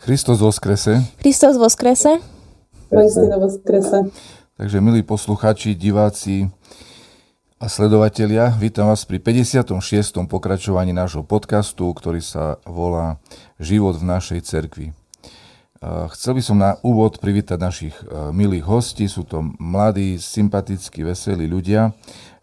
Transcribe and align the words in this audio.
Kristus 0.00 0.42
voskrese. 0.42 1.06
Kristus 1.22 1.54
voskrese. 1.54 2.18
Kristina 2.90 3.38
voskrese. 3.38 4.10
Takže 4.58 4.82
milí 4.82 5.06
posluchači, 5.06 5.78
diváci 5.78 6.50
a 7.62 7.70
sledovatelia, 7.70 8.50
vítam 8.58 8.90
vás 8.90 9.06
pri 9.06 9.22
56. 9.22 9.70
pokračovaní 10.26 10.90
nášho 10.90 11.22
podcastu, 11.22 11.86
ktorý 11.94 12.18
sa 12.18 12.58
volá 12.66 13.22
Život 13.62 14.02
v 14.02 14.04
našej 14.10 14.40
cerkvi. 14.42 14.86
Chcel 15.84 16.32
by 16.38 16.42
som 16.42 16.56
na 16.58 16.80
úvod 16.82 17.20
privítať 17.22 17.60
našich 17.60 17.94
milých 18.32 18.66
hostí. 18.66 19.04
Sú 19.04 19.22
to 19.22 19.46
mladí, 19.60 20.16
sympatickí, 20.16 21.04
veselí 21.04 21.44
ľudia. 21.44 21.94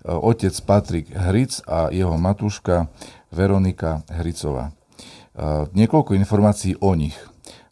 Otec 0.06 0.54
Patrik 0.62 1.10
Hric 1.10 1.66
a 1.66 1.90
jeho 1.90 2.16
matuška 2.16 2.88
Veronika 3.34 4.06
Hricová. 4.14 4.74
Niekoľko 5.74 6.14
informácií 6.18 6.78
o 6.82 6.94
nich. 6.94 7.18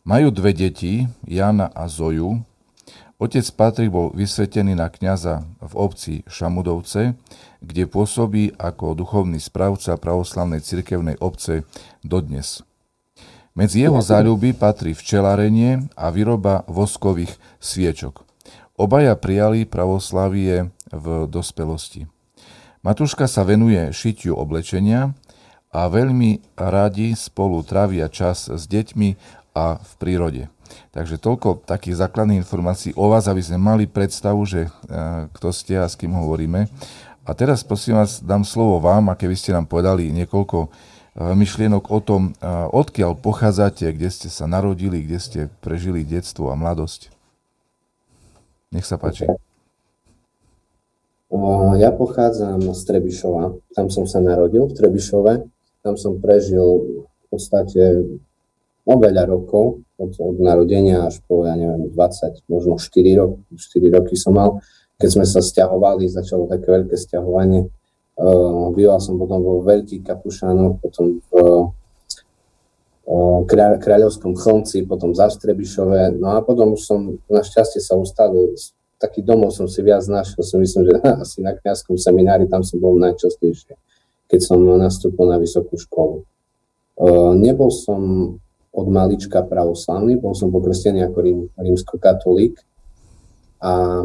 Majú 0.09 0.33
dve 0.33 0.57
deti, 0.57 1.05
Jana 1.21 1.69
a 1.69 1.85
Zoju. 1.85 2.41
Otec 3.21 3.45
Patrik 3.53 3.93
bol 3.93 4.09
vysvetený 4.17 4.73
na 4.73 4.89
kňaza 4.89 5.45
v 5.61 5.73
obci 5.77 6.13
Šamudovce, 6.25 7.13
kde 7.61 7.85
pôsobí 7.85 8.57
ako 8.57 8.97
duchovný 8.97 9.37
správca 9.37 10.01
pravoslavnej 10.01 10.65
cirkevnej 10.65 11.13
obce 11.21 11.61
dodnes. 12.01 12.65
Medzi 13.53 13.85
jeho 13.85 14.01
záľuby 14.01 14.57
patrí 14.57 14.97
včelarenie 14.97 15.93
a 15.93 16.09
výroba 16.09 16.65
voskových 16.65 17.37
sviečok. 17.61 18.25
Obaja 18.81 19.13
prijali 19.13 19.69
pravoslavie 19.69 20.73
v 20.89 21.05
dospelosti. 21.29 22.09
Matuška 22.81 23.29
sa 23.29 23.45
venuje 23.45 23.93
šitiu 23.93 24.33
oblečenia 24.41 25.13
a 25.69 25.85
veľmi 25.85 26.57
radi 26.57 27.13
spolu 27.13 27.61
trávia 27.61 28.09
čas 28.09 28.49
s 28.49 28.65
deťmi 28.65 29.37
a 29.59 29.65
v 29.83 29.93
prírode. 29.99 30.43
Takže 30.95 31.19
toľko 31.19 31.65
takých 31.67 31.99
základných 31.99 32.41
informácií 32.45 32.95
o 32.95 33.11
vás, 33.11 33.27
aby 33.27 33.41
sme 33.43 33.59
mali 33.59 33.83
predstavu, 33.89 34.39
že 34.45 34.69
e, 34.69 34.69
kto 35.35 35.49
ste 35.51 35.75
a 35.81 35.89
s 35.89 35.99
kým 35.99 36.13
hovoríme. 36.15 36.69
A 37.27 37.31
teraz 37.35 37.61
prosím 37.61 37.99
vás, 37.99 38.23
dám 38.23 38.47
slovo 38.47 38.79
vám, 38.81 39.11
a 39.11 39.17
keby 39.19 39.35
ste 39.35 39.53
nám 39.53 39.67
povedali 39.67 40.13
niekoľko 40.13 40.57
e, 40.65 40.67
myšlienok 41.35 41.83
o 41.89 41.99
tom, 41.99 42.21
e, 42.37 42.45
odkiaľ 42.69 43.17
pochádzate, 43.17 43.89
kde 43.91 44.09
ste 44.09 44.29
sa 44.31 44.45
narodili, 44.45 45.03
kde 45.03 45.19
ste 45.19 45.39
prežili 45.61 46.05
detstvo 46.05 46.53
a 46.53 46.55
mladosť. 46.55 47.11
Nech 48.69 48.85
sa 48.85 49.01
páči. 49.01 49.25
Ja 51.77 51.93
pochádzam 51.93 52.73
z 52.73 52.81
Trebišova. 52.89 53.53
Tam 53.77 53.93
som 53.93 54.09
sa 54.09 54.17
narodil 54.17 54.65
v 54.65 54.73
Trebišove. 54.73 55.33
Tam 55.85 55.93
som 55.93 56.17
prežil 56.17 56.65
v 56.97 57.25
podstate 57.29 57.81
no, 58.89 58.97
veľa 58.97 59.29
rokov, 59.29 59.85
od, 60.01 60.11
od 60.17 60.37
narodenia 60.41 61.05
až 61.05 61.21
po, 61.29 61.45
ja 61.45 61.53
neviem, 61.53 61.93
20, 61.93 62.49
možno 62.49 62.81
4 62.81 63.21
roky, 63.21 63.37
4 63.53 63.95
roky 64.01 64.15
som 64.17 64.33
mal, 64.33 64.57
keď 64.97 65.09
sme 65.13 65.25
sa 65.29 65.45
stiahovali, 65.45 66.09
začalo 66.09 66.49
také 66.49 66.73
veľké 66.73 66.97
stiahovanie. 66.97 67.69
Uh, 68.19 68.73
býval 68.75 68.99
som 68.99 69.15
potom 69.15 69.39
vo 69.39 69.63
Veľkých 69.63 70.03
Kapušánoch, 70.03 70.83
potom 70.83 71.23
v 71.23 71.31
uh, 73.07 73.39
kráľ, 73.47 73.79
Kráľovskom 73.79 74.35
chlnci, 74.35 74.83
potom 74.83 75.15
v 75.15 75.19
Zastrebišove, 75.23 76.19
no 76.19 76.35
a 76.35 76.43
potom 76.43 76.75
už 76.75 76.81
som 76.83 76.99
našťastie 77.31 77.79
sa 77.79 77.95
ustalil, 77.95 78.59
taký 78.99 79.23
domov 79.23 79.55
som 79.55 79.71
si 79.71 79.79
viac 79.79 80.03
našiel, 80.11 80.43
si 80.43 80.59
myslím, 80.59 80.91
že 80.91 80.93
asi 81.23 81.39
na 81.39 81.55
kniazskom 81.55 81.95
seminári, 81.95 82.51
tam 82.51 82.65
som 82.65 82.83
bol 82.83 82.99
najčastejšie, 82.99 83.79
keď 84.27 84.39
som 84.43 84.59
nastúpil 84.67 85.23
na 85.23 85.39
vysokú 85.39 85.79
školu. 85.79 86.27
Uh, 86.99 87.31
nebol 87.39 87.71
som 87.71 88.35
od 88.79 88.87
malička 88.87 89.43
pravoslavný, 89.43 90.15
bol 90.15 90.31
som 90.31 90.47
pokrstený 90.47 91.03
ako 91.11 91.17
rím, 91.19 91.39
rímsko-katolík 91.59 92.55
a 93.59 94.03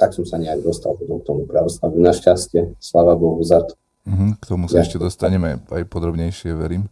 tak 0.00 0.16
som 0.16 0.24
sa 0.24 0.40
nejak 0.40 0.64
dostal 0.64 0.96
potom 0.96 1.20
k 1.20 1.28
tomu 1.28 1.44
pravoslaviu. 1.44 2.00
Našťastie, 2.00 2.80
sláva 2.80 3.12
Bohu 3.14 3.44
za 3.44 3.62
to. 3.62 3.76
Uh-huh, 4.08 4.34
k 4.40 4.44
tomu 4.48 4.66
sa 4.66 4.80
ja. 4.80 4.88
ešte 4.88 4.98
dostaneme 4.98 5.62
aj 5.68 5.84
podrobnejšie, 5.86 6.56
verím. 6.56 6.90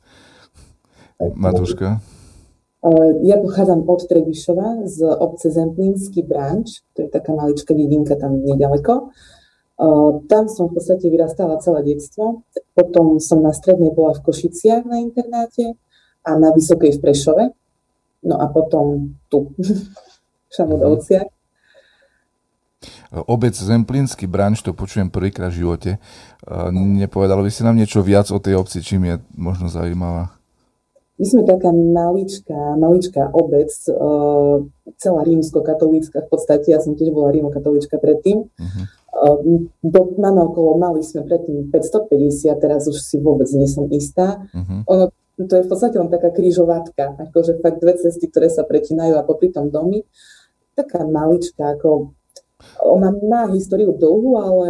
Tak, 1.19 1.33
Matúška? 1.34 1.99
Ja 3.27 3.37
pochádzam 3.37 3.84
od 3.84 4.00
Trebišova 4.09 4.89
z 4.89 5.05
obce 5.05 5.53
Zemplínsky 5.53 6.25
branč, 6.25 6.81
to 6.97 7.05
je 7.05 7.12
taká 7.12 7.37
maličká 7.37 7.77
dedinka 7.77 8.16
tam 8.16 8.41
nedaleko. 8.41 9.12
Tam 10.28 10.44
som 10.49 10.72
v 10.72 10.81
podstate 10.81 11.09
vyrastala 11.12 11.60
celé 11.60 11.97
detstvo. 11.97 12.44
Potom 12.72 13.21
som 13.21 13.44
na 13.44 13.53
strednej 13.53 13.93
bola 13.93 14.16
v 14.16 14.25
Košiciach 14.25 14.89
na 14.89 15.00
internáte 15.00 15.77
a 16.25 16.31
na 16.36 16.53
Vysokej 16.53 16.98
v 16.98 17.03
Prešove. 17.03 17.44
No 18.25 18.36
a 18.36 18.48
potom 18.53 19.16
tu, 19.32 19.56
v 20.48 20.53
Šamudovciach. 20.53 21.28
Obec 23.28 23.53
Zemplínsky 23.53 24.24
branč, 24.24 24.65
to 24.65 24.72
počujem 24.72 25.12
prvýkrát 25.12 25.53
v 25.53 25.66
živote. 25.66 25.91
Nepovedalo 26.72 27.45
by 27.45 27.50
si 27.53 27.60
nám 27.60 27.77
niečo 27.77 28.00
viac 28.00 28.33
o 28.33 28.41
tej 28.41 28.56
obci, 28.56 28.80
čím 28.80 29.04
je 29.04 29.15
možno 29.36 29.68
zaujímavá? 29.68 30.33
My 31.21 31.24
sme 31.28 31.42
taká 31.45 31.68
maličká, 31.68 32.80
maličká 32.80 33.28
obec, 33.36 33.68
celá 34.97 35.21
rímsko-katolícka 35.21 36.24
v 36.24 36.28
podstate, 36.33 36.72
ja 36.72 36.80
som 36.80 36.97
tiež 36.97 37.12
bola 37.12 37.28
rímokatolíčka 37.28 38.00
predtým. 38.00 38.48
Uh-huh. 38.48 38.84
Do, 39.84 40.16
máme 40.16 40.48
okolo, 40.48 40.80
mali 40.80 41.04
sme 41.04 41.28
predtým 41.28 41.68
550, 41.68 42.56
teraz 42.56 42.89
už 42.89 42.97
si 43.04 43.21
vôbec 43.21 43.53
nie 43.53 43.68
som 43.68 43.84
istá. 43.92 44.48
Uh-huh. 44.48 44.80
Ono 44.89 45.12
to 45.47 45.54
je 45.57 45.65
v 45.65 45.69
podstate 45.71 45.97
len 45.97 46.13
taká 46.13 46.28
krížovatka, 46.34 47.16
akože 47.31 47.65
fakt 47.65 47.81
dve 47.81 47.97
cesty, 47.97 48.28
ktoré 48.28 48.53
sa 48.53 48.66
pretinajú 48.66 49.16
a 49.16 49.25
popri 49.25 49.48
tom 49.48 49.72
domy. 49.72 50.04
Taká 50.77 51.07
malička, 51.09 51.77
ako 51.77 52.13
ona 52.84 53.09
má 53.25 53.48
históriu 53.53 53.97
dlhú, 53.97 54.37
ale 54.37 54.69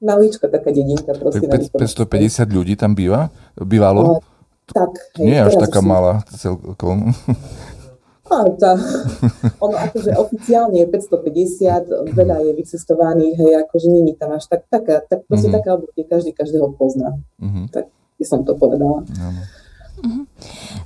malička 0.00 0.48
taká 0.48 0.72
dedinka. 0.72 1.16
Prosím, 1.16 1.48
550 1.48 2.44
ľudí 2.50 2.76
tam 2.76 2.92
býva? 2.92 3.32
Bývalo? 3.56 4.20
tak. 4.72 4.92
Hej, 5.18 5.26
Nie 5.26 5.38
až 5.44 5.58
taká 5.58 5.80
malá 5.82 6.22
celkom. 6.34 7.10
A 8.30 8.46
tá, 8.54 8.78
ono 9.58 9.74
akože 9.74 10.14
oficiálne 10.14 10.78
je 10.78 10.86
550, 10.86 12.14
veľa 12.14 12.46
je 12.46 12.52
vycestovaných, 12.62 13.34
hej, 13.42 13.52
akože 13.66 13.90
není 13.90 14.14
tam 14.14 14.38
až 14.38 14.46
tak, 14.46 14.70
taká, 14.70 15.02
tak 15.02 15.26
proste 15.26 15.50
mm-hmm. 15.50 15.58
taká 15.58 15.70
obdobie, 15.74 16.06
každý 16.06 16.30
každého 16.30 16.70
pozná. 16.78 17.18
Mm-hmm. 17.42 17.74
Tak 17.74 17.90
by 17.90 18.24
som 18.28 18.46
to 18.46 18.54
povedala. 18.54 19.02
Uh-huh. 19.02 19.44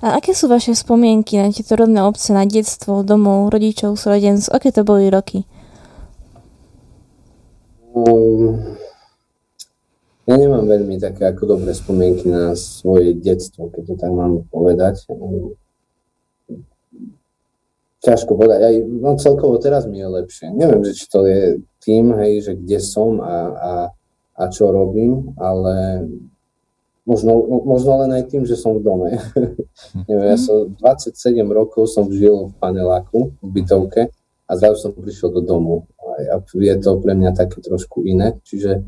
A 0.04 0.20
aké 0.20 0.36
sú 0.36 0.50
vaše 0.50 0.76
spomienky 0.76 1.40
na 1.40 1.48
tieto 1.48 1.78
rodné 1.78 2.04
obce, 2.04 2.34
na 2.36 2.44
detstvo, 2.44 3.00
domov, 3.00 3.48
rodičov, 3.48 3.96
súrodenc? 3.96 4.50
Aké 4.52 4.68
to 4.74 4.84
boli 4.84 5.08
roky? 5.08 5.48
Um, 7.94 8.74
ja 10.26 10.34
nemám 10.34 10.66
veľmi 10.66 10.96
také 10.98 11.30
ako 11.30 11.56
dobré 11.56 11.76
spomienky 11.76 12.26
na 12.26 12.56
svoje 12.58 13.14
detstvo, 13.14 13.70
keď 13.70 13.82
to 13.86 13.94
tak 14.00 14.12
mám 14.12 14.42
povedať. 14.48 15.04
Ťažko 18.00 18.32
povedať. 18.36 18.60
Aj, 18.60 18.74
no 18.84 19.16
celkovo 19.20 19.60
teraz 19.60 19.84
mi 19.84 20.00
je 20.00 20.08
lepšie. 20.08 20.52
Neviem, 20.52 20.82
že 20.84 20.92
či 20.96 21.04
to 21.08 21.28
je 21.28 21.64
tým, 21.84 22.12
hej, 22.18 22.40
že 22.40 22.52
kde 22.56 22.78
som 22.80 23.20
a, 23.20 23.36
a, 23.52 23.72
a 24.36 24.42
čo 24.48 24.72
robím, 24.72 25.36
ale 25.36 26.04
možno, 27.04 27.62
možno 27.64 28.04
len 28.04 28.10
aj 28.16 28.32
tým, 28.32 28.42
že 28.48 28.56
som 28.56 28.76
v 28.76 28.84
dome. 28.84 29.08
Neviem, 30.08 30.28
ja 30.34 30.38
som 30.40 30.72
27 30.80 31.36
rokov 31.48 31.88
som 31.92 32.08
žil 32.08 32.50
v 32.50 32.54
paneláku, 32.56 33.36
v 33.40 33.48
bytovke 33.60 34.08
a 34.48 34.50
zrazu 34.56 34.88
som 34.88 34.90
prišiel 34.96 35.32
do 35.32 35.42
domu. 35.44 35.88
A 36.00 36.40
je 36.40 36.74
to 36.80 37.00
pre 37.00 37.12
mňa 37.12 37.36
také 37.36 37.60
trošku 37.60 38.04
iné, 38.04 38.40
čiže 38.44 38.84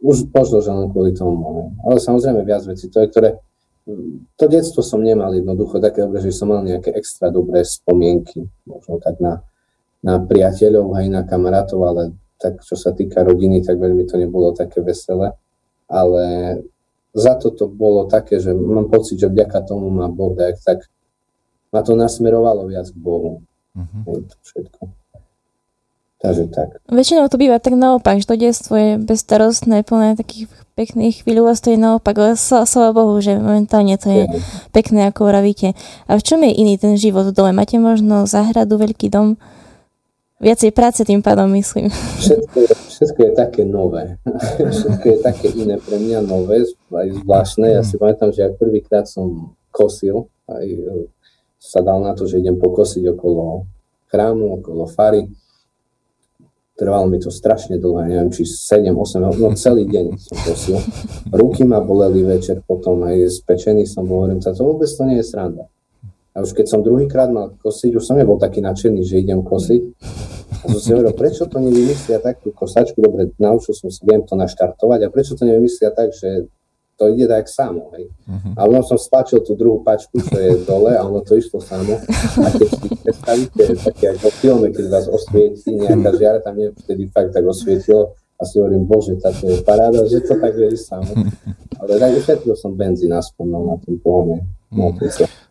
už 0.00 0.32
možno, 0.32 0.64
že 0.64 0.70
len 0.72 0.88
kvôli 0.90 1.12
tomu. 1.12 1.76
Ale 1.84 2.00
samozrejme 2.00 2.42
viac 2.42 2.64
vecí, 2.64 2.88
to 2.88 3.04
je, 3.04 3.08
ktoré 3.08 3.30
to 4.36 4.44
detstvo 4.46 4.84
som 4.84 5.00
nemal 5.02 5.32
jednoducho 5.32 5.80
také 5.80 6.04
dobré, 6.04 6.20
že 6.20 6.36
som 6.36 6.52
mal 6.52 6.62
nejaké 6.62 6.92
extra 6.94 7.32
dobré 7.32 7.64
spomienky, 7.64 8.44
možno 8.68 9.00
tak 9.00 9.18
na, 9.18 9.42
na 10.04 10.20
priateľov, 10.20 10.94
aj 10.94 11.06
na 11.10 11.22
kamarátov, 11.24 11.80
ale 11.84 12.02
tak 12.40 12.60
čo 12.64 12.76
sa 12.76 12.96
týka 12.96 13.20
rodiny, 13.24 13.60
tak 13.60 13.76
veľmi 13.76 14.08
to 14.08 14.16
nebolo 14.16 14.56
také 14.56 14.80
veselé. 14.80 15.36
Ale 15.90 16.24
za 17.14 17.34
to 17.34 17.50
to 17.50 17.66
bolo 17.66 18.06
také, 18.06 18.38
že 18.38 18.54
mám 18.54 18.86
pocit, 18.86 19.18
že 19.18 19.26
vďaka 19.26 19.66
tomu 19.66 19.90
ma 19.90 20.06
Boh 20.06 20.34
tak, 20.38 20.58
tak 20.62 20.78
ma 21.74 21.82
to 21.82 21.98
nasmerovalo 21.98 22.70
viac 22.70 22.86
k 22.90 22.98
Bohu. 22.98 23.42
Mm-hmm. 23.74 24.02
Hej, 24.06 24.20
to 24.26 24.36
všetko. 24.42 24.82
Takže 26.20 26.52
tak. 26.52 26.68
Väčšinou 26.92 27.32
to 27.32 27.40
býva 27.40 27.56
tak 27.56 27.80
naopak, 27.80 28.20
že 28.20 28.28
to 28.28 28.36
detstvo 28.36 28.76
je 28.76 28.90
bezstarostné, 29.00 29.88
plné 29.88 30.20
takých 30.20 30.52
pekných 30.76 31.24
chvíľ 31.24 31.48
a 31.48 31.56
to 31.56 31.72
je 31.72 31.80
naopak, 31.80 32.12
ale 32.12 32.36
slava 32.36 32.92
Bohu, 32.92 33.16
že 33.24 33.40
momentálne 33.40 33.96
to 33.96 34.12
je 34.12 34.24
pekné, 34.68 35.08
ako 35.08 35.32
vravíte. 35.32 35.72
A 36.04 36.20
v 36.20 36.22
čom 36.24 36.44
je 36.44 36.52
iný 36.52 36.76
ten 36.76 37.00
život 37.00 37.32
v 37.32 37.32
dole? 37.32 37.50
Máte 37.56 37.80
možno 37.80 38.28
záhradu, 38.28 38.76
veľký 38.76 39.08
dom? 39.08 39.40
Viacej 40.40 40.72
práce 40.72 41.04
tým 41.04 41.20
pádom, 41.20 41.52
myslím. 41.52 41.92
Všetko 41.92 42.56
je, 42.64 42.72
všetko 42.72 43.20
je 43.28 43.32
také 43.36 43.62
nové. 43.68 44.16
všetko 44.76 45.04
je 45.04 45.18
také 45.20 45.48
iné 45.52 45.76
pre 45.76 46.00
mňa 46.00 46.24
nové, 46.24 46.64
aj 46.88 47.08
zvláštne. 47.20 47.76
Ja 47.76 47.84
si 47.84 48.00
pamätám, 48.00 48.32
že 48.32 48.48
ak 48.48 48.56
prvýkrát 48.56 49.04
som 49.04 49.52
kosil, 49.68 50.32
aj 50.48 50.66
sa 51.60 51.84
dal 51.84 52.00
na 52.00 52.16
to, 52.16 52.24
že 52.24 52.40
idem 52.40 52.56
pokosiť 52.56 53.04
okolo 53.12 53.68
chrámu, 54.08 54.64
okolo 54.64 54.88
fary, 54.88 55.28
Trvalo 56.80 57.12
mi 57.12 57.20
to 57.20 57.28
strašne 57.28 57.76
dlho, 57.76 58.08
neviem, 58.08 58.32
či 58.32 58.48
7, 58.48 58.88
8, 58.96 59.20
no 59.36 59.52
celý 59.52 59.84
deň 59.84 60.16
som 60.16 60.36
kosil. 60.48 60.80
Ruky 61.28 61.68
ma 61.68 61.76
boleli 61.84 62.24
večer 62.24 62.64
potom, 62.64 63.04
aj 63.04 63.28
spečený 63.44 63.84
som 63.84 64.08
hovorím, 64.08 64.40
to 64.40 64.48
vôbec 64.56 64.88
to 64.88 65.04
nie 65.04 65.20
je 65.20 65.28
sranda. 65.28 65.68
A 66.40 66.48
už 66.48 66.56
keď 66.56 66.72
som 66.72 66.80
druhýkrát 66.80 67.28
mal 67.28 67.52
kosiť, 67.60 68.00
už 68.00 68.04
som 68.08 68.16
nebol 68.16 68.40
taký 68.40 68.64
nadšený, 68.64 69.04
že 69.04 69.20
idem 69.20 69.44
kosiť. 69.44 69.82
A 70.64 70.64
som 70.72 70.80
si 70.80 70.88
hovoril, 70.96 71.12
prečo 71.12 71.44
to 71.44 71.60
nevymyslia 71.60 72.16
tak 72.16 72.40
tú 72.40 72.48
kosačku, 72.48 72.96
dobre, 72.96 73.28
naučil 73.36 73.76
som 73.76 73.92
sa, 73.92 74.00
viem 74.08 74.24
to 74.24 74.40
naštartovať, 74.40 75.04
a 75.04 75.12
prečo 75.12 75.36
to 75.36 75.44
nevymyslia 75.44 75.92
tak, 75.92 76.16
že 76.16 76.48
to 76.96 77.12
ide 77.12 77.28
tak 77.28 77.44
samo. 77.44 77.92
Hej. 77.92 78.08
Uh-huh. 78.24 78.52
A 78.56 78.60
potom 78.64 78.84
som 78.88 78.96
spáčil 78.96 79.44
tú 79.44 79.52
druhú 79.52 79.84
pačku, 79.84 80.16
čo 80.16 80.36
je 80.36 80.64
dole 80.64 80.96
a 80.96 81.04
ono 81.04 81.20
to 81.20 81.36
išlo 81.36 81.60
samo. 81.60 82.00
A 82.44 82.48
keď 82.56 82.68
si 82.72 82.88
predstavíte, 83.04 83.62
také 83.84 84.16
ako 84.16 84.28
v 84.32 84.36
filme, 84.40 84.66
keď 84.72 84.84
vás 84.88 85.06
osvietí 85.12 85.76
nejaká 85.76 86.16
žiara, 86.16 86.40
tam 86.40 86.56
mne 86.56 86.72
vtedy 86.72 87.08
fakt 87.12 87.36
tak 87.36 87.44
osvietilo 87.44 88.16
a 88.40 88.42
si 88.48 88.56
hovorím, 88.56 88.88
bože, 88.88 89.20
táto 89.20 89.44
je 89.44 89.60
paráda, 89.60 90.04
že 90.08 90.24
to 90.24 90.36
tak 90.40 90.56
je 90.56 90.76
samo. 90.76 91.12
Ale 91.80 91.96
tak 92.00 92.12
ušetril 92.16 92.56
som 92.56 92.76
benzín 92.76 93.12
aspoň 93.12 93.46
no, 93.48 93.58
na 93.64 93.76
tom 93.80 93.96
pohone. 94.00 94.59
No, 94.70 94.94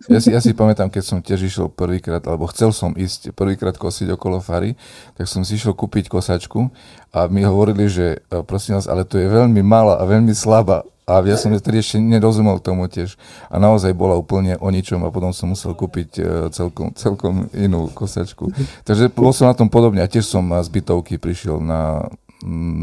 ja, 0.08 0.20
si, 0.24 0.32
ja 0.32 0.40
si 0.40 0.56
pamätám, 0.56 0.88
keď 0.88 1.04
som 1.04 1.20
tiež 1.20 1.44
išiel 1.44 1.68
prvýkrát, 1.68 2.24
alebo 2.24 2.48
chcel 2.56 2.72
som 2.72 2.96
ísť 2.96 3.36
prvýkrát 3.36 3.76
kosiť 3.76 4.16
okolo 4.16 4.40
fary, 4.40 4.80
tak 5.20 5.28
som 5.28 5.44
si 5.44 5.60
išiel 5.60 5.76
kúpiť 5.76 6.08
kosačku 6.08 6.72
a 7.12 7.28
mi 7.28 7.44
hovorili, 7.44 7.92
že 7.92 8.24
e, 8.32 8.40
prosím 8.48 8.80
vás, 8.80 8.88
ale 8.88 9.04
to 9.04 9.20
je 9.20 9.28
veľmi 9.28 9.60
malá 9.60 10.00
a 10.00 10.08
veľmi 10.08 10.32
slabá. 10.32 10.88
A 11.04 11.20
ja 11.26 11.36
som 11.36 11.52
vtedy 11.52 11.84
ešte 11.84 11.98
nerozumel 12.00 12.62
tomu 12.64 12.88
tiež. 12.88 13.18
A 13.50 13.58
naozaj 13.58 13.98
bola 13.98 14.14
úplne 14.16 14.56
o 14.62 14.70
ničom 14.70 15.02
a 15.04 15.12
potom 15.12 15.34
som 15.36 15.52
musel 15.52 15.76
kúpiť 15.76 16.10
e, 16.16 16.22
celkom, 16.54 16.94
celkom 16.96 17.52
inú 17.52 17.92
kosačku. 17.92 18.54
Takže 18.88 19.12
bol 19.12 19.36
som 19.36 19.50
na 19.52 19.58
tom 19.58 19.68
podobne. 19.68 20.00
A 20.00 20.08
tiež 20.08 20.30
som 20.30 20.48
z 20.48 20.70
bytovky 20.70 21.18
prišiel 21.18 21.60
na, 21.60 22.08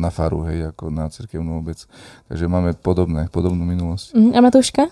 na 0.02 0.10
faru, 0.10 0.42
hej, 0.50 0.74
ako 0.74 0.90
na 0.90 1.06
cirkevnú 1.06 1.62
obec. 1.62 1.86
Takže 2.26 2.44
máme 2.50 2.74
podobné, 2.74 3.30
podobnú 3.32 3.62
minulosť. 3.62 4.12
Mm, 4.12 4.32
a 4.34 4.40
Matúška? 4.42 4.90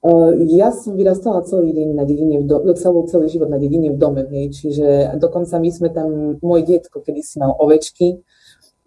Uh, 0.00 0.32
ja 0.48 0.72
som 0.72 0.96
vyrastala 0.96 1.44
celý 1.44 1.76
deň 1.76 1.88
na 1.92 2.08
dedine, 2.08 2.40
v 2.40 2.48
do, 2.48 2.72
celý, 2.72 3.04
celý 3.04 3.28
život 3.28 3.52
na 3.52 3.60
dedine 3.60 3.92
v 3.92 4.00
dome, 4.00 4.24
hej, 4.32 4.48
čiže 4.48 5.12
dokonca 5.20 5.60
my 5.60 5.68
sme 5.68 5.88
tam, 5.92 6.40
môj 6.40 6.64
detko 6.64 7.04
kedy 7.04 7.20
si 7.20 7.36
mal 7.36 7.52
ovečky, 7.60 8.24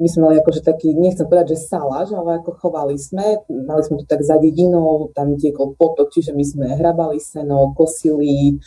my 0.01 0.07
sme 0.10 0.21
mali 0.25 0.36
akože 0.42 0.65
taký, 0.65 0.98
nechcem 0.98 1.30
povedať, 1.30 1.54
že 1.54 1.69
saláž, 1.69 2.18
ale 2.18 2.42
ako 2.42 2.57
chovali 2.57 2.98
sme, 2.98 3.45
mali 3.45 3.81
sme 3.86 4.01
to 4.01 4.10
tak 4.10 4.25
za 4.25 4.42
dedinou, 4.42 5.13
tam 5.13 5.38
tiekol 5.38 5.77
potok, 5.77 6.10
čiže 6.10 6.33
my 6.33 6.42
sme 6.42 6.65
hrabali 6.81 7.21
seno, 7.21 7.77
kosili, 7.77 8.57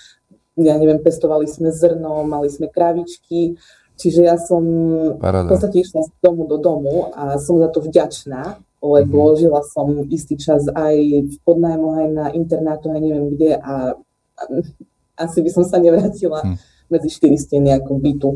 ja 0.54 0.78
neviem, 0.78 1.02
pestovali 1.02 1.50
sme 1.50 1.74
zrno, 1.74 2.22
mali 2.22 2.46
sme 2.46 2.70
kravičky, 2.70 3.58
čiže 3.98 4.22
ja 4.22 4.38
som 4.38 4.62
Parada. 5.18 5.50
v 5.50 5.58
podstate 5.58 5.82
išla 5.82 6.06
z 6.06 6.10
domu 6.22 6.46
do 6.46 6.62
domu 6.62 7.10
a 7.10 7.42
som 7.42 7.58
za 7.58 7.74
to 7.74 7.82
vďačná, 7.82 8.62
lebo 8.86 9.32
mm-hmm. 9.32 9.40
žila 9.42 9.60
som 9.66 9.88
istý 10.08 10.38
čas 10.38 10.66
aj 10.70 10.94
v 11.26 11.36
podnajmu, 11.42 11.88
aj 11.98 12.08
na 12.14 12.26
internátu, 12.30 12.94
aj 12.94 13.00
neviem 13.02 13.34
kde 13.34 13.58
a 13.58 13.98
asi 15.16 15.40
by 15.40 15.50
som 15.50 15.64
sa 15.64 15.80
nevrátila 15.80 16.44
hm. 16.44 16.56
medzi 16.92 17.08
štyri 17.08 17.40
steny 17.40 17.72
ako 17.72 17.96
bytu. 17.96 18.30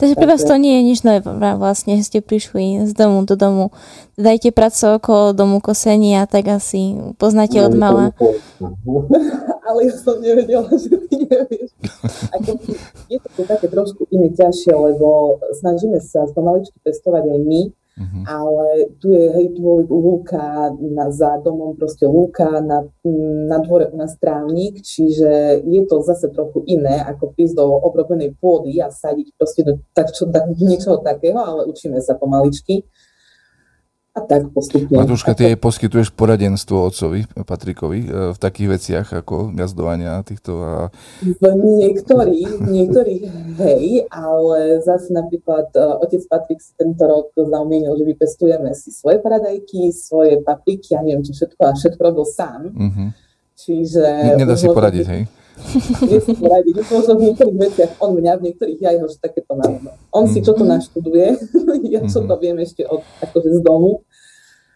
Takže 0.00 0.16
pre 0.16 0.26
vás 0.28 0.40
to 0.40 0.56
nie 0.56 0.80
je 0.80 0.82
nič 0.82 0.98
nové, 1.04 1.20
vlastne 1.60 2.00
ste 2.00 2.24
prišli 2.24 2.88
z 2.88 2.92
domu 2.96 3.28
do 3.28 3.36
domu. 3.36 3.68
Dajte 4.16 4.48
prácu 4.48 4.96
okolo 4.96 5.36
domu 5.36 5.60
kosenia, 5.60 6.24
tak 6.24 6.48
asi 6.48 6.96
poznáte 7.20 7.60
od 7.60 7.76
mala. 7.76 8.16
Ale 9.70 9.86
ja 9.86 9.94
som 9.94 10.18
nevedela, 10.18 10.66
že 10.72 10.96
ty 11.04 11.28
nevieš. 11.28 11.70
je 13.12 13.18
to 13.20 13.44
také 13.44 13.68
trošku 13.68 14.08
iné 14.08 14.32
ťažšie, 14.32 14.72
lebo 14.72 15.38
snažíme 15.60 16.00
sa 16.00 16.24
pomaličky 16.32 16.80
pestovať 16.80 17.36
aj 17.36 17.40
my, 17.44 17.60
Uh-huh. 17.98 18.22
Ale 18.24 18.94
tu 19.02 19.10
je, 19.12 19.28
hej, 19.34 19.52
tu 19.52 19.60
boli 19.60 19.84
lúka 19.90 20.72
na, 20.78 21.10
za 21.10 21.36
domom, 21.42 21.74
proste 21.76 22.06
lúka, 22.06 22.62
na, 22.62 22.86
na 23.50 23.58
dvore 23.60 23.90
u 23.90 23.96
nás 23.98 24.16
trávnik, 24.16 24.80
čiže 24.80 25.60
je 25.66 25.80
to 25.84 26.00
zase 26.00 26.30
trochu 26.32 26.64
iné, 26.70 27.02
ako 27.02 27.34
prísť 27.34 27.58
do 27.60 27.66
obrobenej 27.66 28.38
pôdy 28.40 28.78
a 28.80 28.88
sadiť 28.88 29.34
proste 29.36 29.66
do 29.66 29.72
tak, 29.92 30.14
čo, 30.14 30.30
tak, 30.30 30.48
niečoho 30.56 31.02
takého, 31.02 31.36
ale 31.36 31.68
učíme 31.68 31.98
sa 32.00 32.16
pomaličky 32.16 32.86
a 34.10 34.20
tak 34.26 34.50
postupne. 34.50 34.98
Matúška, 34.98 35.38
ty 35.38 35.46
jej 35.46 35.54
poskytuješ 35.54 36.10
poradenstvo 36.18 36.82
otcovi 36.82 37.30
Patrikovi 37.46 38.10
e, 38.10 38.34
v 38.34 38.38
takých 38.42 38.68
veciach 38.74 39.06
ako 39.22 39.54
gazdovania 39.54 40.18
týchto? 40.26 40.52
A... 40.58 40.72
V 41.22 41.44
niektorých, 41.54 42.58
niektorých 42.58 43.22
hej, 43.62 44.10
ale 44.10 44.82
zase 44.82 45.14
napríklad 45.14 45.70
e, 45.78 45.82
otec 46.02 46.26
Patrik 46.26 46.58
si 46.58 46.74
tento 46.74 47.06
rok 47.06 47.30
zaumienil, 47.38 47.94
že 47.94 48.04
vypestujeme 48.10 48.74
si 48.74 48.90
svoje 48.90 49.22
paradajky, 49.22 49.94
svoje 49.94 50.42
papriky 50.42 50.98
a 50.98 51.06
neviem 51.06 51.22
čo 51.22 51.30
všetko 51.30 51.60
a 51.62 51.70
všetko 51.78 52.00
robil 52.02 52.26
sám. 52.26 52.60
Uh-huh. 52.66 53.08
Čiže... 53.54 54.34
Nedá 54.34 54.58
si 54.58 54.66
poradiť, 54.66 55.06
hej? 55.06 55.22
Vie 56.06 56.20
si 56.20 56.32
poradiť. 56.34 56.74
Možno 56.88 57.12
v 57.16 57.30
niektorých 57.30 57.56
veciach 57.56 57.90
on 58.00 58.16
mňa, 58.16 58.32
v 58.40 58.42
niektorých 58.50 58.78
ja 58.80 58.90
jeho, 58.96 59.06
že 59.06 59.20
takéto 59.20 59.52
mám. 59.54 59.92
On 60.10 60.24
si 60.26 60.40
čo 60.40 60.56
to 60.56 60.64
mhm. 60.66 60.70
naštuduje, 60.76 61.26
ja 61.94 62.00
čo 62.06 62.24
to 62.24 62.34
mhm. 62.34 62.40
viem 62.40 62.56
ešte 62.60 62.82
od, 62.86 63.04
akože 63.22 63.58
z 63.58 63.60
domu 63.62 64.02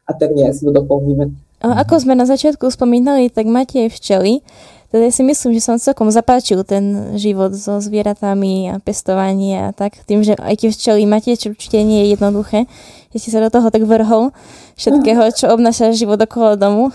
a 0.04 0.12
tak 0.12 0.36
nejak 0.36 0.52
si 0.52 0.62
to 0.68 0.72
doplníme. 0.72 1.32
A 1.64 1.80
ako 1.80 2.04
sme 2.04 2.12
na 2.12 2.28
začiatku 2.28 2.68
spomínali, 2.68 3.32
tak 3.32 3.48
máte 3.48 3.88
aj 3.88 3.96
včely. 3.96 4.44
Teda 4.92 5.10
ja 5.10 5.12
si 5.16 5.26
myslím, 5.26 5.56
že 5.56 5.64
som 5.64 5.80
celkom 5.80 6.06
zapáčil 6.12 6.62
ten 6.62 7.16
život 7.18 7.50
so 7.50 7.82
zvieratami 7.82 8.70
a 8.70 8.74
pestovanie 8.78 9.66
a 9.66 9.68
tak. 9.74 9.98
Tým, 10.06 10.22
že 10.22 10.38
aj 10.38 10.54
tie 10.60 10.70
včely 10.70 11.02
máte, 11.02 11.34
čo 11.34 11.50
určite 11.50 11.82
nie 11.82 12.06
je 12.06 12.14
jednoduché. 12.14 12.70
Ja 13.10 13.18
si 13.18 13.32
sa 13.34 13.42
do 13.42 13.50
toho 13.50 13.74
tak 13.74 13.82
vrhol 13.82 14.30
všetkého, 14.78 15.34
čo 15.34 15.50
obnáša 15.50 15.90
život 15.96 16.20
okolo 16.22 16.54
domu. 16.54 16.84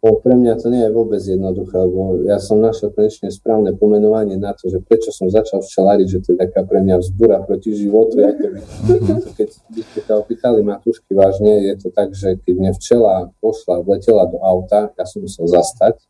O, 0.00 0.16
pre 0.16 0.32
mňa 0.32 0.56
to 0.56 0.72
nie 0.72 0.80
je 0.80 0.96
vôbec 0.96 1.20
jednoduché, 1.20 1.76
lebo 1.76 2.24
ja 2.24 2.40
som 2.40 2.56
našiel 2.56 2.88
konečne 2.88 3.28
správne 3.28 3.76
pomenovanie 3.76 4.40
na 4.40 4.56
to, 4.56 4.72
že 4.72 4.80
prečo 4.80 5.12
som 5.12 5.28
začal 5.28 5.60
včeláriť, 5.60 6.06
že 6.08 6.18
to 6.24 6.28
je 6.32 6.36
taká 6.40 6.64
pre 6.64 6.80
mňa 6.80 7.04
vzbúra 7.04 7.44
proti 7.44 7.76
životu. 7.76 8.24
Ja 8.24 8.32
keby, 8.32 8.64
mm-hmm. 8.64 9.36
Keď 9.36 9.48
by 9.76 9.82
ste 9.84 10.00
sa 10.00 10.16
opýtali 10.16 10.64
Matúšky 10.64 11.12
vážne, 11.12 11.68
je 11.68 11.76
to 11.84 11.92
tak, 11.92 12.16
že 12.16 12.40
keď 12.40 12.54
mne 12.56 12.72
včela 12.80 13.28
pošla, 13.44 13.84
vletela 13.84 14.24
do 14.24 14.40
auta, 14.40 14.88
ja 14.96 15.04
som 15.04 15.20
musel 15.20 15.44
zastať, 15.44 16.00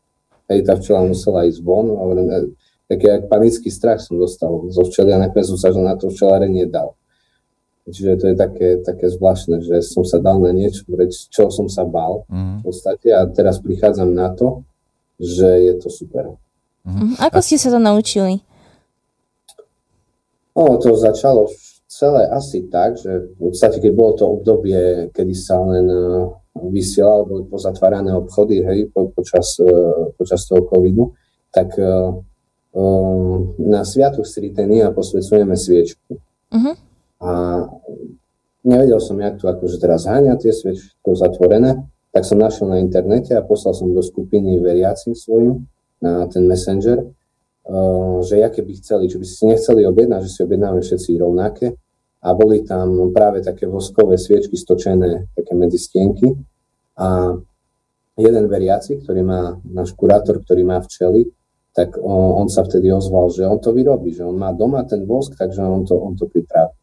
hej, 0.47 0.63
tá 0.63 0.79
včela 0.79 1.03
musela 1.03 1.43
ísť 1.43 1.59
von, 1.59 1.91
hovorím, 1.91 2.27
e, 2.31 2.39
taký 2.87 3.27
panický 3.27 3.67
strach 3.67 3.99
som 3.99 4.15
dostal 4.15 4.71
zo 4.71 4.87
včely 4.87 5.11
a 5.11 5.19
nakoniec 5.19 5.51
som 5.51 5.59
sa 5.59 5.67
na 5.75 5.99
to 5.99 6.07
včelárenie 6.07 6.63
dal. 6.63 6.95
Čiže 7.89 8.11
to 8.21 8.25
je 8.29 8.35
také, 8.37 8.69
také 8.85 9.09
zvláštne, 9.09 9.65
že 9.65 9.81
som 9.81 10.05
sa 10.05 10.21
dal 10.21 10.37
na 10.37 10.53
niečo, 10.53 10.85
čo 11.33 11.49
som 11.49 11.65
sa 11.65 11.81
bál 11.81 12.29
mm. 12.29 12.61
v 12.61 12.63
podstate 12.69 13.09
a 13.09 13.25
teraz 13.25 13.57
prichádzam 13.57 14.13
na 14.13 14.29
to, 14.29 14.61
že 15.17 15.49
je 15.65 15.73
to 15.81 15.89
super. 15.89 16.37
Mm. 16.85 17.17
Ako 17.17 17.41
ste 17.41 17.57
sa 17.57 17.73
to 17.73 17.81
naučili? 17.81 18.45
No, 20.53 20.77
to 20.77 20.93
začalo 20.93 21.49
celé 21.89 22.29
asi 22.29 22.69
tak, 22.69 23.01
že 23.01 23.33
v 23.33 23.49
podstate, 23.49 23.81
keď 23.81 23.91
bolo 23.97 24.11
to 24.13 24.25
obdobie, 24.29 25.09
kedy 25.09 25.33
sa 25.33 25.57
len 25.65 25.89
e, 25.89 25.99
vysielal, 26.69 27.25
boli 27.25 27.49
pozatvárané 27.49 28.13
obchody, 28.13 28.61
hej, 28.61 28.93
po, 28.93 29.09
počas, 29.09 29.57
e, 29.57 29.73
počas 30.15 30.45
toho 30.45 30.69
covidu, 30.69 31.17
tak 31.51 31.75
um, 32.71 33.53
na 33.59 33.83
Sviatok 33.83 34.23
Sritenia 34.23 34.95
posvedcujeme 34.95 35.51
sviečku. 35.51 36.15
Uh-huh. 36.51 36.75
A 37.21 37.61
nevedel 38.65 38.97
som, 38.97 39.17
jak 39.21 39.37
to 39.37 39.45
akože 39.45 39.77
teraz 39.77 40.09
háňa 40.09 40.41
tie 40.41 40.49
sviečko 40.49 41.13
zatvorené, 41.13 41.85
tak 42.11 42.27
som 42.27 42.41
našiel 42.41 42.67
na 42.67 42.81
internete 42.81 43.37
a 43.37 43.45
poslal 43.45 43.77
som 43.77 43.93
do 43.93 44.03
skupiny 44.03 44.59
veriacim 44.59 45.15
svojim 45.15 45.63
na 46.01 46.27
ten 46.27 46.49
messenger, 46.49 47.05
uh, 47.05 48.19
že 48.25 48.41
aké 48.41 48.65
by 48.65 48.73
chceli, 48.81 49.05
či 49.07 49.21
by 49.21 49.25
si 49.25 49.43
nechceli 49.47 49.85
objednať, 49.85 50.19
že 50.25 50.31
si 50.33 50.39
objednáme 50.41 50.81
všetci 50.81 51.21
rovnaké. 51.21 51.77
A 52.21 52.37
boli 52.37 52.61
tam 52.61 53.09
práve 53.09 53.41
také 53.41 53.65
voskové 53.65 54.13
sviečky 54.13 54.53
stočené, 54.53 55.33
také 55.33 55.57
medzi 55.57 55.81
stienky. 55.81 56.29
A 57.01 57.33
jeden 58.13 58.45
veriaci, 58.45 59.01
ktorý 59.01 59.25
má, 59.25 59.57
náš 59.65 59.97
kurátor, 59.97 60.37
ktorý 60.45 60.61
má 60.61 60.77
včely, 60.85 61.33
tak 61.73 61.97
on, 61.97 62.45
on 62.45 62.47
sa 62.51 62.61
vtedy 62.67 62.93
ozval, 62.93 63.31
že 63.31 63.47
on 63.47 63.57
to 63.57 63.73
vyrobí, 63.73 64.13
že 64.13 64.21
on 64.21 64.37
má 64.37 64.53
doma 64.53 64.83
ten 64.85 65.01
vosk, 65.07 65.33
takže 65.33 65.63
on 65.63 65.81
to, 65.87 65.95
on 65.97 66.13
to 66.13 66.27
pripraví. 66.27 66.80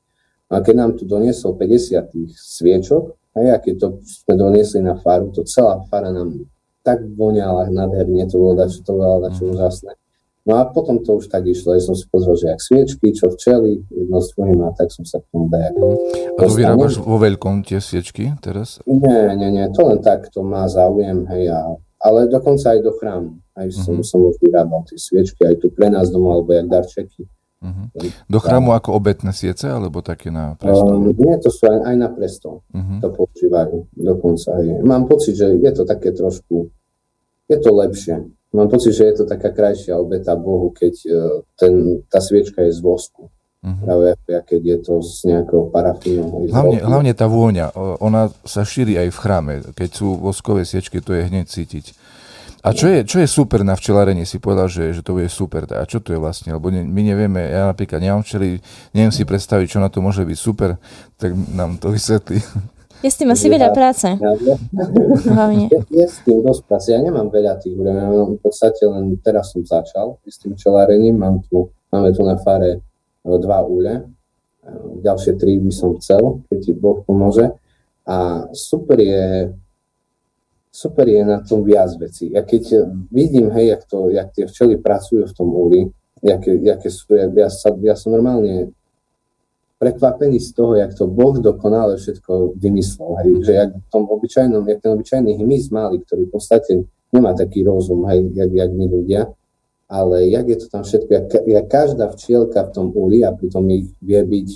A 0.49 0.65
keď 0.65 0.75
nám 0.77 0.91
tu 0.97 1.05
doniesol 1.05 1.57
50 1.61 2.13
tých 2.13 2.33
sviečok, 2.33 3.19
a 3.39 3.61
keď 3.61 3.75
to 3.79 3.87
sme 4.03 4.35
doniesli 4.35 4.81
na 4.83 4.99
faru, 4.99 5.31
to 5.31 5.47
celá 5.47 5.85
fara 5.87 6.11
nám 6.11 6.49
tak 6.83 7.05
voňala 7.05 7.69
nádherne, 7.69 8.25
to 8.27 8.41
bolo 8.41 8.55
dačo, 8.57 8.81
to 8.81 8.97
bolo 8.97 9.21
dačo 9.29 9.45
mhm. 9.45 9.51
úžasné. 9.55 9.93
No 10.49 10.57
a 10.57 10.65
potom 10.65 11.05
to 11.05 11.21
už 11.21 11.29
tak 11.29 11.45
išlo, 11.45 11.77
ja 11.77 11.83
som 11.85 11.93
si 11.93 12.09
pozrel, 12.09 12.33
že 12.33 12.49
ak 12.49 12.65
sviečky, 12.65 13.13
čo 13.13 13.29
včeli, 13.29 13.85
jedno 13.93 14.17
s 14.17 14.33
tvojím, 14.33 14.65
a 14.65 14.73
tak 14.73 14.89
som 14.89 15.05
sa 15.05 15.21
k 15.21 15.29
tomu 15.29 15.53
dajak. 15.53 15.77
A 15.77 16.41
to 16.41 16.57
vyrábaš 16.57 16.97
vo 17.05 17.21
veľkom 17.21 17.69
tie 17.69 17.85
sviečky 17.85 18.33
teraz? 18.41 18.81
Nie, 18.89 19.37
nie, 19.37 19.53
nie, 19.53 19.69
to 19.77 19.85
len 19.85 20.01
tak, 20.01 20.33
to 20.33 20.41
má 20.41 20.65
záujem, 20.65 21.29
hej, 21.29 21.53
a, 21.53 21.77
ale 22.01 22.33
dokonca 22.33 22.73
aj 22.73 22.81
do 22.81 22.97
chrámu. 22.97 23.37
Aj 23.53 23.69
som, 23.69 24.01
uh-huh. 24.01 24.09
som 24.09 24.25
už 24.25 24.41
vyrábal 24.41 24.89
tie 24.89 24.97
sviečky, 24.97 25.45
aj 25.45 25.61
tu 25.61 25.69
pre 25.69 25.93
nás 25.93 26.09
doma, 26.09 26.41
alebo 26.41 26.57
jak 26.57 26.65
darčeky. 26.65 27.29
Uh-huh. 27.59 27.91
Do 28.31 28.39
chrámu 28.39 28.71
ako 28.71 28.95
obetné 28.95 29.35
siece, 29.35 29.67
alebo 29.67 29.99
také 29.99 30.31
na 30.31 30.55
prestol? 30.55 30.95
Um, 30.95 31.11
nie, 31.11 31.35
to 31.43 31.51
sú 31.51 31.67
aj, 31.67 31.91
aj 31.91 31.97
na 31.99 32.09
prestol. 32.15 32.63
Uh-huh. 32.71 33.03
To 33.03 33.09
používajú 33.11 33.77
dokonca. 33.99 34.55
Aj. 34.55 34.67
Mám 34.87 35.11
pocit, 35.11 35.35
že 35.35 35.59
je 35.59 35.73
to 35.75 35.83
také 35.83 36.15
trošku, 36.15 36.71
je 37.51 37.59
to 37.59 37.71
lepšie. 37.75 38.31
Mám 38.55 38.71
pocit, 38.71 38.95
že 38.95 39.11
je 39.11 39.15
to 39.21 39.25
taká 39.27 39.51
krajšia 39.51 39.99
obeta 39.99 40.39
Bohu, 40.39 40.71
keď 40.71 40.95
uh, 41.11 41.43
ten, 41.59 42.07
tá 42.07 42.23
sviečka 42.23 42.63
je 42.63 42.79
z 42.79 42.79
vosku. 42.79 43.27
Uh-huh. 43.59 43.75
Práve 43.83 44.15
keď 44.47 44.63
je 44.63 44.79
to 44.79 45.03
z 45.03 45.35
nejakého 45.35 45.67
parafínu. 45.75 46.47
Hlavne, 46.55 46.79
hlavne 46.79 47.11
tá 47.11 47.27
vôňa, 47.27 47.75
ona 47.99 48.31
sa 48.47 48.63
šíri 48.63 48.95
aj 48.95 49.11
v 49.11 49.19
chráme. 49.19 49.55
Keď 49.75 49.91
sú 49.99 50.15
voskové 50.15 50.63
sviečky, 50.63 51.03
to 51.03 51.11
je 51.11 51.27
hneď 51.27 51.51
cítiť. 51.51 51.91
A 52.67 52.75
čo 52.75 52.91
je, 52.91 53.07
čo 53.07 53.23
je 53.23 53.29
super 53.31 53.63
na 53.63 53.79
včelárení? 53.79 54.27
Si 54.27 54.43
povedal, 54.43 54.67
že, 54.67 54.91
že 54.91 55.03
to 55.07 55.15
bude 55.15 55.31
super. 55.31 55.63
A 55.71 55.87
čo 55.87 56.03
to 56.03 56.11
je 56.11 56.19
vlastne? 56.19 56.51
Lebo 56.51 56.75
ne, 56.75 56.83
my 56.83 57.03
nevieme, 57.07 57.39
ja 57.39 57.71
napríklad 57.71 58.03
nemám 58.03 58.27
včely, 58.27 58.59
neviem 58.91 59.15
si 59.15 59.23
predstaviť, 59.23 59.67
čo 59.71 59.79
na 59.79 59.87
to 59.87 60.03
môže 60.03 60.27
byť 60.27 60.39
super, 60.39 60.75
tak 61.15 61.39
nám 61.55 61.79
to 61.79 61.95
vysvetlí. 61.95 62.43
Je 62.99 63.11
s 63.15 63.15
tým 63.15 63.31
asi 63.31 63.47
veľa 63.47 63.71
práce. 63.71 64.11
Hlavne. 65.31 65.71
Je, 65.71 65.81
je 65.87 66.07
s 66.11 66.19
tým 66.27 66.43
dosť 66.43 66.63
práce. 66.67 66.91
Ja 66.91 66.99
nemám 66.99 67.31
veľa 67.31 67.63
tých 67.63 67.79
ja 67.79 68.11
v 68.11 68.43
podstate 68.43 68.83
len 68.91 69.15
teraz 69.23 69.55
som 69.55 69.63
začal 69.63 70.19
s 70.27 70.43
tým 70.43 70.59
včelárením. 70.59 71.15
Mám 71.15 71.47
tu, 71.47 71.71
máme 71.95 72.11
tu 72.11 72.27
na 72.27 72.35
fare 72.43 72.83
dva 73.23 73.63
úle. 73.63 74.03
E, 74.03 74.03
ďalšie 75.07 75.39
tri 75.39 75.63
by 75.63 75.71
som 75.71 75.95
chcel, 76.03 76.43
keď 76.51 76.59
ti 76.59 76.73
Boh 76.75 77.07
pomôže. 77.07 77.55
A 78.03 78.51
super 78.51 78.99
je 78.99 79.55
super 80.79 81.11
je 81.11 81.23
na 81.27 81.43
tom 81.43 81.67
viac 81.67 81.91
veci. 81.99 82.31
Ja 82.31 82.47
keď 82.47 82.87
vidím, 83.11 83.51
hej, 83.51 83.75
jak, 83.75 83.83
to, 83.91 84.15
jak 84.15 84.31
tie 84.31 84.47
včely 84.47 84.79
pracujú 84.79 85.27
v 85.27 85.35
tom 85.35 85.51
úli, 85.51 85.91
jaké, 86.23 86.55
jaké 86.55 86.87
sú, 86.87 87.19
ja, 87.19 87.27
ja, 87.27 87.51
sa, 87.51 87.75
ja 87.83 87.99
som 87.99 88.15
normálne 88.15 88.71
prekvapený 89.83 90.39
z 90.39 90.55
toho, 90.55 90.79
jak 90.79 90.95
to 90.95 91.11
Boh 91.11 91.35
dokonale 91.39 91.99
všetko 91.99 92.55
vymyslel. 92.55 93.11
Hej, 93.23 93.31
že 93.43 93.53
jak, 93.59 93.71
tom 93.91 94.07
obyčajnom, 94.07 94.63
jak 94.71 94.79
ten 94.79 94.95
obyčajný 94.95 95.35
hmyz 95.43 95.75
malý, 95.75 95.99
ktorý 96.07 96.31
v 96.31 96.33
podstate 96.35 96.73
nemá 97.11 97.35
taký 97.35 97.67
rozum, 97.67 98.07
hej, 98.07 98.31
jak, 98.39 98.51
jak 98.55 98.71
my 98.71 98.87
ľudia, 98.87 99.23
ale 99.91 100.31
jak 100.31 100.47
je 100.47 100.57
to 100.63 100.67
tam 100.71 100.83
všetko, 100.87 101.11
jak, 101.11 101.27
jak 101.43 101.67
každá 101.67 102.07
včielka 102.15 102.71
v 102.71 102.71
tom 102.71 102.87
úli 102.95 103.27
a 103.27 103.35
pritom 103.35 103.67
ich 103.75 103.91
vie 103.99 104.23
byť 104.23 104.49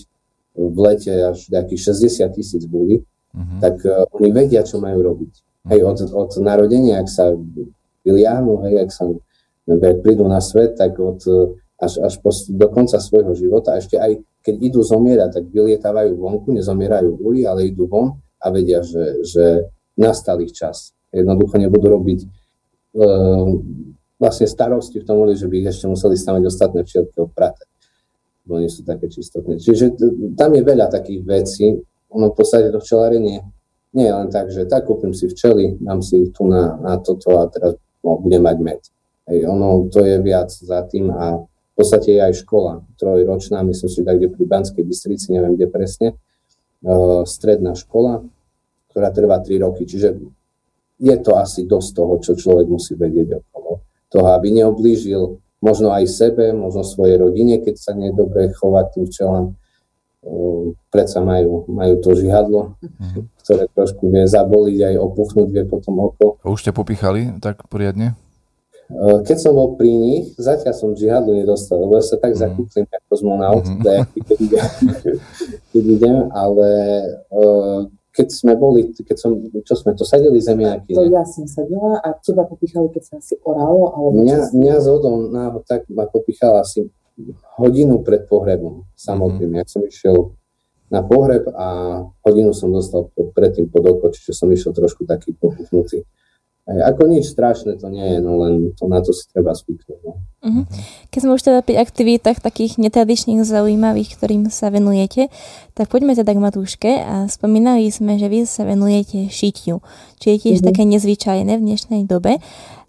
v 0.55 0.77
lete 0.77 1.13
až 1.17 1.49
nejakých 1.49 1.97
60 1.97 2.37
tisíc 2.37 2.63
búli, 2.69 3.01
uh-huh. 3.01 3.59
tak 3.59 3.81
uh, 3.89 4.05
oni 4.13 4.29
vedia, 4.31 4.61
čo 4.61 4.79
majú 4.85 5.01
robiť. 5.01 5.52
Hej, 5.71 5.81
od, 5.87 5.99
od 6.11 6.31
narodenia, 6.43 6.99
ak 6.99 7.09
sa 7.09 7.31
vyliahnu, 8.03 8.67
hej, 8.67 8.75
ak 8.83 8.91
sa 8.91 9.07
ak 9.71 10.03
prídu 10.03 10.27
na 10.27 10.43
svet, 10.43 10.75
tak 10.75 10.99
od, 10.99 11.23
až, 11.79 12.03
až 12.03 12.15
po, 12.19 12.35
do 12.35 12.67
konca 12.67 12.99
svojho 12.99 13.31
života, 13.39 13.79
ešte 13.79 13.95
aj 13.95 14.19
keď 14.43 14.55
idú 14.59 14.83
zomierať, 14.83 15.31
tak 15.39 15.45
vylietávajú 15.55 16.19
vonku, 16.19 16.51
nezomierajú 16.51 17.15
v 17.15 17.21
uli, 17.23 17.43
ale 17.47 17.71
idú 17.71 17.87
von 17.87 18.19
a 18.43 18.51
vedia, 18.51 18.83
že, 18.83 19.23
že 19.23 19.71
nastal 19.95 20.43
ich 20.43 20.51
čas. 20.51 20.91
Jednoducho 21.15 21.63
nebudú 21.63 21.95
robiť 21.95 22.21
e, 22.23 22.29
vlastne 24.19 24.51
starosti 24.51 24.99
v 24.99 25.07
tom, 25.07 25.23
že 25.31 25.47
by 25.47 25.55
ich 25.63 25.69
ešte 25.71 25.87
museli 25.87 26.19
stavať 26.19 26.43
ostatné 26.43 26.83
včielky 26.83 27.23
prate. 27.31 27.71
Bo 28.43 28.59
nie 28.59 28.67
sú 28.67 28.83
také 28.83 29.07
čistotné. 29.07 29.63
Čiže 29.63 29.95
tam 30.35 30.59
je 30.59 30.63
veľa 30.67 30.91
takých 30.91 31.23
vecí. 31.23 31.79
Ono 32.11 32.35
v 32.35 32.35
podstate 32.35 32.75
to 32.75 32.83
včelárenie 32.83 33.47
nie 33.93 34.09
len 34.09 34.33
tak, 34.33 34.49
že 34.49 34.65
tak 34.65 34.89
kúpim 34.89 35.13
si 35.13 35.29
včely, 35.29 35.77
dám 35.81 36.01
si 36.01 36.29
ich 36.29 36.33
tu 36.33 36.49
na, 36.49 36.77
na 36.81 36.97
toto 36.97 37.37
a 37.37 37.49
teraz 37.49 37.77
no, 38.01 38.17
budem 38.21 38.41
mať 38.41 38.57
med. 38.61 38.81
Hej, 39.29 39.47
ono 39.47 39.87
to 39.93 40.03
je 40.03 40.17
viac 40.19 40.49
za 40.51 40.83
tým 40.89 41.13
a 41.13 41.45
v 41.45 41.75
podstate 41.77 42.17
je 42.17 42.21
aj 42.21 42.43
škola 42.45 42.85
trojročná, 43.01 43.65
myslím 43.65 43.91
si, 43.93 44.01
tak 44.05 44.21
kde 44.21 44.29
pri 44.29 44.45
Banskej 44.45 44.85
Bystrici, 44.85 45.33
neviem 45.33 45.57
kde 45.57 45.69
presne, 45.73 46.09
uh, 46.85 47.25
stredná 47.25 47.73
škola, 47.73 48.25
ktorá 48.93 49.09
trvá 49.09 49.41
3 49.41 49.65
roky. 49.65 49.89
Čiže 49.89 50.21
je 51.01 51.17
to 51.25 51.33
asi 51.41 51.65
dosť 51.65 51.91
toho, 51.97 52.15
čo 52.21 52.33
človek 52.37 52.69
musí 52.69 52.93
vedieť 52.93 53.41
okolo 53.41 53.81
toho, 54.13 54.29
aby 54.37 54.53
neoblížil 54.53 55.41
možno 55.65 55.95
aj 55.95 56.05
sebe, 56.11 56.53
možno 56.53 56.85
svojej 56.85 57.17
rodine, 57.17 57.65
keď 57.65 57.75
sa 57.81 57.93
nedobre 57.97 58.53
chovať 58.53 58.87
tým 58.93 59.05
včelám, 59.09 59.47
predsa 60.93 61.19
majú, 61.19 61.67
majú 61.67 61.99
to 61.99 62.15
žihadlo, 62.15 62.79
mm-hmm. 62.79 63.23
ktoré 63.43 63.65
trošku 63.75 64.07
vie 64.07 64.25
zaboliť, 64.29 64.79
aj 64.93 64.95
opuchnúť 65.03 65.49
vie 65.51 65.65
potom 65.67 65.99
oko. 65.99 66.39
A 66.39 66.47
už 66.47 66.63
ťa 66.71 66.73
popichali 66.73 67.35
tak 67.43 67.67
poriadne? 67.67 68.15
Keď 68.93 69.39
som 69.41 69.57
bol 69.57 69.73
pri 69.81 69.89
nich, 69.89 70.37
zatiaľ 70.37 70.75
som 70.77 70.93
žihadlo 70.93 71.33
nedostal, 71.33 71.81
lebo 71.81 71.97
ja 71.97 72.05
sa 72.05 72.21
tak 72.21 72.37
mm-hmm. 72.37 72.45
zakúklim 72.45 72.85
ako 72.87 73.07
kozmonaut, 73.09 73.65
mm-hmm. 73.67 74.05
keď, 74.21 74.39
idem, 74.39 74.67
keď 75.73 75.85
idem, 75.97 76.17
ale 76.31 76.69
keď 78.13 78.29
sme 78.29 78.53
boli, 78.61 78.93
keď 78.93 79.17
som, 79.17 79.33
čo 79.65 79.75
sme 79.75 79.97
to 79.97 80.05
sadili 80.05 80.37
zemiaky? 80.37 80.93
To 80.93 81.09
ja 81.09 81.25
som 81.25 81.49
sadila 81.49 81.97
a 82.05 82.13
teba 82.21 82.45
popichali, 82.45 82.93
keď 82.93 83.03
sa 83.09 83.15
asi 83.17 83.41
oralo? 83.41 83.89
Alebo 83.97 84.21
mňa, 84.21 84.53
mňa 84.53 84.77
zhodom 84.85 85.33
náhod 85.33 85.65
tak 85.65 85.89
ma 85.89 86.05
popichala 86.05 86.61
asi 86.61 86.93
hodinu 87.61 88.01
pred 88.01 88.25
pohrebom 88.27 88.89
samotným. 88.97 89.53
Mm-hmm. 89.53 89.63
Ja 89.63 89.67
som 89.69 89.83
išiel 89.85 90.17
na 90.93 91.01
pohreb 91.01 91.49
a 91.57 91.67
hodinu 92.25 92.53
som 92.53 92.69
dostal 92.69 93.09
predtým 93.15 93.73
pod 93.73 93.89
oko, 93.89 94.13
čiže 94.13 94.37
som 94.37 94.53
išiel 94.53 94.77
trošku 94.77 95.09
taký 95.09 95.33
popuchnutý. 95.33 96.05
Ako 96.63 97.11
nič 97.11 97.27
strašné 97.27 97.75
to 97.83 97.91
nie 97.91 98.07
je, 98.07 98.19
no 98.23 98.39
len 98.39 98.71
to 98.79 98.87
na 98.87 99.03
to 99.03 99.11
si 99.11 99.27
treba 99.35 99.51
spíknuť. 99.51 99.99
No. 100.07 100.23
Uh-huh. 100.47 100.65
Keď 101.11 101.19
sme 101.19 101.35
už 101.35 101.43
teda 101.43 101.59
pri 101.59 101.83
aktivitách 101.83 102.39
takých 102.39 102.79
netradičných, 102.79 103.43
zaujímavých, 103.43 104.15
ktorým 104.15 104.47
sa 104.47 104.71
venujete, 104.71 105.27
tak 105.75 105.91
poďme 105.91 106.15
teda 106.15 106.31
k 106.31 106.39
Matúške 106.39 106.93
a 107.03 107.27
spomínali 107.27 107.91
sme, 107.91 108.15
že 108.15 108.31
vy 108.31 108.47
sa 108.47 108.63
venujete 108.63 109.27
šitiu, 109.27 109.83
čo 110.23 110.27
je 110.31 110.39
tiež 110.39 110.63
uh-huh. 110.63 110.71
také 110.71 110.87
nezvyčajné 110.87 111.59
v 111.59 111.67
dnešnej 111.67 112.07
dobe 112.07 112.39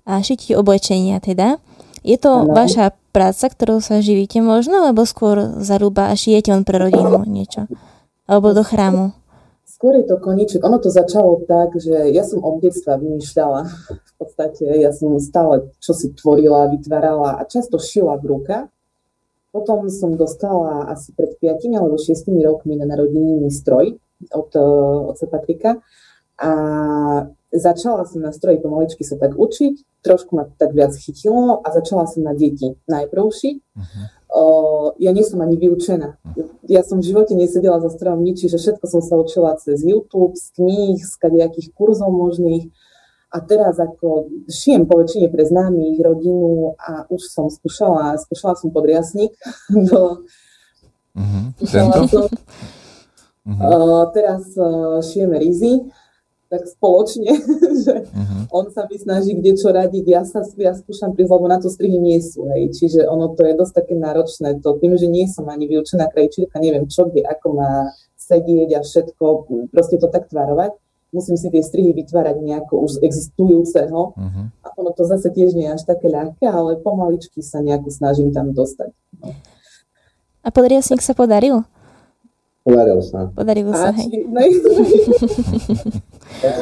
a 0.06 0.22
šitiu 0.22 0.62
oblečenia 0.62 1.18
teda. 1.18 1.58
Je 2.04 2.20
to 2.20 2.44
ano. 2.44 2.52
vaša 2.52 2.92
práca, 3.16 3.48
ktorou 3.48 3.80
sa 3.80 4.04
živíte 4.04 4.44
možno, 4.44 4.84
alebo 4.84 5.08
skôr 5.08 5.60
zarúba 5.64 6.12
a 6.12 6.20
šijete 6.20 6.52
len 6.52 6.68
pre 6.68 6.76
rodinu 6.78 7.24
niečo? 7.24 7.72
Alebo 8.28 8.52
do 8.52 8.64
chrámu? 8.64 9.16
Skôr 9.64 10.00
je 10.00 10.08
to 10.08 10.16
koníček. 10.20 10.64
Ono 10.64 10.80
to 10.80 10.88
začalo 10.88 11.44
tak, 11.44 11.76
že 11.76 12.12
ja 12.12 12.24
som 12.24 12.40
od 12.44 12.64
detstva 12.64 12.96
vymýšľala. 12.96 13.68
V 13.92 14.14
podstate 14.16 14.64
ja 14.80 14.96
som 14.96 15.16
stále 15.20 15.76
čo 15.84 15.92
si 15.92 16.12
tvorila, 16.16 16.72
vytvárala 16.72 17.40
a 17.40 17.44
často 17.44 17.80
šila 17.80 18.16
v 18.20 18.32
rukách. 18.32 18.68
Potom 19.52 19.92
som 19.92 20.16
dostala 20.16 20.88
asi 20.88 21.12
pred 21.14 21.36
5 21.38 21.78
alebo 21.78 22.00
6 22.00 22.26
rokmi 22.42 22.80
na 22.80 22.88
narodeniny 22.88 23.52
stroj 23.52 24.00
od 24.32 24.50
otca 25.12 25.26
Patrika 25.28 25.72
a 26.40 26.52
začala 27.54 28.04
som 28.10 28.26
na 28.26 28.34
stroji 28.34 28.58
pomaličky 28.60 29.06
sa 29.06 29.16
tak 29.16 29.38
učiť, 29.38 30.02
trošku 30.02 30.34
ma 30.34 30.50
tak 30.58 30.74
viac 30.74 30.98
chytilo 30.98 31.62
a 31.62 31.68
začala 31.70 32.10
som 32.10 32.26
na 32.26 32.34
deti 32.34 32.74
najprv 32.90 33.30
šiť. 33.30 33.58
Uh-huh 33.78 34.08
ja 34.98 35.12
nie 35.14 35.24
som 35.24 35.42
ani 35.42 35.58
vyučená. 35.58 36.18
Ja 36.66 36.82
som 36.82 37.00
v 37.00 37.08
živote 37.14 37.38
nesedela 37.38 37.78
za 37.78 37.94
strojom 37.94 38.26
nič, 38.26 38.42
čiže 38.42 38.58
všetko 38.58 38.86
som 38.90 39.02
sa 39.06 39.14
učila 39.22 39.54
cez 39.62 39.86
YouTube, 39.86 40.34
z 40.34 40.58
kníh, 40.58 40.98
z 40.98 41.14
kadejakých 41.22 41.70
kurzov 41.78 42.10
možných. 42.10 42.74
A 43.34 43.42
teraz 43.42 43.82
ako 43.82 44.30
šijem 44.46 44.86
po 44.86 45.02
väčšine 45.02 45.30
pre 45.30 45.46
známych, 45.46 45.98
rodinu 46.02 46.78
a 46.78 47.10
už 47.10 47.22
som 47.30 47.50
skúšala, 47.50 48.18
skúšala 48.22 48.54
som 48.58 48.70
podriasnik 48.70 49.34
do... 49.90 50.26
Mm-hmm. 51.14 51.46
Tento? 51.62 52.02
Som, 52.10 52.26
mm-hmm. 53.46 53.62
uh, 53.62 54.04
teraz 54.18 54.50
uh, 54.58 54.98
šijeme 54.98 55.38
rizy, 55.38 55.86
tak 56.54 56.70
spoločne, 56.70 57.34
že 57.86 58.06
uh-huh. 58.06 58.42
on 58.54 58.70
sa 58.70 58.86
mi 58.86 59.02
snaží 59.02 59.34
kde 59.34 59.58
čo 59.58 59.74
radiť, 59.74 60.06
ja 60.06 60.22
sa 60.22 60.46
ja 60.62 60.78
skúšam 60.78 61.18
prísť, 61.18 61.34
lebo 61.34 61.50
na 61.50 61.58
to 61.58 61.74
strihy 61.74 61.98
nie 61.98 62.22
sú, 62.22 62.46
hej. 62.54 62.70
Čiže 62.70 63.10
ono 63.10 63.34
to 63.34 63.42
je 63.42 63.58
dosť 63.58 63.74
také 63.82 63.98
náročné, 63.98 64.62
to 64.62 64.78
tým, 64.78 64.94
že 64.94 65.10
nie 65.10 65.26
som 65.26 65.50
ani 65.50 65.66
vyučená 65.66 66.14
krajčírka, 66.14 66.62
neviem 66.62 66.86
čo, 66.86 67.10
kde, 67.10 67.26
ako 67.26 67.48
má 67.58 67.90
sedieť 68.22 68.70
a 68.78 68.80
všetko, 68.86 69.26
proste 69.74 69.98
to 69.98 70.08
tak 70.14 70.30
tvarovať. 70.30 70.78
Musím 71.14 71.38
si 71.38 71.50
tie 71.54 71.62
strihy 71.62 71.94
vytvárať 71.94 72.42
nejako 72.42 72.90
už 72.90 73.06
existujúceho 73.06 74.18
uh-huh. 74.18 74.46
a 74.66 74.68
ono 74.78 74.94
to 74.94 75.06
zase 75.06 75.30
tiež 75.30 75.54
nie 75.54 75.70
je 75.70 75.78
až 75.78 75.86
také 75.86 76.10
ľahké, 76.10 76.46
ale 76.46 76.82
pomaličky 76.82 77.42
sa 77.46 77.62
nejako 77.62 77.94
snažím 77.94 78.34
tam 78.34 78.50
dostať. 78.54 78.90
No. 79.22 79.34
A 80.44 80.50
podriasník 80.50 81.06
sa 81.06 81.14
podaril? 81.14 81.64
Podaril 82.64 83.00
sa. 83.04 83.28
Podarilo 83.36 83.76
sa, 83.76 83.92
hej. 83.92 84.08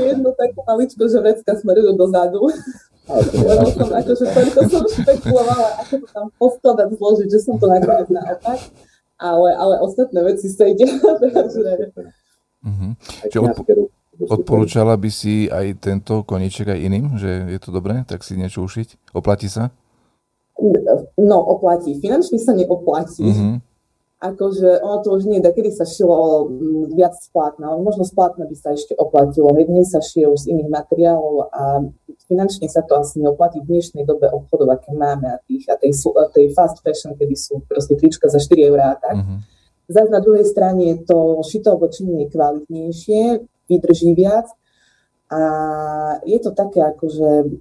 jednu 0.09 0.33
takú 0.33 0.59
maličku, 0.65 1.05
že 1.05 1.21
vrecka 1.21 1.53
smerujú 1.53 1.93
dozadu. 1.93 2.49
Lebo 3.11 3.65
som 3.69 3.89
akože 3.91 4.25
toľko 4.29 4.59
som 4.71 4.85
špekulovala, 4.87 5.67
ako 5.83 5.93
to 5.99 6.07
tam 6.09 6.27
poskladať, 6.37 6.87
zložiť, 6.95 7.27
že 7.27 7.39
som 7.43 7.55
to 7.61 7.65
nakoniec 7.69 8.07
naopak. 8.09 8.59
Ale, 9.21 9.49
ale 9.53 9.75
ostatné 9.83 10.25
veci 10.25 10.49
sedia. 10.49 10.89
takže... 11.37 11.61
Uh-huh. 12.61 12.93
odpo- 13.41 13.89
odporúčala 14.25 14.93
by 14.97 15.09
si 15.09 15.49
aj 15.49 15.81
tento 15.81 16.25
konieček 16.25 16.71
aj 16.71 16.79
iným, 16.81 17.05
že 17.17 17.51
je 17.51 17.59
to 17.61 17.73
dobré, 17.73 18.05
tak 18.05 18.25
si 18.25 18.37
niečo 18.37 18.65
ušiť? 18.65 19.13
Oplatí 19.17 19.49
sa? 19.49 19.73
No, 21.17 21.37
oplatí. 21.41 21.97
Finančne 21.97 22.37
sa 22.41 22.53
neoplatí. 22.57 23.25
Uh-huh 23.27 23.53
akože 24.21 24.85
ono 24.85 25.01
to 25.01 25.17
už 25.17 25.25
nie, 25.25 25.41
kedy 25.41 25.73
sa 25.73 25.81
šilo 25.81 26.45
mm, 26.45 26.93
viac 26.93 27.17
splátna, 27.17 27.73
ale 27.73 27.81
možno 27.81 28.05
splátna 28.05 28.45
by 28.45 28.53
sa 28.53 28.77
ešte 28.77 28.93
oplatilo. 28.93 29.49
Veď 29.49 29.73
dnes 29.73 29.89
sa 29.89 29.97
šije 29.97 30.29
už 30.29 30.45
z 30.45 30.49
iných 30.53 30.69
materiálov 30.69 31.49
a 31.49 31.89
finančne 32.29 32.69
sa 32.69 32.85
to 32.85 33.01
asi 33.01 33.17
neoplatí 33.17 33.65
v 33.65 33.73
dnešnej 33.73 34.05
dobe 34.05 34.29
obchodov, 34.29 34.77
aké 34.77 34.93
máme 34.93 35.25
a, 35.25 35.37
tých, 35.49 35.65
a 35.73 35.75
tej, 35.81 35.97
tej 36.37 36.45
fast 36.53 36.85
fashion, 36.85 37.17
kedy 37.17 37.33
sú 37.33 37.65
proste 37.65 37.97
trička 37.97 38.29
za 38.29 38.37
4 38.37 38.69
eurá 38.69 38.93
a 38.93 38.97
tak. 39.01 39.17
Mm-hmm. 39.17 39.39
Zas 39.91 40.07
na 40.13 40.21
druhej 40.21 40.45
strane 40.45 41.01
to 41.03 41.41
šité 41.41 41.73
oblečenie 41.73 42.23
je 42.23 42.31
kvalitnejšie, 42.31 43.21
vydrží 43.67 44.13
viac 44.13 44.47
a 45.33 45.41
je 46.29 46.39
to 46.39 46.53
také 46.53 46.85
akože 46.85 47.57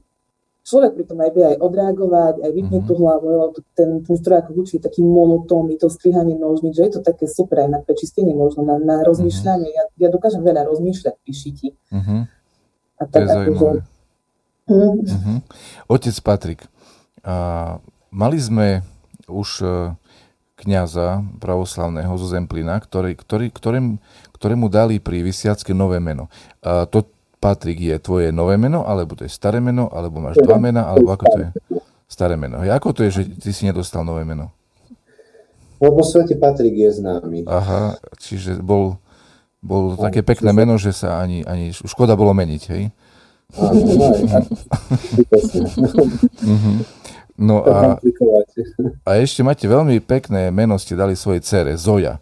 človek 0.64 0.92
pri 0.96 1.04
tom 1.08 1.18
aj 1.20 1.30
vie 1.32 1.44
aj 1.44 1.56
odreagovať, 1.58 2.34
aj 2.44 2.50
vypne 2.52 2.78
mm-hmm. 2.80 2.88
tú 2.88 2.92
hlavu, 3.00 3.24
lebo 3.26 3.44
ten, 3.74 3.90
ten 4.04 4.16
stroj 4.16 4.44
ako 4.44 4.50
hlučí 4.60 4.76
taký 4.78 5.00
monotónny, 5.02 5.80
to 5.80 5.88
strihanie 5.88 6.36
nožníc, 6.36 6.76
že 6.76 6.88
je 6.88 6.92
to 6.98 7.02
také 7.04 7.26
super 7.26 7.64
aj 7.64 7.68
na 7.68 7.78
prečistenie 7.80 8.36
možno, 8.36 8.64
na, 8.64 8.76
na 8.76 9.02
rozmýšľanie. 9.02 9.70
Mm-hmm. 9.72 9.96
Ja, 9.98 10.06
ja 10.06 10.08
dokážem 10.12 10.42
veľa 10.44 10.68
rozmýšľať 10.68 11.14
pri 11.20 11.32
šiti. 11.32 11.68
Mm-hmm. 11.90 12.20
A 13.00 13.02
tak, 13.08 13.12
to 13.12 13.18
je 13.18 13.28
ako, 13.32 13.52
že... 13.52 13.80
mm. 14.68 14.94
mm-hmm. 15.00 15.38
Otec 15.88 16.16
Patrik, 16.20 16.60
a 17.20 17.34
mali 18.08 18.38
sme 18.40 18.80
už 19.28 19.48
e, 19.60 19.66
kniaza 20.60 21.24
pravoslavného 21.40 22.12
zo 22.16 22.26
Zemplina, 22.28 22.76
ktorý, 22.80 23.16
ktorý, 23.16 23.46
ktorým, 23.52 23.86
ktorému 24.36 24.66
dali 24.68 25.00
pri 25.00 25.24
vysiacké 25.24 25.72
nové 25.72 26.00
meno. 26.00 26.28
A 26.60 26.84
to, 26.88 27.08
Patrik 27.40 27.80
je 27.80 27.96
tvoje 27.96 28.28
nové 28.36 28.60
meno, 28.60 28.84
alebo 28.84 29.16
to 29.16 29.24
je 29.24 29.32
staré 29.32 29.64
meno, 29.64 29.88
alebo 29.88 30.20
máš 30.20 30.36
dva 30.44 30.60
mena, 30.60 30.84
alebo 30.84 31.08
ako 31.08 31.24
to 31.24 31.38
je? 31.40 31.48
Staré 32.04 32.36
meno. 32.36 32.60
A 32.60 32.68
ako 32.76 32.92
to 32.92 33.00
je, 33.08 33.10
že 33.16 33.22
ty 33.40 33.50
si 33.56 33.64
nedostal 33.64 34.04
nové 34.04 34.28
meno? 34.28 34.52
Lebo 35.80 36.04
svete 36.04 36.36
Patrik 36.36 36.76
je 36.76 37.00
známy. 37.00 37.48
Aha, 37.48 37.96
čiže 38.20 38.60
bol, 38.60 39.00
bol 39.64 39.96
to 39.96 40.04
také 40.04 40.20
pekné 40.20 40.52
meno, 40.52 40.76
že 40.76 40.92
sa 40.92 41.24
ani, 41.24 41.40
ani 41.48 41.72
škoda 41.72 42.12
bolo 42.12 42.36
meniť, 42.36 42.62
hej? 42.76 42.92
Áno, 43.56 43.82
no 43.82 44.06
mhm. 46.44 46.74
No 47.40 47.64
a, 47.64 47.96
a 49.08 49.10
ešte 49.16 49.40
máte 49.40 49.64
veľmi 49.64 49.96
pekné 50.04 50.52
meno, 50.52 50.76
ste 50.76 50.92
dali 50.92 51.16
svojej 51.16 51.40
cere, 51.40 51.72
Zoja. 51.80 52.20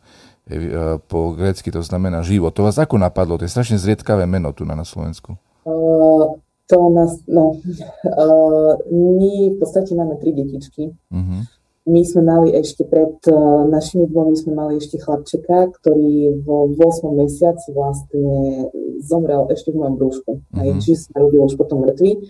E, 0.48 0.96
po 1.04 1.36
grécky 1.36 1.68
to 1.68 1.84
znamená 1.84 2.24
život. 2.24 2.56
To 2.56 2.64
vás 2.64 2.80
ako 2.80 2.96
napadlo? 2.96 3.36
To 3.36 3.44
je 3.44 3.52
strašne 3.52 3.76
zriedkavé 3.76 4.24
meno 4.24 4.56
tu 4.56 4.64
na, 4.64 4.72
na 4.72 4.88
Slovensku. 4.88 5.36
Uh, 5.68 6.40
to 6.64 6.88
nás, 6.88 7.20
no, 7.28 7.60
uh, 7.60 8.72
my 8.88 9.32
v 9.52 9.56
podstate 9.60 9.92
máme 9.92 10.16
tri 10.16 10.32
detičky. 10.32 10.96
Uh-huh. 11.12 11.44
My 11.88 12.00
sme 12.04 12.24
mali 12.24 12.48
ešte 12.56 12.88
pred 12.88 13.20
uh, 13.28 13.68
našimi 13.68 14.08
dvomi 14.08 14.36
sme 14.36 14.56
mali 14.56 14.80
ešte 14.80 14.96
chlapčeka, 14.96 15.72
ktorý 15.80 16.40
vo 16.44 16.68
8 16.72 17.12
mesiaci 17.12 17.72
vlastne 17.76 18.28
zomrel 19.04 19.48
ešte 19.52 19.72
v 19.72 19.84
mojom 19.84 19.96
brúšku. 20.00 20.32
Uh-huh. 20.40 20.80
Čiže 20.80 21.12
sa 21.12 21.20
rodil 21.20 21.44
už 21.44 21.60
potom 21.60 21.84
mŕtvy. 21.84 22.24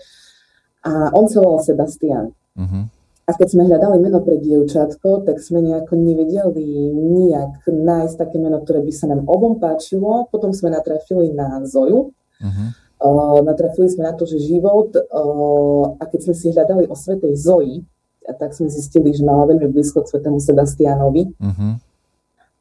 A 0.87 1.14
on 1.14 1.31
sa 1.31 1.38
volal 1.38 1.62
Sebastian. 1.62 2.35
Uh-huh. 2.59 2.90
A 3.29 3.37
keď 3.37 3.49
sme 3.53 3.69
hľadali 3.69 4.01
meno 4.01 4.25
pre 4.25 4.41
dievčatko, 4.41 5.29
tak 5.29 5.37
sme 5.45 5.61
nejako 5.61 6.01
nevedeli 6.01 6.64
nijak 6.97 7.61
nájsť 7.69 8.17
také 8.17 8.41
meno, 8.41 8.57
ktoré 8.64 8.81
by 8.81 8.88
sa 8.88 9.05
nám 9.05 9.29
obom 9.29 9.61
páčilo. 9.61 10.33
Potom 10.33 10.57
sme 10.57 10.73
natrafili 10.73 11.37
na 11.37 11.61
Zoju. 11.69 12.09
Uh-huh. 12.09 12.69
Uh, 12.99 13.38
natrafili 13.45 13.93
sme 13.93 14.09
na 14.09 14.17
to, 14.17 14.25
že 14.25 14.41
život, 14.41 14.97
uh, 14.97 16.01
a 16.01 16.09
keď 16.09 16.21
sme 16.25 16.35
si 16.41 16.57
hľadali 16.57 16.88
o 16.88 16.97
svetej 16.97 17.37
Zoji, 17.37 17.85
tak 18.25 18.57
sme 18.57 18.73
zistili, 18.73 19.12
že 19.12 19.21
mala 19.21 19.45
veľmi 19.45 19.77
blízko 19.77 20.09
k 20.09 20.11
svetému 20.17 20.41
Sebastianovi. 20.41 21.29
Uh-huh. 21.37 21.77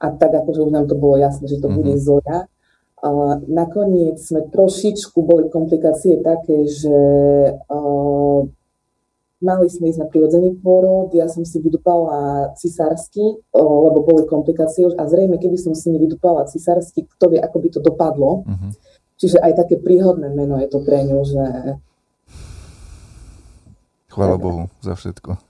A 0.03 0.05
tak 0.19 0.35
akože 0.35 0.67
už 0.67 0.71
nám 0.75 0.91
to 0.91 0.99
bolo 0.99 1.15
jasné, 1.15 1.47
že 1.47 1.63
to 1.63 1.71
uh-huh. 1.71 1.79
bude 1.79 1.95
Zoja. 1.95 2.51
Uh, 2.99 3.39
nakoniec 3.47 4.19
sme 4.19 4.51
trošičku, 4.51 5.15
boli 5.23 5.47
komplikácie 5.47 6.19
také, 6.19 6.67
že 6.67 6.99
uh, 7.55 8.39
Mali 9.37 9.69
sme 9.69 9.93
ísť 9.93 10.01
na 10.01 10.09
prirodzený 10.09 10.57
pôrod, 10.65 11.13
ja 11.13 11.29
som 11.29 11.45
si 11.45 11.61
vydupala 11.61 12.49
cisársky, 12.57 13.37
lebo 13.53 14.01
boli 14.01 14.25
komplikácie 14.25 14.89
a 14.97 15.05
zrejme, 15.05 15.37
keby 15.37 15.53
som 15.61 15.77
si 15.77 15.93
nevydupala 15.93 16.49
cisársky, 16.49 17.05
kto 17.05 17.29
vie, 17.29 17.39
ako 17.41 17.57
by 17.61 17.69
to 17.69 17.79
dopadlo. 17.85 18.41
Uh-huh. 18.49 18.71
Čiže 19.21 19.37
aj 19.37 19.61
také 19.61 19.77
príhodné 19.77 20.33
meno 20.33 20.57
je 20.57 20.67
to 20.69 20.81
pre 20.81 21.05
ňu, 21.05 21.21
že... 21.21 21.43
Chvála 24.09 24.41
Bohu 24.41 24.73
za 24.81 24.97
všetko. 24.97 25.46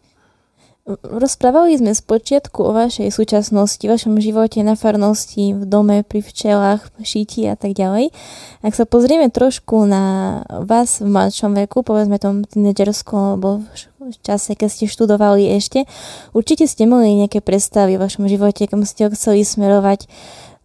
Rozprávali 0.87 1.75
sme 1.75 1.91
z 1.91 1.99
počiatku 1.99 2.63
o 2.63 2.71
vašej 2.71 3.11
súčasnosti, 3.11 3.83
vašom 3.83 4.23
živote 4.23 4.63
na 4.63 4.79
farnosti, 4.79 5.51
v 5.51 5.67
dome, 5.67 5.99
pri 5.99 6.23
včelách, 6.23 6.87
šíti 7.03 7.43
a 7.43 7.59
tak 7.59 7.75
ďalej. 7.75 8.15
Ak 8.63 8.71
sa 8.71 8.87
pozrieme 8.87 9.27
trošku 9.27 9.83
na 9.83 10.39
vás 10.47 11.03
v 11.03 11.11
mladšom 11.11 11.59
veku, 11.59 11.83
povedzme 11.83 12.23
tom 12.23 12.47
tínedžerskom 12.47 13.35
alebo 13.35 13.67
v 13.99 14.15
čase, 14.23 14.55
keď 14.55 14.69
ste 14.71 14.87
študovali 14.87 15.51
ešte, 15.59 15.83
určite 16.31 16.63
ste 16.71 16.87
mali 16.87 17.19
nejaké 17.19 17.43
predstavy 17.43 17.99
v 17.99 18.07
vašom 18.07 18.23
živote, 18.31 18.63
kam 18.71 18.87
ste 18.87 19.05
ho 19.05 19.09
chceli 19.11 19.43
smerovať. 19.43 20.07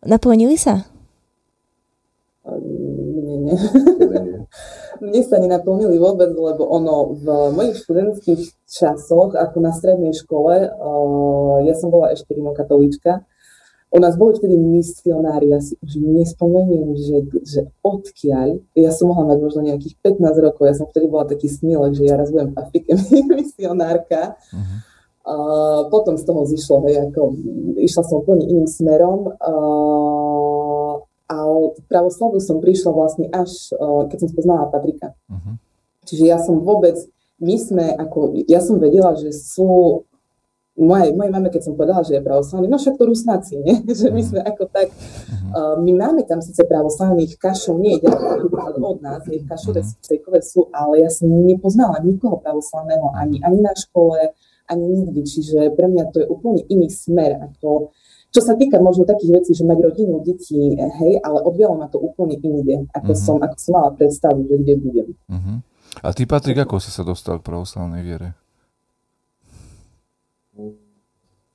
Naplnili 0.07 0.55
sa? 0.55 0.87
Nie, 2.47 3.37
nie. 3.43 3.55
mne 5.03 5.23
sa 5.27 5.43
nenaplnili 5.43 5.99
vôbec, 5.99 6.31
lebo 6.31 6.63
ono 6.63 7.19
v 7.19 7.27
mojich 7.53 7.83
študentských 7.83 8.43
časoch, 8.71 9.35
ako 9.35 9.57
na 9.59 9.75
strednej 9.75 10.15
škole, 10.15 10.71
uh, 10.71 11.59
ja 11.67 11.75
som 11.75 11.91
bola 11.91 12.15
ešte 12.15 12.33
rimokatolíčka, 12.39 13.27
u 13.93 13.99
nás 14.01 14.17
boli 14.17 14.33
vtedy 14.33 14.57
misionári, 14.57 15.53
ja 15.53 15.61
si 15.61 15.77
už 15.85 16.01
nespomeniem, 16.01 16.97
že, 16.97 17.29
že 17.45 17.61
odkiaľ. 17.85 18.65
Ja 18.73 18.89
som 18.89 19.13
mohla 19.13 19.37
mať 19.37 19.39
možno 19.45 19.61
nejakých 19.69 20.01
15 20.01 20.33
rokov, 20.41 20.65
ja 20.65 20.73
som 20.73 20.89
vtedy 20.89 21.13
bola 21.13 21.29
taký 21.29 21.53
snílek, 21.53 21.93
že 21.93 22.09
ja 22.09 22.17
raz 22.17 22.33
budem 22.33 22.57
v 22.57 22.59
Afrike 22.63 22.97
misionárka. 23.37 24.41
Uh-huh. 24.49 24.79
Uh, 25.23 25.81
potom 25.93 26.17
z 26.17 26.25
toho 26.25 26.43
zišlo, 26.49 26.89
hej, 26.89 27.13
ako 27.13 27.37
išla 27.79 28.03
som 28.03 28.25
úplne 28.25 28.49
iným 28.49 28.67
smerom. 28.67 29.29
Uh, 29.39 31.05
ale 31.33 31.73
pravoslavu 31.89 32.37
som 32.45 32.61
prišla 32.61 32.93
vlastne 32.93 33.27
až, 33.33 33.73
keď 34.13 34.19
som 34.21 34.29
spoznala 34.29 34.69
Patrika. 34.69 35.17
Uh-huh. 35.33 35.57
Čiže 36.05 36.25
ja 36.29 36.37
som 36.37 36.61
vôbec, 36.61 37.01
my 37.41 37.57
sme 37.57 37.87
ako, 37.97 38.37
ja 38.45 38.61
som 38.61 38.77
vedela, 38.77 39.17
že 39.17 39.33
sú 39.33 40.05
mojej, 40.77 41.13
mojej 41.13 41.33
mame, 41.33 41.49
keď 41.53 41.63
som 41.69 41.75
povedala, 41.77 42.01
že 42.05 42.17
je 42.17 42.25
pravoslavný, 42.25 42.67
no 42.69 42.81
však 42.81 42.97
to 42.97 43.05
rusnáci, 43.05 43.61
nie? 43.61 43.77
že 44.01 44.09
my 44.09 44.23
sme 44.25 44.41
ako 44.41 44.63
tak, 44.73 44.89
uh, 45.53 45.77
my 45.77 45.93
máme 45.93 46.25
tam 46.25 46.41
síce 46.41 46.65
pravoslavných 46.65 47.37
kašov, 47.37 47.77
nie 47.77 48.01
je 48.01 48.09
od 48.09 48.99
nás, 49.05 49.25
je 49.29 49.45
kašové 49.45 49.85
cejkové 50.01 50.41
sú, 50.41 50.73
ale 50.73 51.05
ja 51.05 51.11
som 51.13 51.29
nepoznala 51.29 52.01
nikoho 52.01 52.41
pravoslavného 52.41 53.13
ani, 53.17 53.41
ani 53.45 53.61
na 53.61 53.77
škole, 53.77 54.33
ani 54.69 54.85
nikdy, 54.89 55.21
čiže 55.27 55.77
pre 55.77 55.87
mňa 55.93 56.09
to 56.09 56.25
je 56.25 56.27
úplne 56.29 56.65
iný 56.73 56.89
smer, 56.89 57.37
ako 57.37 57.93
čo 58.33 58.41
sa 58.41 58.57
týka 58.57 58.81
možno 58.81 59.05
takých 59.05 59.45
vecí, 59.45 59.53
že 59.53 59.69
mať 59.69 59.79
rodinu, 59.93 60.25
deti, 60.25 60.73
hej, 60.73 61.21
ale 61.21 61.45
odvialo 61.45 61.77
ma 61.77 61.87
to 61.93 62.01
úplne 62.01 62.41
inde, 62.41 62.89
ako, 62.97 63.13
uh-huh. 63.13 63.25
som, 63.29 63.37
ako 63.37 63.57
som 63.61 63.73
mala 63.77 63.91
predstavu, 63.93 64.49
že 64.49 64.57
kde 64.57 64.75
budem. 64.81 65.09
Uh-huh. 65.29 65.57
A 66.01 66.17
ty, 66.17 66.25
Patrik, 66.25 66.65
ako 66.65 66.81
si 66.81 66.89
sa 66.89 67.05
dostal 67.05 67.39
k 67.39 67.47
pravoslavnej 67.53 68.01
viere? 68.01 68.33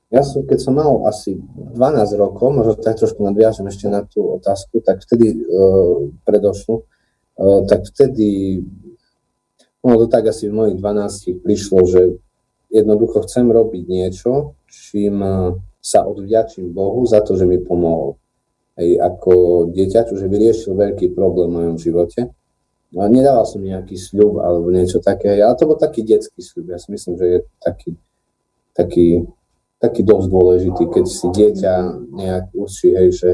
Ja 0.07 0.21
som, 0.23 0.45
keď 0.45 0.59
som 0.61 0.77
mal 0.77 1.03
asi 1.09 1.35
12 1.41 1.75
rokov, 2.15 2.47
možno 2.53 2.77
tak 2.77 2.95
trošku 2.95 3.25
nadviažem 3.25 3.67
ešte 3.67 3.89
na 3.89 4.05
tú 4.05 4.37
otázku, 4.37 4.79
tak 4.79 5.01
vtedy 5.01 5.33
uh, 5.33 6.13
predošlu, 6.23 6.85
uh, 6.85 7.61
tak 7.65 7.89
vtedy, 7.89 8.61
no 9.81 9.97
to 9.97 10.05
tak 10.05 10.29
asi 10.29 10.47
v 10.47 10.53
mojich 10.53 10.77
12 10.79 11.41
prišlo, 11.41 11.79
že 11.89 12.01
jednoducho 12.69 13.25
chcem 13.25 13.49
robiť 13.49 13.83
niečo, 13.89 14.53
čím 14.69 15.19
sa 15.87 16.03
odvďačím 16.03 16.75
Bohu 16.75 17.07
za 17.07 17.23
to, 17.23 17.39
že 17.39 17.47
mi 17.47 17.63
pomohol. 17.63 18.19
Hej, 18.75 18.99
ako 18.99 19.31
dieťaťu, 19.71 20.19
že 20.19 20.27
vyriešil 20.27 20.75
veľký 20.75 21.15
problém 21.15 21.47
v 21.49 21.55
mojom 21.55 21.77
živote. 21.79 22.21
A 22.95 23.03
nedával 23.07 23.47
som 23.47 23.63
nejaký 23.63 23.95
sľub 23.95 24.43
alebo 24.43 24.71
niečo 24.71 24.99
také, 24.99 25.39
ale 25.39 25.55
to 25.55 25.67
bol 25.67 25.79
taký 25.79 26.03
detský 26.03 26.43
sľub. 26.43 26.75
Ja 26.75 26.79
si 26.79 26.91
myslím, 26.91 27.15
že 27.19 27.25
je 27.25 27.39
taký 27.59 27.89
taký, 28.77 29.25
taký 29.81 30.01
dosť 30.05 30.27
dôležitý, 30.29 30.83
keď 30.93 31.05
si 31.09 31.25
dieťa 31.33 31.73
nejak 32.13 32.53
určí, 32.53 32.93
hej, 32.93 33.09
že, 33.09 33.29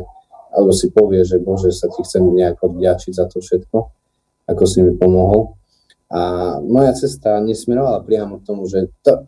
alebo 0.55 0.71
si 0.71 0.87
povie, 0.95 1.27
že 1.27 1.43
Bože, 1.43 1.75
sa 1.75 1.91
ti 1.91 1.99
chcem 2.07 2.23
nejak 2.23 2.63
odvďačiť 2.63 3.11
za 3.11 3.27
to 3.27 3.43
všetko, 3.43 3.77
ako 4.47 4.63
si 4.63 4.79
mi 4.79 4.95
pomohol. 4.95 5.59
A 6.13 6.55
moja 6.63 6.95
cesta 6.95 7.43
nesmerovala 7.43 8.05
priamo 8.07 8.39
k 8.39 8.47
tomu, 8.47 8.63
že 8.69 8.87
to, 9.03 9.27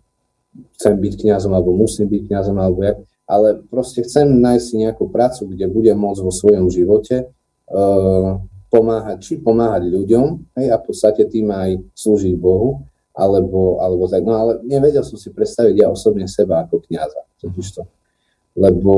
chcem 0.79 0.95
byť 0.95 1.13
kňazom, 1.27 1.51
alebo 1.51 1.75
musím 1.75 2.07
byť 2.07 2.31
kňazom, 2.31 2.55
alebo 2.55 2.79
jak, 2.87 2.97
ale 3.25 3.61
proste 3.65 4.05
chcem 4.05 4.29
nájsť 4.29 4.65
si 4.65 4.75
nejakú 4.85 5.09
prácu, 5.09 5.49
kde 5.49 5.65
budem 5.69 5.97
môcť 5.97 6.21
vo 6.21 6.33
svojom 6.33 6.69
živote 6.69 7.25
uh, 7.73 8.37
pomáhať, 8.69 9.17
či 9.21 9.33
pomáhať 9.41 9.89
ľuďom, 9.89 10.55
hej, 10.61 10.67
a 10.69 10.77
v 10.77 10.83
podstate 10.85 11.25
tým 11.25 11.49
aj 11.49 11.81
slúžiť 11.97 12.37
Bohu, 12.37 12.85
alebo, 13.15 13.79
alebo 13.81 14.05
tak. 14.11 14.21
No 14.27 14.35
ale 14.35 14.51
nevedel 14.67 15.01
som 15.01 15.15
si 15.15 15.31
predstaviť 15.31 15.75
ja 15.79 15.87
osobne 15.87 16.27
seba 16.27 16.67
ako 16.67 16.83
kniaza. 16.85 17.23
to. 17.39 17.83
Lebo 18.55 18.93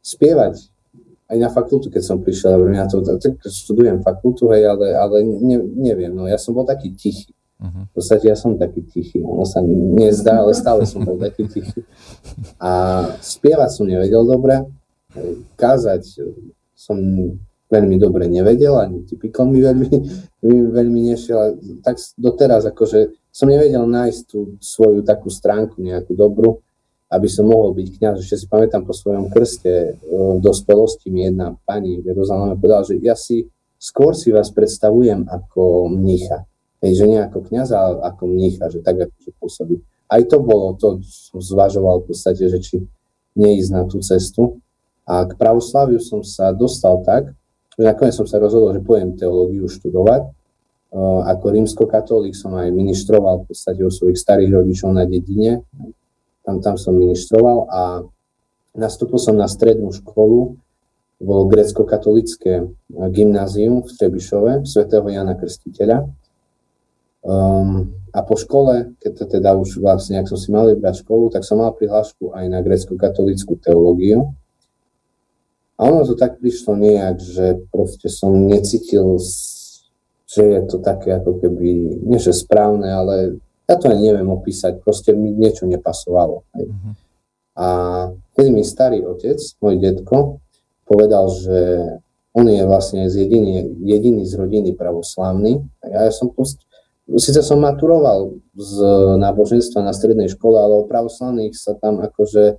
spievať 0.00 0.70
aj 1.26 1.36
na 1.42 1.50
fakultu, 1.50 1.90
keď 1.90 2.02
som 2.06 2.22
prišiel, 2.22 2.70
ja 2.70 2.86
to, 2.86 3.02
tak 3.02 3.42
študujem 3.42 3.98
fakultu, 4.06 4.46
hej, 4.54 4.70
ale, 4.70 4.94
ale 4.94 5.16
ne, 5.26 5.58
neviem, 5.58 6.14
no 6.14 6.30
ja 6.30 6.38
som 6.38 6.54
bol 6.54 6.62
taký 6.62 6.94
tichý. 6.94 7.34
Uh-huh. 7.56 7.88
V 7.88 7.92
podstate 7.96 8.28
ja 8.28 8.36
som 8.36 8.60
taký 8.60 8.84
tichý, 8.84 9.24
ono 9.24 9.48
sa 9.48 9.64
nezdá, 9.64 10.44
ale 10.44 10.52
stále 10.52 10.84
som 10.84 11.00
bol 11.00 11.16
taký 11.16 11.48
tichý. 11.48 11.80
A 12.60 13.00
spievať 13.24 13.80
som 13.80 13.88
nevedel 13.88 14.28
dobre, 14.28 14.60
kázať 15.56 16.20
som 16.76 17.00
veľmi 17.66 17.96
dobre 17.98 18.30
nevedel, 18.30 18.78
ani 18.78 19.02
typikom 19.08 19.50
mi 19.50 19.64
veľmi, 19.64 19.88
mi 20.46 20.56
veľmi 20.70 21.00
nešiel. 21.10 21.58
Tak 21.82 21.98
doteraz 22.14 22.68
akože 22.70 23.32
som 23.32 23.50
nevedel 23.50 23.82
nájsť 23.84 24.20
tú 24.28 24.60
svoju 24.62 25.02
takú 25.02 25.32
stránku 25.32 25.82
nejakú 25.82 26.14
dobrú, 26.14 26.62
aby 27.10 27.28
som 27.30 27.46
mohol 27.46 27.74
byť 27.74 27.86
kňaz. 27.98 28.22
Ešte 28.22 28.44
si 28.44 28.46
pamätám 28.46 28.82
po 28.82 28.94
svojom 28.94 29.30
krste 29.30 29.94
e, 29.94 30.10
v 30.10 30.40
dospelosti 30.42 31.10
mi 31.10 31.26
jedna 31.26 31.54
pani 31.62 32.02
v 32.02 32.10
Jeruzaleme 32.10 32.58
povedala, 32.58 32.82
že 32.86 32.98
ja 32.98 33.14
si 33.14 33.46
skôr 33.78 34.16
si 34.16 34.34
vás 34.34 34.50
predstavujem 34.50 35.26
ako 35.28 35.90
mnícha. 35.90 36.48
Že 36.84 37.04
nie 37.08 37.20
ako 37.20 37.38
kniaza, 37.50 37.76
ale 37.80 37.96
ako 38.04 38.22
mnícha, 38.30 38.70
že 38.70 38.84
tak 38.84 39.00
akože 39.00 39.30
pôsobí. 39.40 39.80
Aj 40.06 40.22
to 40.22 40.38
bolo, 40.38 40.78
to 40.78 41.02
som 41.06 41.42
zvažoval 41.42 42.04
v 42.04 42.14
podstate, 42.14 42.46
že 42.46 42.58
či 42.62 42.76
neísť 43.34 43.70
na 43.74 43.82
tú 43.88 43.98
cestu. 43.98 44.62
A 45.06 45.26
k 45.26 45.34
pravoslaviu 45.34 45.98
som 45.98 46.22
sa 46.22 46.54
dostal 46.54 47.02
tak, 47.02 47.34
nakoniec 47.74 48.14
som 48.14 48.26
sa 48.26 48.38
rozhodol, 48.38 48.74
že 48.74 48.82
pôjdem 48.82 49.18
teológiu 49.18 49.66
študovať. 49.66 50.30
Ako 51.26 51.46
rímskokatolík 51.52 52.32
som 52.32 52.54
aj 52.54 52.70
ministroval 52.70 53.42
v 53.42 53.52
podstate 53.52 53.82
u 53.82 53.90
svojich 53.90 54.16
starých 54.16 54.62
rodičov 54.62 54.94
na 54.94 55.04
dedine. 55.04 55.66
Tam, 56.46 56.62
tam 56.62 56.78
som 56.78 56.94
ministroval 56.94 57.66
a 57.66 58.06
nastúpil 58.78 59.18
som 59.18 59.34
na 59.34 59.50
strednú 59.50 59.90
školu, 59.90 60.54
bolo 61.16 61.42
grecko-katolické 61.48 62.68
gymnázium 62.92 63.82
v 63.82 63.90
Trebišove, 63.90 64.68
svätého 64.68 65.08
Jana 65.08 65.34
Krstiteľa. 65.34 66.06
Um, 67.26 67.90
a 68.14 68.22
po 68.22 68.38
škole, 68.38 68.94
keď 69.02 69.26
teda 69.26 69.58
už 69.58 69.82
vlastne, 69.82 70.22
ak 70.22 70.30
som 70.30 70.38
si 70.38 70.54
mal 70.54 70.70
vybrať 70.70 71.02
školu, 71.02 71.28
tak 71.34 71.42
som 71.42 71.58
mal 71.58 71.74
prihlášku 71.74 72.30
aj 72.32 72.46
na 72.46 72.62
grecko-katolickú 72.62 73.58
teológiu. 73.58 74.30
A 75.76 75.90
ono 75.90 76.06
to 76.06 76.14
tak 76.14 76.38
prišlo 76.38 76.78
nejak, 76.78 77.18
že 77.20 77.60
proste 77.68 78.08
som 78.08 78.32
necítil, 78.32 79.18
že 80.24 80.42
je 80.42 80.60
to 80.64 80.78
také 80.80 81.18
ako 81.18 81.42
keby, 81.42 82.00
nie 82.06 82.16
že 82.22 82.32
správne, 82.32 82.88
ale 82.88 83.14
ja 83.66 83.74
to 83.74 83.90
ani 83.90 84.08
neviem 84.08 84.30
opísať, 84.30 84.80
proste 84.80 85.12
mi 85.12 85.34
niečo 85.34 85.66
nepasovalo. 85.66 86.46
Hej. 86.56 86.70
Uh-huh. 86.70 86.94
A 87.58 87.66
keď 88.38 88.46
mi 88.54 88.62
starý 88.62 89.02
otec, 89.02 89.36
môj 89.60 89.76
detko, 89.82 90.38
povedal, 90.86 91.28
že 91.28 91.58
on 92.36 92.44
je 92.52 92.62
vlastne 92.68 93.08
z 93.08 93.24
jediný, 93.24 93.64
jediný 93.80 94.28
z 94.28 94.36
rodiny 94.36 94.76
pravoslávny. 94.76 95.64
A 95.88 96.08
ja 96.08 96.12
som 96.12 96.28
proste, 96.28 96.60
síce 97.14 97.40
som 97.42 97.62
maturoval 97.62 98.34
z 98.58 98.74
náboženstva 99.22 99.82
na 99.82 99.94
strednej 99.94 100.26
škole, 100.26 100.58
ale 100.58 100.82
o 100.82 100.88
pravoslavných 100.90 101.54
sa 101.54 101.78
tam 101.78 102.02
akože 102.02 102.58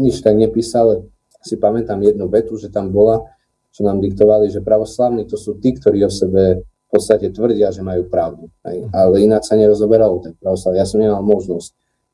nič 0.00 0.24
tak 0.24 0.40
nepísalo 0.40 1.12
si 1.40 1.56
pamätám 1.56 2.00
jednu 2.04 2.28
vetu, 2.28 2.60
že 2.60 2.68
tam 2.68 2.92
bola, 2.92 3.24
čo 3.72 3.84
nám 3.84 4.00
diktovali, 4.00 4.52
že 4.52 4.60
pravoslavní 4.60 5.24
to 5.24 5.40
sú 5.40 5.56
tí, 5.56 5.72
ktorí 5.72 6.04
o 6.04 6.12
sebe 6.12 6.64
v 6.64 6.88
podstate 6.90 7.32
tvrdia, 7.32 7.72
že 7.72 7.80
majú 7.80 8.04
pravdu. 8.10 8.52
Hej. 8.66 8.84
Mhm. 8.84 8.90
Ale 8.92 9.14
ináč 9.24 9.48
sa 9.48 9.56
nerozoberalo 9.56 10.20
tak 10.20 10.36
pravoslavie. 10.36 10.82
Ja 10.82 10.88
som 10.88 11.00
nemal 11.00 11.24
možnosť 11.24 11.70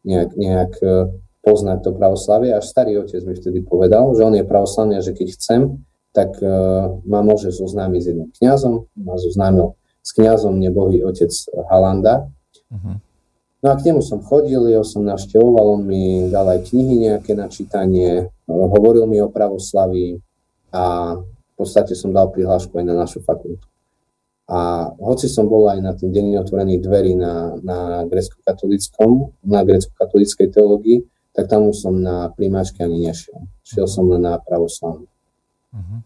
nejak, 0.07 0.31
nejak 0.39 0.73
e, 0.79 0.89
poznať 1.43 1.79
to 1.83 1.91
pravoslavie, 1.95 2.55
až 2.55 2.67
starý 2.67 3.03
otec 3.03 3.23
mi 3.27 3.35
vtedy 3.35 3.63
povedal, 3.63 4.15
že 4.15 4.23
on 4.23 4.35
je 4.35 4.47
pravoslavný 4.47 4.99
a 4.99 5.03
že 5.03 5.15
keď 5.15 5.29
chcem, 5.39 5.61
tak 6.11 6.33
uh, 6.41 6.97
ma 7.05 7.21
môže 7.21 7.53
zoznámiť 7.53 8.01
s 8.01 8.07
jedným 8.09 8.31
kňazom, 8.41 8.89
ma 9.05 9.21
zoznámil 9.21 9.77
s 10.07 10.15
kňazom 10.15 10.55
nebohý 10.63 11.03
otec 11.03 11.35
Halanda. 11.67 12.31
Uh-huh. 12.71 13.03
No 13.59 13.67
a 13.67 13.75
k 13.75 13.91
nemu 13.91 13.99
som 13.99 14.23
chodil, 14.23 14.63
jeho 14.71 14.87
som 14.87 15.03
navštevoval, 15.03 15.75
on 15.75 15.83
mi 15.83 16.31
dal 16.31 16.47
aj 16.47 16.71
knihy 16.71 17.11
nejaké 17.11 17.35
na 17.35 17.51
čítanie, 17.51 18.31
hovoril 18.47 19.11
mi 19.11 19.19
o 19.19 19.27
pravoslaví 19.27 20.23
a 20.71 21.17
v 21.19 21.55
podstate 21.59 21.99
som 21.99 22.15
dal 22.15 22.31
prihlášku 22.31 22.79
aj 22.79 22.87
na 22.87 22.95
našu 22.95 23.19
fakultu. 23.27 23.67
A 24.47 24.93
hoci 25.03 25.27
som 25.27 25.51
bol 25.51 25.67
aj 25.67 25.83
na 25.83 25.91
ten 25.99 26.15
deň 26.15 26.47
otvorených 26.47 26.87
dverí 26.87 27.19
na, 27.19 27.59
na 27.59 28.07
grecko-katolickom, 28.07 29.43
na 29.43 29.67
grecko-katolíckej 29.67 30.55
teológii, 30.55 31.03
tak 31.35 31.51
tam 31.51 31.67
už 31.67 31.83
som 31.83 31.99
na 31.99 32.31
príjmačke 32.31 32.87
ani 32.87 33.11
nešiel. 33.11 33.43
Šiel 33.67 33.91
som 33.91 34.07
len 34.07 34.23
na 34.23 34.39
pravoslavnú. 34.39 35.11
Uh-huh. 35.75 35.99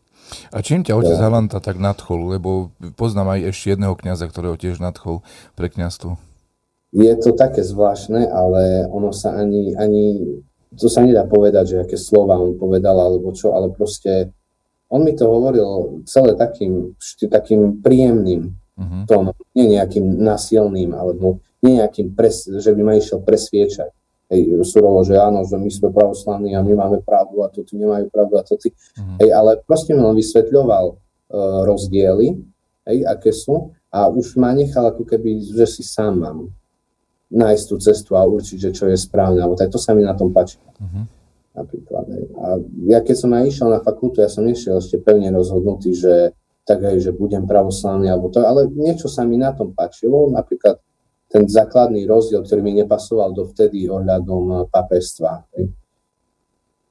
A 0.50 0.58
čím 0.62 0.82
ťa 0.86 0.96
otec 0.96 1.16
ja. 1.18 1.24
Halanta 1.26 1.58
tak 1.58 1.78
nadchol? 1.78 2.36
Lebo 2.36 2.74
poznám 2.98 3.38
aj 3.38 3.54
ešte 3.54 3.74
jedného 3.74 3.94
kňaza, 3.94 4.26
ktorého 4.28 4.58
tiež 4.58 4.82
nadchol 4.82 5.22
pre 5.54 5.70
kňazstvo. 5.70 6.18
Je 6.90 7.12
to 7.22 7.38
také 7.38 7.62
zvláštne, 7.62 8.26
ale 8.26 8.86
ono 8.90 9.14
sa 9.14 9.38
ani, 9.38 9.78
ani 9.78 10.26
to 10.74 10.90
sa 10.90 11.06
nedá 11.06 11.22
povedať, 11.22 11.64
že 11.74 11.76
aké 11.86 11.96
slova 11.98 12.34
on 12.38 12.58
povedal 12.58 12.98
alebo 12.98 13.30
čo, 13.30 13.54
ale 13.54 13.70
proste 13.70 14.34
on 14.90 15.06
mi 15.06 15.14
to 15.14 15.22
hovoril 15.30 16.02
celé 16.02 16.34
takým, 16.34 16.98
takým 17.30 17.78
príjemným, 17.78 18.50
uh-huh. 18.50 19.02
tónom, 19.06 19.38
nie 19.54 19.78
nejakým 19.78 20.18
nasilným, 20.18 20.90
alebo 20.98 21.38
nie 21.62 21.78
nejakým, 21.78 22.10
pres, 22.10 22.50
že 22.50 22.74
by 22.74 22.82
ma 22.82 22.98
išiel 22.98 23.22
presviečať. 23.22 23.94
Hej, 24.30 24.62
surovo, 24.62 25.02
že 25.02 25.18
áno, 25.18 25.42
že 25.42 25.58
my 25.58 25.66
sme 25.66 25.90
pravoslavní 25.90 26.54
a 26.54 26.62
my 26.62 26.78
máme 26.78 27.02
pravdu 27.02 27.42
a 27.42 27.50
to 27.50 27.66
ty 27.66 27.74
nemajú 27.74 28.06
pravdu 28.14 28.38
a 28.38 28.46
to 28.46 28.54
ty. 28.54 28.70
Uh-huh. 28.70 29.18
Hej, 29.18 29.34
ale 29.34 29.58
proste 29.66 29.90
mi 29.90 29.98
len 29.98 30.14
vysvetľoval 30.14 30.84
uh, 30.94 30.96
rozdiely, 31.66 32.38
hej, 32.86 32.98
aké 33.10 33.34
sú 33.34 33.74
a 33.90 34.06
už 34.06 34.38
ma 34.38 34.54
nechal 34.54 34.86
ako 34.86 35.02
keby, 35.02 35.42
že 35.50 35.66
si 35.66 35.82
sám 35.82 36.22
mám 36.22 36.38
nájsť 37.30 37.64
tú 37.66 37.76
cestu 37.82 38.10
a 38.14 38.22
určiť, 38.22 38.58
že 38.58 38.70
čo 38.70 38.86
je 38.86 38.94
správne, 38.94 39.42
alebo 39.42 39.58
tak 39.58 39.74
to 39.74 39.82
sa 39.82 39.98
mi 39.98 40.06
na 40.06 40.14
tom 40.14 40.30
páči. 40.30 40.62
Uh-huh. 40.78 41.10
Napríklad. 41.50 42.06
Hej. 42.06 42.24
A 42.38 42.46
ja 42.86 42.98
keď 43.02 43.16
som 43.18 43.34
aj 43.34 43.50
išiel 43.50 43.66
na 43.66 43.82
fakultu, 43.82 44.22
ja 44.22 44.30
som 44.30 44.46
nešiel 44.46 44.78
ešte 44.78 45.02
pevne 45.02 45.34
rozhodnutý, 45.34 45.90
že 45.90 46.38
tak 46.62 46.86
aj, 46.86 47.02
že 47.02 47.10
budem 47.10 47.50
pravoslavný, 47.50 48.06
alebo 48.06 48.30
to, 48.30 48.46
ale 48.46 48.70
niečo 48.70 49.10
sa 49.10 49.26
mi 49.26 49.34
na 49.34 49.50
tom 49.50 49.74
páčilo, 49.74 50.30
napríklad 50.30 50.78
ten 51.30 51.46
základný 51.46 52.10
rozdiel, 52.10 52.42
ktorý 52.42 52.60
mi 52.60 52.74
nepasoval 52.74 53.30
dovtedy 53.30 53.86
ohľadom 53.86 54.66
papestva. 54.66 55.46
Hej. 55.54 55.70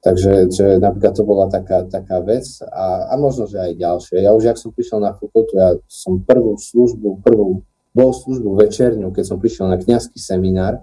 Takže 0.00 0.48
že 0.48 0.66
napríklad 0.80 1.12
to 1.12 1.28
bola 1.28 1.44
taká, 1.52 1.84
taká 1.84 2.24
vec 2.24 2.48
a, 2.64 3.12
a 3.12 3.20
možno, 3.20 3.44
že 3.44 3.60
aj 3.60 3.76
ďalšie. 3.76 4.24
Ja 4.24 4.32
už, 4.32 4.48
ak 4.48 4.56
som 4.56 4.72
prišiel 4.72 4.96
na 4.96 5.12
fakultu, 5.12 5.60
ja 5.60 5.76
som 5.92 6.24
prvú 6.24 6.56
službu, 6.56 7.20
prvú 7.20 7.68
bol 7.92 8.10
službu 8.16 8.64
večerňu, 8.64 9.12
keď 9.12 9.24
som 9.28 9.36
prišiel 9.36 9.68
na 9.68 9.76
kňazský 9.76 10.16
seminár, 10.16 10.80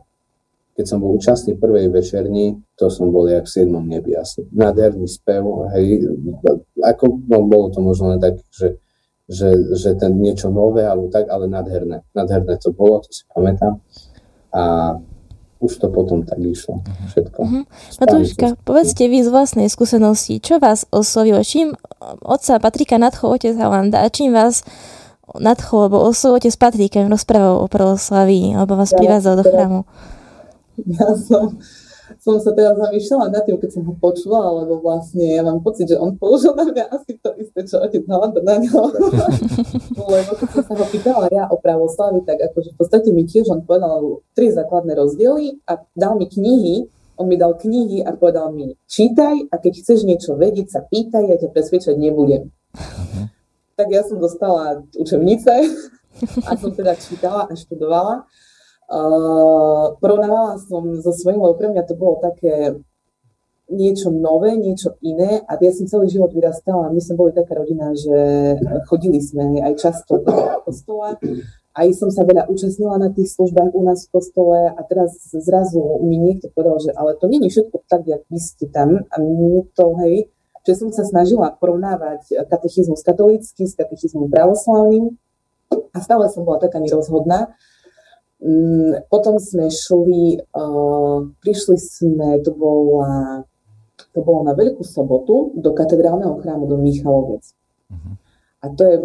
keď 0.78 0.86
som 0.86 1.02
bol 1.02 1.18
účastný 1.18 1.58
prvej 1.58 1.90
večerni, 1.90 2.62
to 2.78 2.94
som 2.94 3.10
bol 3.10 3.26
jak 3.26 3.50
v 3.50 3.54
siedmom 3.58 3.82
nebi 3.82 4.14
asi. 4.14 4.46
Nádherný 4.54 5.10
spev, 5.10 5.42
hej, 5.74 6.06
ako 6.86 7.18
no, 7.26 7.42
bolo 7.50 7.74
to 7.74 7.82
možno 7.82 8.14
len 8.14 8.22
tak, 8.22 8.38
že, 8.54 8.78
že, 9.28 9.76
že 9.76 9.92
ten 10.00 10.16
niečo 10.16 10.48
nové, 10.48 10.88
alebo 10.88 11.12
tak, 11.12 11.28
ale 11.28 11.52
nádherné. 11.52 12.04
Nádherné 12.16 12.56
to 12.64 12.72
bolo, 12.72 13.04
to 13.04 13.12
si 13.12 13.28
pamätám. 13.36 13.84
A 14.56 14.96
už 15.60 15.82
to 15.82 15.90
potom 15.90 16.24
tak 16.24 16.38
išlo 16.40 16.86
všetko. 17.12 17.40
Uh-huh. 17.44 17.64
Matúška, 18.00 18.56
povedzte 18.62 19.10
vy 19.10 19.26
z 19.26 19.30
vlastnej 19.34 19.68
skúsenosti, 19.68 20.38
čo 20.38 20.62
vás 20.62 20.86
oslovilo, 20.94 21.42
čím 21.42 21.74
otca 22.22 22.62
Patrika 22.62 23.02
nadchol 23.02 23.42
otec 23.42 23.58
Halanda 23.58 24.06
a 24.06 24.08
čím 24.08 24.38
vás 24.38 24.62
nadchol, 25.34 25.90
lebo 25.92 26.08
oslovil 26.08 26.40
otec 26.40 26.56
Patrik, 26.56 26.94
rozprával 27.10 27.58
o 27.60 27.68
pravoslaví, 27.68 28.54
alebo 28.54 28.78
vás 28.78 28.94
ja, 28.94 28.98
privázal 29.02 29.34
do 29.42 29.44
chrámu. 29.44 29.80
Ja 30.86 31.10
som, 31.18 31.58
som 32.16 32.40
sa 32.40 32.56
teraz 32.56 32.80
zamýšľala 32.80 33.28
nad 33.36 33.44
tým, 33.44 33.60
keď 33.60 33.70
som 33.76 33.84
ho 33.84 33.94
počula, 34.00 34.64
lebo 34.64 34.80
vlastne 34.80 35.36
ja 35.36 35.44
mám 35.44 35.60
pocit, 35.60 35.92
že 35.92 36.00
on 36.00 36.16
použil 36.16 36.56
na 36.56 36.64
mňa 36.64 36.86
asi 36.88 37.20
to 37.20 37.36
isté, 37.36 37.68
čo 37.68 37.84
otec 37.84 38.08
Halanda 38.08 38.40
na 38.40 38.56
ňo. 38.64 38.80
lebo 40.16 40.32
keď 40.40 40.50
som 40.56 40.64
sa 40.64 40.74
ho 40.80 40.86
pýtala 40.88 41.28
ja 41.30 41.52
o 41.52 41.60
pravoslavi, 41.60 42.24
tak 42.24 42.40
akože 42.40 42.74
v 42.74 42.78
podstate 42.80 43.10
mi 43.12 43.28
tiež 43.28 43.52
on 43.52 43.62
povedal 43.68 44.24
tri 44.32 44.48
základné 44.48 44.96
rozdiely 44.96 45.60
a 45.68 45.84
dal 46.00 46.16
mi 46.16 46.32
knihy, 46.32 46.88
on 47.20 47.28
mi 47.28 47.36
dal 47.36 47.60
knihy 47.60 48.06
a 48.08 48.16
povedal 48.16 48.56
mi, 48.56 48.80
čítaj 48.88 49.52
a 49.52 49.56
keď 49.60 49.74
chceš 49.84 50.08
niečo 50.08 50.40
vedieť, 50.40 50.68
sa 50.72 50.82
pýtaj, 50.88 51.24
ja 51.28 51.36
ťa 51.36 51.50
presvedčať 51.52 51.96
nebudem. 52.00 52.56
Uh-huh. 52.78 53.28
Tak 53.76 53.88
ja 53.92 54.02
som 54.08 54.22
dostala 54.22 54.86
učebnice 54.96 55.54
a 56.48 56.52
som 56.56 56.72
teda 56.72 56.96
čítala 56.96 57.50
a 57.50 57.54
študovala 57.54 58.24
Porovnávala 60.00 60.56
som 60.64 60.96
so 61.04 61.12
svojím, 61.12 61.44
lebo 61.44 61.56
pre 61.60 61.68
mňa 61.76 61.84
to 61.84 61.94
bolo 62.00 62.24
také 62.24 62.80
niečo 63.68 64.08
nové, 64.16 64.56
niečo 64.56 64.96
iné 65.04 65.44
a 65.44 65.60
ja 65.60 65.72
som 65.76 65.92
celý 65.92 66.08
život 66.08 66.32
vyrastala. 66.32 66.88
My 66.88 67.04
sme 67.04 67.20
boli 67.20 67.32
taká 67.36 67.52
rodina, 67.52 67.92
že 67.92 68.16
chodili 68.88 69.20
sme 69.20 69.60
aj 69.60 69.76
často 69.76 70.24
do 70.24 70.32
kostola. 70.64 71.20
Aj 71.78 71.88
som 71.94 72.08
sa 72.08 72.24
veľa 72.24 72.48
účastnila 72.48 72.96
na 72.96 73.12
tých 73.12 73.36
službách 73.36 73.76
u 73.76 73.82
nás 73.84 74.08
v 74.08 74.18
kostole 74.18 74.72
a 74.72 74.82
teraz 74.88 75.20
zrazu 75.36 75.84
mi 76.00 76.16
niekto 76.16 76.48
povedal, 76.56 76.80
že 76.80 76.96
ale 76.96 77.20
to 77.20 77.28
je 77.28 77.44
všetko 77.44 77.84
tak, 77.92 78.08
jak 78.08 78.24
vy 78.32 78.40
ste 78.40 78.72
tam. 78.72 79.04
A 79.12 79.16
mne 79.20 79.68
to, 79.76 80.00
hej, 80.00 80.32
že 80.64 80.74
som 80.80 80.90
sa 80.96 81.04
snažila 81.04 81.52
porovnávať 81.60 82.48
katechizmus 82.48 83.04
katolícky 83.04 83.68
s 83.68 83.76
katechizmom 83.76 84.32
pravoslavným 84.32 85.12
a 85.92 85.98
stále 86.00 86.32
som 86.32 86.48
bola 86.48 86.64
taká 86.64 86.80
nerozhodná. 86.80 87.52
Mm, 88.38 89.10
potom 89.10 89.42
sme 89.42 89.74
šli, 89.74 90.38
uh, 90.54 91.26
prišli 91.42 91.78
sme, 91.78 92.38
to 92.46 92.54
bola, 92.54 93.42
to 94.14 94.20
bolo 94.22 94.46
na 94.46 94.54
Veľkú 94.54 94.86
sobotu, 94.86 95.58
do 95.58 95.74
katedrálneho 95.74 96.38
chrámu 96.42 96.70
do 96.70 96.78
Michalovec. 96.78 97.50
Uh-huh. 97.90 98.14
A 98.62 98.66
to 98.70 98.82
je 98.86 98.96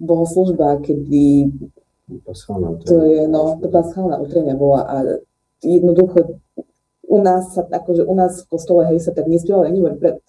bohoslužba, 0.00 0.82
kedy 0.82 1.54
to 2.82 3.04
je, 3.06 3.28
no, 3.28 3.58
to 3.62 3.70
paschálna 3.70 4.18
utrenia 4.18 4.58
bola 4.58 4.82
a 4.82 4.96
jednoducho 5.62 6.42
u 7.10 7.18
nás 7.22 7.54
sa, 7.54 7.66
akože 7.66 8.06
u 8.06 8.14
nás 8.14 8.46
v 8.46 8.48
kostole, 8.54 8.86
hej, 8.86 9.02
sa 9.02 9.10
tak 9.10 9.26
nespievali, 9.26 9.74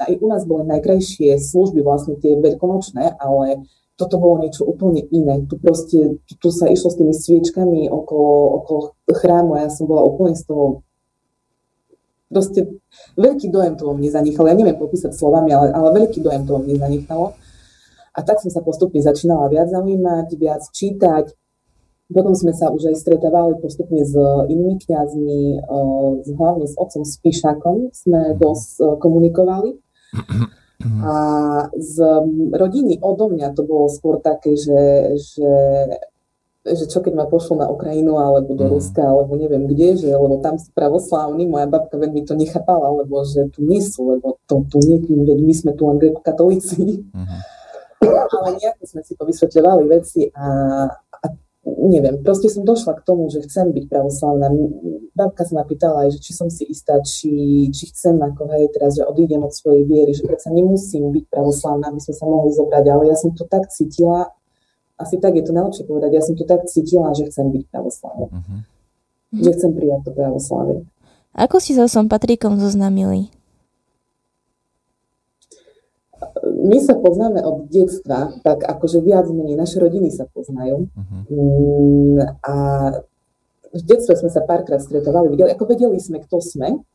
aj 0.01 0.13
u 0.17 0.27
nás 0.27 0.49
boli 0.49 0.65
najkrajšie 0.65 1.37
služby, 1.37 1.85
vlastne 1.85 2.17
tie 2.17 2.33
veľkonočné, 2.41 3.21
ale 3.21 3.65
toto 3.95 4.15
bolo 4.17 4.41
niečo 4.41 4.65
úplne 4.65 5.05
iné. 5.11 5.45
Tu 5.45 5.55
proste, 5.59 6.21
tu, 6.25 6.33
tu 6.39 6.49
sa 6.49 6.67
išlo 6.71 6.89
s 6.89 6.97
tými 6.97 7.13
sviečkami 7.13 7.91
okolo, 7.91 8.33
okolo 8.63 8.79
chrámu 9.11 9.57
a 9.57 9.67
ja 9.67 9.69
som 9.69 9.85
bola 9.85 10.01
úplne 10.07 10.33
z 10.33 10.47
toho 10.47 10.81
proste 12.31 12.79
veľký 13.19 13.51
dojem 13.51 13.75
to 13.75 13.83
vo 13.91 13.93
mne 13.93 14.07
zanechalo. 14.07 14.47
Ja 14.47 14.55
neviem 14.55 14.79
popísať 14.79 15.11
slovami, 15.11 15.51
ale, 15.51 15.75
ale 15.75 15.91
veľký 15.99 16.23
dojem 16.23 16.47
to 16.47 16.55
vo 16.55 16.63
mne 16.63 16.79
zanechalo. 16.79 17.35
A 18.15 18.19
tak 18.23 18.39
som 18.39 18.51
sa 18.51 18.63
postupne 18.63 19.03
začínala 19.03 19.51
viac 19.51 19.67
zaujímať, 19.67 20.27
viac 20.39 20.63
čítať. 20.71 21.35
Potom 22.11 22.35
sme 22.35 22.51
sa 22.51 22.67
už 22.67 22.91
aj 22.91 22.95
stretávali 22.99 23.55
postupne 23.63 24.03
s 24.03 24.11
inými 24.51 24.79
kňazmi, 24.83 25.63
eh, 25.63 26.35
hlavne 26.35 26.67
s 26.67 26.75
otcom 26.75 27.07
Spíšakom 27.07 27.91
sme 27.95 28.35
dosť 28.35 28.71
eh, 28.79 28.87
komunikovali. 28.99 29.69
Mhm. 30.81 31.01
A 31.05 31.13
z 31.77 31.95
rodiny 32.51 32.97
odo 32.99 33.29
mňa 33.29 33.53
to 33.53 33.61
bolo 33.63 33.87
skôr 33.87 34.17
také, 34.19 34.57
že, 34.57 35.13
že, 35.21 35.53
že 36.65 36.85
čo 36.89 37.05
keď 37.05 37.13
ma 37.15 37.25
pošlo 37.29 37.61
na 37.61 37.67
Ukrajinu 37.69 38.17
alebo 38.17 38.57
do 38.57 38.65
mm. 38.65 38.71
Ruska 38.73 39.01
alebo 39.05 39.37
neviem 39.37 39.69
kde, 39.69 40.01
že 40.01 40.09
lebo 40.09 40.41
tam 40.41 40.57
sú 40.57 40.73
pravoslávni, 40.73 41.45
moja 41.45 41.69
babka 41.69 41.97
veľmi 41.97 42.25
to 42.25 42.33
nechápala, 42.33 42.89
lebo 43.05 43.21
že 43.25 43.49
tu 43.53 43.61
nie 43.61 43.81
sú, 43.81 44.17
lebo 44.17 44.41
to 44.49 44.65
tu 44.67 44.77
nie, 44.83 44.99
veď 45.01 45.39
my 45.39 45.53
sme 45.53 45.71
tu 45.77 45.85
len 45.85 45.97
katolíci. 46.21 47.05
Mm. 47.13 47.39
Ale 48.31 48.57
nejako 48.57 48.83
sme 48.89 49.01
si 49.05 49.13
to 49.13 49.23
vysvetľovali 49.29 49.83
veci 49.85 50.25
a 50.33 50.45
neviem, 51.65 52.17
proste 52.25 52.49
som 52.49 52.65
došla 52.65 52.97
k 52.97 53.05
tomu, 53.05 53.29
že 53.29 53.45
chcem 53.45 53.69
byť 53.69 53.85
pravoslavná. 53.85 54.49
Babka 55.13 55.45
sa 55.45 55.61
ma 55.61 55.63
pýtala 55.65 56.07
aj, 56.07 56.17
že 56.17 56.19
či 56.25 56.31
som 56.33 56.49
si 56.49 56.65
istá, 56.65 56.97
či, 57.05 57.67
či 57.69 57.83
chcem 57.93 58.17
ako 58.17 58.49
hej, 58.49 58.73
teraz, 58.73 58.97
že 58.97 59.05
odídem 59.05 59.45
od 59.45 59.53
svojej 59.53 59.85
viery, 59.85 60.13
že 60.13 60.25
predsa 60.25 60.49
nemusím 60.49 61.13
byť 61.13 61.25
pravoslavná, 61.29 61.93
aby 61.93 62.01
sme 62.01 62.15
sa 62.17 62.25
mohli 62.25 62.51
zobrať, 62.53 62.85
ale 62.89 63.03
ja 63.13 63.17
som 63.17 63.29
to 63.37 63.45
tak 63.45 63.69
cítila, 63.69 64.33
asi 64.97 65.17
tak 65.17 65.37
je 65.37 65.43
to 65.45 65.53
najlepšie 65.53 65.85
povedať, 65.85 66.11
ja 66.13 66.23
som 66.25 66.33
to 66.37 66.45
tak 66.45 66.65
cítila, 66.65 67.13
že 67.13 67.29
chcem 67.29 67.49
byť 67.49 67.63
pravoslavná. 67.69 68.25
Uh-huh. 68.29 68.59
Že 69.33 69.49
chcem 69.57 69.71
prijať 69.73 70.01
to 70.05 70.11
pravoslavie. 70.13 70.77
Ako 71.31 71.63
ste 71.63 71.77
sa 71.77 71.87
som 71.87 72.11
Patrikom 72.11 72.59
zoznámili? 72.59 73.31
My 76.61 76.77
sa 76.77 76.93
poznáme 76.93 77.41
od 77.41 77.67
detstva, 77.73 78.37
tak 78.45 78.61
akože 78.61 79.01
viac 79.01 79.25
menej 79.33 79.57
naše 79.57 79.81
rodiny 79.81 80.13
sa 80.13 80.29
poznajú. 80.29 80.85
Uh-huh. 80.93 81.21
A 82.45 82.55
v 83.71 83.81
detstve 83.81 84.13
sme 84.19 84.29
sa 84.29 84.45
párkrát 84.45 84.77
stretovali, 84.77 85.33
videli, 85.33 85.49
ako 85.51 85.63
vedeli 85.65 85.97
sme, 85.97 86.21
kto 86.21 86.37
sme, 86.43 86.85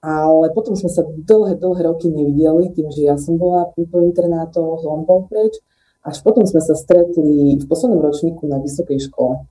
ale 0.00 0.46
potom 0.56 0.76
sme 0.76 0.88
sa 0.88 1.04
dlhé, 1.04 1.60
dlhé 1.60 1.82
roky 1.84 2.08
nevideli, 2.08 2.72
tým, 2.72 2.88
že 2.88 3.04
ja 3.04 3.16
som 3.20 3.36
bola 3.36 3.68
po 3.72 3.98
internátoch, 4.00 4.80
on 4.88 5.04
bol 5.04 5.28
preč. 5.28 5.60
Až 6.00 6.24
potom 6.24 6.48
sme 6.48 6.64
sa 6.64 6.72
stretli 6.72 7.60
v 7.60 7.64
poslednom 7.68 8.00
ročníku 8.00 8.48
na 8.48 8.56
vysokej 8.56 9.12
škole. 9.12 9.44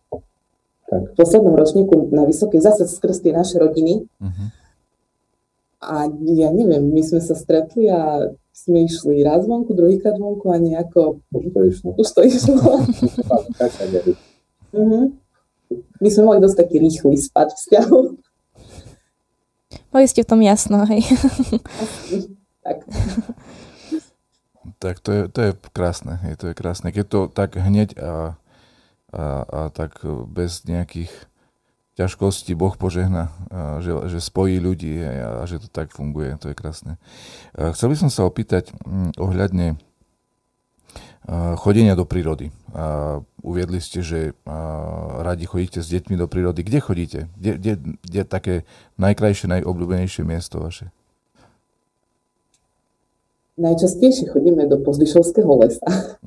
Tak. 0.89 1.13
V 1.13 1.15
poslednom 1.21 1.53
ročníku 1.53 2.09
na 2.09 2.25
vysokej, 2.25 2.65
zase 2.65 2.89
skrz 2.89 3.21
tie 3.21 3.29
naše 3.29 3.61
rodiny. 3.61 4.09
Uh-huh. 4.17 4.47
A 5.85 6.09
ja 6.33 6.49
neviem, 6.49 6.89
my 6.89 7.01
sme 7.05 7.21
sa 7.21 7.37
stretli 7.37 7.85
a 7.85 8.33
sme 8.59 8.83
išli 8.83 9.23
raz 9.23 9.47
vonku, 9.47 9.71
druhýkrát 9.71 10.19
vonku 10.19 10.51
a 10.51 10.59
nejako... 10.59 11.23
To. 11.31 11.59
Už 11.95 12.07
mm-hmm. 14.75 15.05
My 16.03 16.09
sme 16.11 16.23
mali 16.27 16.39
dosť 16.43 16.57
taký 16.59 16.83
rýchly 16.83 17.15
spad 17.15 17.55
vzťahu. 17.55 17.99
Mali 19.95 20.05
ste 20.05 20.25
v 20.25 20.29
tom 20.29 20.41
jasno, 20.43 20.83
hej. 20.89 21.05
tak. 22.65 22.77
Tak 24.79 24.95
to 24.99 25.09
je, 25.11 25.21
to 25.31 25.39
je 25.39 25.51
krásne, 25.71 26.19
hej, 26.27 26.35
to 26.35 26.51
je 26.51 26.55
krásne. 26.57 26.91
Keď 26.91 27.05
to 27.07 27.19
tak 27.31 27.55
hneď 27.55 27.95
a, 27.95 28.35
a, 29.11 29.23
a 29.43 29.59
tak 29.71 30.03
bez 30.29 30.67
nejakých 30.67 31.28
ťažkosti 31.99 32.55
Boh 32.55 32.71
požehna, 32.79 33.27
že, 33.83 33.91
že 34.07 34.23
spojí 34.23 34.63
ľudí 34.63 35.03
a, 35.03 35.43
a 35.43 35.43
že 35.43 35.59
to 35.59 35.67
tak 35.67 35.91
funguje. 35.91 36.39
To 36.39 36.47
je 36.47 36.55
krásne. 36.55 36.95
Chcel 37.51 37.91
by 37.91 37.95
som 37.99 38.09
sa 38.09 38.23
opýtať 38.23 38.71
mm, 38.87 39.19
ohľadne 39.19 39.75
chodenia 41.59 41.93
do 41.93 42.07
prírody. 42.07 42.49
Uviedli 43.43 43.77
ste, 43.83 44.01
že 44.01 44.33
radi 45.21 45.45
chodíte 45.45 45.83
s 45.83 45.91
deťmi 45.91 46.17
do 46.17 46.25
prírody. 46.25 46.65
Kde 46.65 46.79
chodíte? 46.81 47.19
Kde, 47.37 47.77
kde, 48.01 48.21
také 48.25 48.55
najkrajšie, 48.97 49.51
najobľúbenejšie 49.59 50.25
miesto 50.25 50.63
vaše? 50.63 50.89
Najčastejšie 53.59 54.31
chodíme 54.31 54.63
do 54.71 54.79
Pozdišovského 54.79 55.51
lesa. 55.59 55.83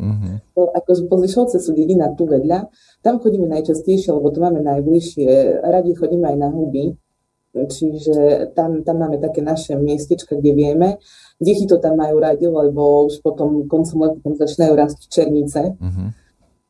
To, 0.53 0.69
akože 0.69 1.09
Pozdišovce 1.09 1.57
sú 1.57 1.73
dedina 1.73 2.13
tu 2.13 2.29
vedľa. 2.29 2.69
Tam 3.01 3.17
chodíme 3.25 3.49
najčastejšie, 3.49 4.13
lebo 4.13 4.29
to 4.29 4.45
máme 4.45 4.61
najbližšie. 4.61 5.65
Radi 5.65 5.97
chodíme 5.97 6.29
aj 6.29 6.37
na 6.37 6.53
huby. 6.53 6.93
Čiže 7.57 8.53
tam, 8.53 8.85
tam 8.85 9.01
máme 9.01 9.17
také 9.17 9.41
naše 9.41 9.77
miestečka, 9.81 10.37
kde 10.37 10.53
vieme. 10.53 10.89
Deti 11.41 11.65
to 11.65 11.81
tam 11.81 11.97
majú 11.97 12.21
radi, 12.21 12.49
lebo 12.49 13.09
už 13.09 13.25
potom 13.25 13.65
koncom 13.65 14.09
leta 14.09 14.19
tam 14.21 14.35
začínajú 14.37 14.73
rásť 14.77 14.99
černice. 15.09 15.61
Uh-huh. 15.77 16.09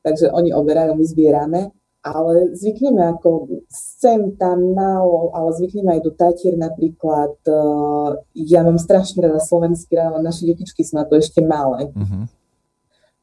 Takže 0.03 0.31
oni 0.31 0.55
oberajú, 0.55 0.95
my 0.95 1.05
zbierame. 1.07 1.61
Ale 2.03 2.51
zvykneme 2.59 3.15
ako 3.15 3.63
sem 3.71 4.35
tam 4.35 4.75
málo, 4.75 5.31
ale 5.39 5.55
zvykneme 5.55 5.95
aj 5.95 6.03
do 6.03 6.11
Tatier 6.11 6.59
napríklad. 6.59 7.39
Uh, 7.47 8.19
ja 8.35 8.67
mám 8.67 8.75
strašne 8.83 9.23
rada 9.23 9.39
slovenský 9.39 9.95
rád, 9.95 10.19
ale 10.19 10.27
naše 10.27 10.43
detičky 10.43 10.83
sú 10.83 10.99
na 10.99 11.07
to 11.07 11.15
ešte 11.15 11.39
malé. 11.47 11.95
Uh-huh. 11.95 12.27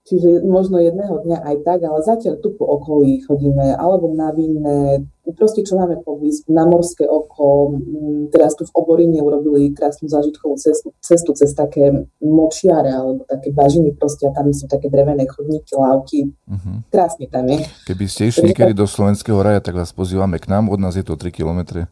Čiže 0.10 0.42
možno 0.42 0.82
jedného 0.82 1.22
dňa 1.22 1.38
aj 1.46 1.56
tak, 1.62 1.86
ale 1.86 2.02
zatiaľ 2.02 2.42
tu 2.42 2.58
po 2.58 2.66
okolí 2.66 3.22
chodíme, 3.30 3.78
alebo 3.78 4.10
na 4.10 4.34
vinné, 4.34 5.06
proste 5.38 5.62
čo 5.62 5.78
máme 5.78 6.02
poblízku, 6.02 6.50
na 6.50 6.66
morské 6.66 7.06
oko. 7.06 7.78
Mm, 7.78 8.34
teraz 8.34 8.58
tu 8.58 8.66
v 8.66 8.74
Oborine 8.74 9.22
urobili 9.22 9.70
krásnu 9.70 10.10
zážitkovú 10.10 10.58
cestu, 10.58 10.98
cestu 10.98 11.38
cez 11.38 11.54
také 11.54 11.94
močiare, 12.18 12.90
alebo 12.90 13.22
také 13.30 13.54
bažiny 13.54 13.94
proste 13.94 14.26
a 14.26 14.34
tam 14.34 14.50
sú 14.50 14.66
také 14.66 14.90
drevené 14.90 15.30
chodníky, 15.30 15.78
lávky. 15.78 16.34
Uh-huh. 16.50 16.82
Krásne 16.90 17.30
tam 17.30 17.46
je. 17.46 17.70
Keby 17.86 18.10
ste 18.10 18.34
išli 18.34 18.50
niekedy 18.50 18.74
do 18.74 18.90
Slovenského 18.90 19.38
raja, 19.46 19.62
tak 19.62 19.78
vás 19.78 19.94
pozývame 19.94 20.42
k 20.42 20.50
nám, 20.50 20.74
od 20.74 20.82
nás 20.82 20.98
je 20.98 21.06
to 21.06 21.14
3 21.14 21.30
kilometre. 21.30 21.86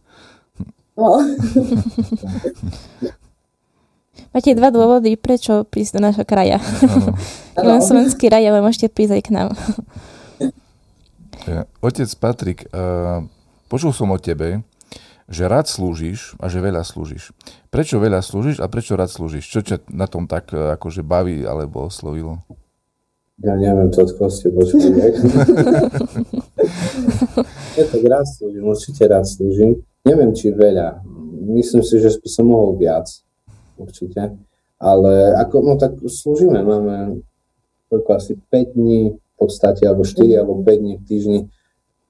No. 0.98 1.22
Máte 4.38 4.54
dva 4.54 4.70
dôvody, 4.70 5.18
prečo 5.18 5.66
prísť 5.66 5.98
do 5.98 6.02
nášho 6.06 6.26
kraja. 6.28 6.62
Len 7.58 7.82
slovenský 7.82 8.30
raj, 8.30 8.46
ale 8.46 8.62
môžete 8.62 8.94
prísť 8.94 9.18
aj 9.18 9.24
k 9.26 9.30
nám. 9.34 9.48
Otec 11.86 12.12
Patrik, 12.20 12.68
uh, 12.70 13.24
počul 13.72 13.96
som 13.96 14.12
o 14.12 14.20
tebe, 14.20 14.62
že 15.26 15.48
rád 15.48 15.66
slúžiš 15.66 16.38
a 16.38 16.52
že 16.52 16.60
veľa 16.60 16.84
slúžiš. 16.84 17.34
Prečo 17.74 17.98
veľa 17.98 18.22
slúžiš 18.22 18.62
a 18.62 18.68
prečo 18.68 18.94
rád 18.94 19.10
slúžiš? 19.10 19.48
Čo 19.48 19.64
ťa 19.64 19.90
na 19.90 20.06
tom 20.06 20.30
tak 20.30 20.54
uh, 20.54 20.76
akože 20.76 21.02
baví 21.02 21.48
alebo 21.48 21.88
oslovilo? 21.88 22.44
Ja 23.38 23.54
neviem, 23.54 23.94
to 23.94 24.02
od 24.02 24.18
koho 24.18 24.34
ste 24.34 24.50
počuli. 24.50 24.98
ja 27.78 27.86
tak 27.86 28.02
rád 28.02 28.26
slúžim, 28.26 28.66
určite 28.66 29.06
rád 29.06 29.30
slúžim. 29.30 29.78
Neviem, 30.02 30.34
či 30.34 30.50
veľa. 30.50 31.06
Myslím 31.54 31.86
si, 31.86 32.02
že 32.02 32.18
by 32.18 32.30
som 32.34 32.50
mohol 32.50 32.82
viac 32.82 33.06
určite. 33.78 34.36
Ale 34.78 35.34
ako, 35.42 35.56
no 35.66 35.74
tak 35.78 35.98
slúžime, 36.06 36.62
máme 36.62 37.22
koľko 37.90 38.10
asi 38.14 38.34
5 38.38 38.78
dní 38.78 39.16
v 39.16 39.36
podstate, 39.40 39.88
alebo 39.88 40.06
4 40.06 40.38
alebo 40.38 40.62
5 40.62 40.82
dní 40.82 40.94
v 41.00 41.04
týždni 41.08 41.40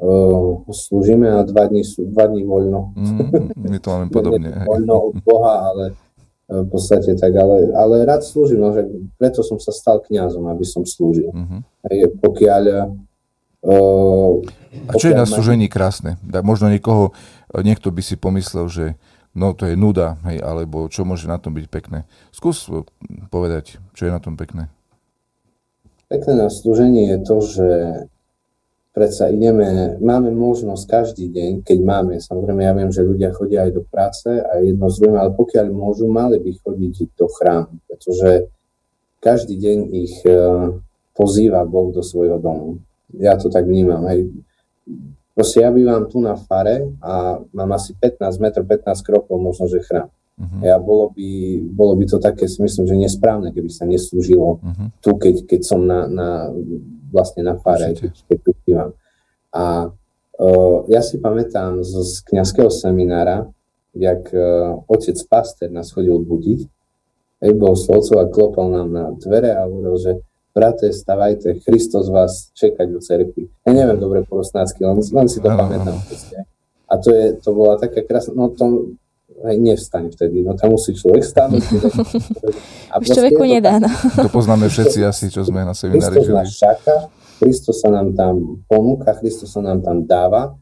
uh, 0.02 0.66
slúžime 0.74 1.32
a 1.32 1.46
2 1.46 1.54
dní 1.54 1.82
sú 1.86 2.10
2 2.12 2.32
dní 2.34 2.44
voľno. 2.44 2.92
Mm, 2.98 3.72
my 3.72 3.78
to 3.80 3.88
máme 3.94 4.08
podobne. 4.10 4.50
voľno 4.66 4.96
od 5.14 5.16
Boha, 5.22 5.72
ale 5.72 5.86
uh, 5.94 6.66
v 6.66 6.70
podstate 6.72 7.14
tak, 7.16 7.32
ale, 7.38 7.72
ale 7.72 8.04
rád 8.04 8.26
slúžim, 8.26 8.60
no, 8.60 8.74
že 8.74 8.84
preto 9.16 9.46
som 9.46 9.62
sa 9.62 9.72
stal 9.72 10.02
kňazom, 10.04 10.44
aby 10.50 10.66
som 10.66 10.84
slúžil. 10.84 11.30
Mm-hmm. 11.32 11.60
Hej, 11.88 11.98
pokiaľ 12.20 12.64
uh, 12.68 14.36
a 14.88 14.92
čo 14.96 15.12
je 15.12 15.18
na 15.18 15.28
slúžení 15.28 15.68
krásne? 15.68 16.16
Možno 16.46 16.72
niekoho, 16.72 17.12
niekto 17.52 17.92
by 17.92 18.02
si 18.06 18.16
pomyslel, 18.16 18.70
že 18.70 18.86
no 19.38 19.54
to 19.54 19.70
je 19.70 19.78
nuda, 19.78 20.18
hej, 20.26 20.42
alebo 20.42 20.90
čo 20.90 21.06
môže 21.06 21.30
na 21.30 21.38
tom 21.38 21.54
byť 21.54 21.66
pekné. 21.70 22.10
Skús 22.34 22.66
eh, 22.68 22.82
povedať, 23.30 23.78
čo 23.94 24.10
je 24.10 24.12
na 24.12 24.18
tom 24.18 24.34
pekné. 24.34 24.74
Pekné 26.10 26.34
na 26.34 26.50
slúžení 26.50 27.14
je 27.14 27.18
to, 27.22 27.38
že 27.44 27.70
predsa 28.96 29.30
ideme, 29.30 30.00
máme 30.02 30.34
možnosť 30.34 30.84
každý 30.90 31.30
deň, 31.30 31.52
keď 31.62 31.80
máme, 31.86 32.18
samozrejme 32.18 32.66
ja 32.66 32.74
viem, 32.74 32.90
že 32.90 33.06
ľudia 33.06 33.30
chodia 33.30 33.70
aj 33.70 33.72
do 33.78 33.84
práce 33.86 34.26
a 34.26 34.58
jedno 34.58 34.90
z 34.90 35.06
ale 35.14 35.38
pokiaľ 35.38 35.66
môžu, 35.70 36.10
mali 36.10 36.42
by 36.42 36.52
chodiť 36.58 37.14
do 37.14 37.28
chrámu, 37.30 37.78
pretože 37.86 38.50
každý 39.22 39.62
deň 39.62 39.78
ich 39.94 40.16
eh, 40.26 40.34
pozýva 41.14 41.62
Boh 41.66 41.94
do 41.94 42.02
svojho 42.02 42.42
domu. 42.42 42.82
Ja 43.18 43.38
to 43.40 43.50
tak 43.50 43.66
vnímam. 43.66 44.06
Hej. 44.06 44.30
Proste 45.38 45.62
ja 45.62 45.70
bývam 45.70 46.10
tu 46.10 46.18
na 46.18 46.34
fare 46.34 46.90
a 46.98 47.38
mám 47.54 47.78
asi 47.78 47.94
15 47.94 48.42
metrov, 48.42 48.66
15 48.66 49.06
krokov 49.06 49.38
možno, 49.38 49.70
že 49.70 49.86
chrám. 49.86 50.10
Uh-huh. 50.10 50.62
Ja 50.66 50.82
bolo 50.82 51.14
by, 51.14 51.30
bolo 51.70 51.94
by 51.94 52.10
to 52.10 52.18
také, 52.18 52.50
si 52.50 52.58
myslím, 52.58 52.90
že 52.90 52.98
nesprávne, 52.98 53.54
keby 53.54 53.70
sa 53.70 53.86
neslúžilo 53.86 54.58
uh-huh. 54.58 54.88
tu, 54.98 55.14
keď, 55.14 55.46
keď 55.46 55.62
som 55.62 55.86
na, 55.86 56.10
na, 56.10 56.50
vlastne 57.14 57.46
na 57.46 57.54
fare, 57.54 57.94
keď, 57.94 58.18
keď 58.26 58.38
tu 58.42 58.52
bývam. 58.66 58.98
A 59.54 59.94
uh, 60.42 60.78
ja 60.90 61.06
si 61.06 61.22
pamätám 61.22 61.86
z, 61.86 61.94
z 62.02 62.14
kniazského 62.34 62.74
seminára, 62.74 63.46
jak 63.94 64.34
uh, 64.34 64.82
otec 64.90 65.22
Paster 65.30 65.70
nás 65.70 65.94
chodil 65.94 66.18
budiť, 66.18 66.66
Ej, 67.38 67.54
bol 67.54 67.78
slovcov 67.78 68.18
a 68.18 68.32
klopal 68.34 68.74
nám 68.74 68.90
na 68.90 69.06
dvere 69.14 69.54
a 69.54 69.70
hovoril, 69.70 69.94
že 70.02 70.12
brate, 70.58 70.90
stavajte, 70.90 71.62
Kristus 71.62 72.10
vás 72.10 72.50
čekať 72.58 72.88
do 72.90 72.98
cerkvy. 72.98 73.46
Ja 73.62 73.78
neviem 73.78 74.02
dobre 74.02 74.26
po 74.26 74.42
rosnácky, 74.42 74.82
len, 74.82 74.98
len 74.98 75.28
si 75.30 75.38
to 75.38 75.54
ano, 75.54 75.70
pamätám. 75.70 76.02
Ano. 76.02 76.46
A 76.90 76.94
to, 76.98 77.14
je, 77.14 77.38
to 77.38 77.50
bola 77.54 77.78
taká 77.78 78.02
krásna, 78.02 78.34
no 78.34 78.50
to 78.50 78.98
aj 79.38 79.54
nevstaň 79.54 80.10
vtedy, 80.10 80.42
no 80.42 80.58
tam 80.58 80.74
musí 80.74 80.98
človek 80.98 81.22
stávať. 81.22 81.62
A 82.94 82.98
Už 82.98 83.14
človeku 83.14 83.46
nedá, 83.46 83.78
no. 83.78 83.92
To 84.26 84.34
poznáme 84.34 84.66
všetci 84.66 85.06
asi, 85.06 85.30
čo 85.30 85.46
sme 85.46 85.62
na 85.62 85.78
seminári 85.78 86.26
žili. 86.26 86.42
Kristus 86.42 86.58
čaká, 86.58 86.96
Kristus 87.38 87.76
sa 87.78 87.94
nám 87.94 88.18
tam 88.18 88.66
ponúka, 88.66 89.14
Kristus 89.22 89.54
sa 89.54 89.62
nám 89.62 89.86
tam 89.86 90.10
dáva, 90.10 90.58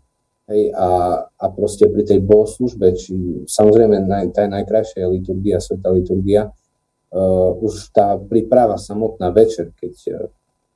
hej, 0.52 0.76
a, 0.76 1.24
a 1.24 1.46
proste 1.56 1.88
pri 1.88 2.04
tej 2.04 2.20
bohoslužbe, 2.20 2.92
či 3.00 3.48
samozrejme 3.48 4.04
naj, 4.04 4.36
tá 4.36 4.44
najkrajšia 4.50 5.08
je 5.08 5.08
liturgia, 5.08 5.64
sveta 5.64 5.88
liturgia, 5.96 6.52
už 7.62 7.96
tá 7.96 8.20
príprava 8.20 8.76
samotná 8.76 9.32
večer, 9.32 9.72
keď 9.76 9.94
uh, 10.12 10.28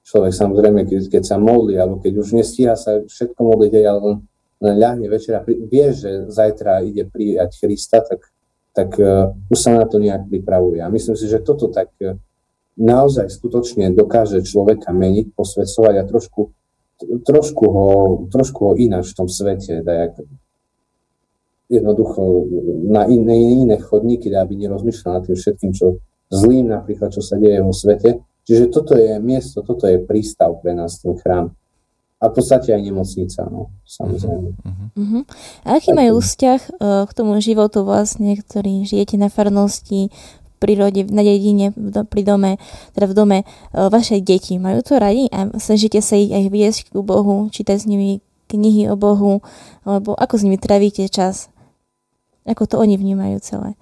človek 0.07 0.31
samozrejme, 0.31 0.87
keď, 0.87 1.19
keď 1.19 1.23
sa 1.27 1.37
modlí, 1.37 1.75
alebo 1.75 1.99
keď 1.99 2.13
už 2.23 2.39
nestíha 2.39 2.79
sa 2.79 3.03
všetko 3.03 3.39
modliť, 3.43 3.71
ale 3.83 3.99
len, 3.99 4.17
len 4.63 4.75
ľahne 4.79 5.07
večer 5.11 5.35
a 5.35 5.43
pri, 5.43 5.59
vie, 5.67 5.91
že 5.91 6.31
zajtra 6.31 6.83
ide 6.87 7.03
prijať 7.05 7.59
Krista, 7.59 7.99
tak, 8.01 8.31
tak 8.71 8.95
uh, 8.95 9.35
už 9.51 9.59
sa 9.59 9.75
na 9.75 9.85
to 9.85 9.99
nejak 9.99 10.31
pripravuje. 10.31 10.79
A 10.79 10.87
myslím 10.87 11.19
si, 11.19 11.27
že 11.27 11.43
toto 11.43 11.67
tak 11.67 11.91
naozaj 12.79 13.27
skutočne 13.27 13.91
dokáže 13.91 14.39
človeka 14.47 14.95
meniť, 14.95 15.35
posvedcovať 15.35 15.95
a 15.99 16.03
trošku, 16.07 16.41
trošku, 17.27 17.65
ho, 17.67 17.87
trošku 18.31 18.59
ho 18.71 18.73
ináč 18.79 19.11
v 19.11 19.17
tom 19.19 19.27
svete, 19.27 19.83
dajak, 19.83 20.23
jednoducho 21.69 22.49
na 22.89 23.05
iné, 23.05 23.61
iné 23.67 23.77
chodníky, 23.77 24.33
aby 24.33 24.57
nerozmýšľal 24.57 25.21
nad 25.21 25.23
tým 25.27 25.37
všetkým, 25.37 25.71
čo, 25.75 26.01
zlým 26.29 26.69
napríklad, 26.69 27.09
čo 27.09 27.21
sa 27.25 27.35
deje 27.35 27.59
vo 27.61 27.73
svete. 27.73 28.21
Čiže 28.45 28.73
toto 28.73 28.97
je 28.97 29.21
miesto, 29.21 29.61
toto 29.61 29.85
je 29.85 30.01
prístav 30.01 30.57
pre 30.61 30.73
nás, 30.73 31.01
ten 31.01 31.13
chrám. 31.17 31.53
A 32.19 32.27
v 32.27 32.33
podstate 32.35 32.75
aj 32.75 32.81
nemocnica, 32.83 33.47
no, 33.47 33.71
samozrejme. 33.87 34.49
Uh-huh. 34.59 34.87
Uh-huh. 34.91 35.23
A 35.63 35.79
aký 35.79 35.95
majú 35.95 36.19
vzťah 36.19 36.61
uh, 36.67 37.07
k 37.07 37.11
tomu 37.15 37.39
životu 37.39 37.87
vlastne, 37.87 38.35
ktorý 38.35 38.83
žijete 38.83 39.15
na 39.15 39.31
farnosti, 39.31 40.11
v 40.11 40.51
prírode, 40.59 41.07
na 41.07 41.23
dedine, 41.23 41.71
pri 42.11 42.21
dome, 42.27 42.59
teda 42.91 43.07
v 43.07 43.15
dome, 43.15 43.39
uh, 43.47 43.87
vaše 43.87 44.19
deti 44.19 44.59
majú 44.59 44.83
to 44.83 44.99
radi 44.99 45.31
a 45.31 45.47
snažíte 45.55 46.03
sa 46.03 46.19
ich 46.19 46.35
aj 46.35 46.51
viesť 46.51 46.79
k 46.91 46.99
Bohu, 46.99 47.47
čítať 47.47 47.77
s 47.79 47.87
nimi 47.87 48.19
knihy 48.51 48.91
o 48.91 48.99
Bohu, 48.99 49.39
alebo 49.87 50.11
ako 50.17 50.35
s 50.35 50.43
nimi 50.43 50.59
travíte 50.59 51.07
čas? 51.07 51.47
Ako 52.43 52.67
to 52.67 52.81
oni 52.81 52.99
vnímajú 52.99 53.39
celé? 53.39 53.79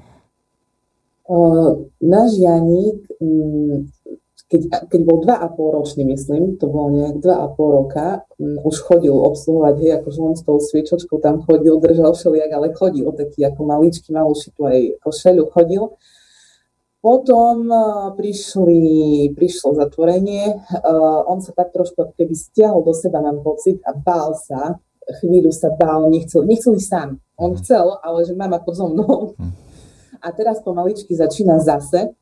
Náš 1.99 2.31
Janík, 2.39 3.03
mm, 3.19 3.91
keď, 4.47 4.87
keď 4.87 5.01
bol 5.03 5.19
dva 5.27 5.43
a 5.43 5.47
pol 5.51 5.75
ročný, 5.75 6.07
myslím, 6.07 6.55
to 6.55 6.71
bolo 6.71 6.95
nejak 6.95 7.19
dva 7.19 7.35
a 7.43 7.47
pol 7.51 7.83
roka, 7.83 8.23
um, 8.39 8.55
už 8.63 8.79
chodil 8.79 9.11
obsluhovať, 9.11 9.75
hej, 9.83 9.91
akože 9.99 10.19
len 10.23 10.35
s 10.39 10.43
tou 10.47 10.55
sviečočkou 10.55 11.19
tam 11.19 11.43
chodil, 11.43 11.75
držal 11.83 12.15
všelijak, 12.15 12.51
ale 12.55 12.71
chodil, 12.71 13.11
taký 13.11 13.43
ako 13.43 13.61
maličký, 13.67 14.15
malú 14.15 14.31
šitu 14.31 14.61
aj 14.63 14.79
košelu 15.03 15.43
chodil. 15.51 15.83
Potom 17.03 17.67
uh, 17.67 18.15
prišli, 18.15 18.81
prišlo 19.35 19.75
zatvorenie, 19.83 20.55
uh, 20.55 21.27
on 21.27 21.43
sa 21.43 21.51
tak 21.51 21.75
trošku 21.75 22.15
keby 22.15 22.31
stiahol 22.31 22.87
do 22.87 22.95
seba, 22.95 23.19
mám 23.19 23.43
pocit, 23.43 23.83
a 23.83 23.91
bál 23.91 24.31
sa, 24.31 24.79
chvíľu 25.19 25.51
sa 25.51 25.75
bál, 25.75 26.07
nechcel, 26.07 26.47
nechcel 26.47 26.79
ísť 26.79 26.87
sám. 26.87 27.09
On 27.35 27.51
mhm. 27.51 27.59
chcel, 27.59 27.99
ale 27.99 28.23
že 28.23 28.31
mama 28.31 28.63
pod 28.63 28.79
so 28.79 28.87
mnou. 28.87 29.35
Hm 29.35 29.66
a 30.21 30.27
teraz 30.31 30.61
pomaličky 30.61 31.15
začína 31.15 31.59
zase. 31.59 32.13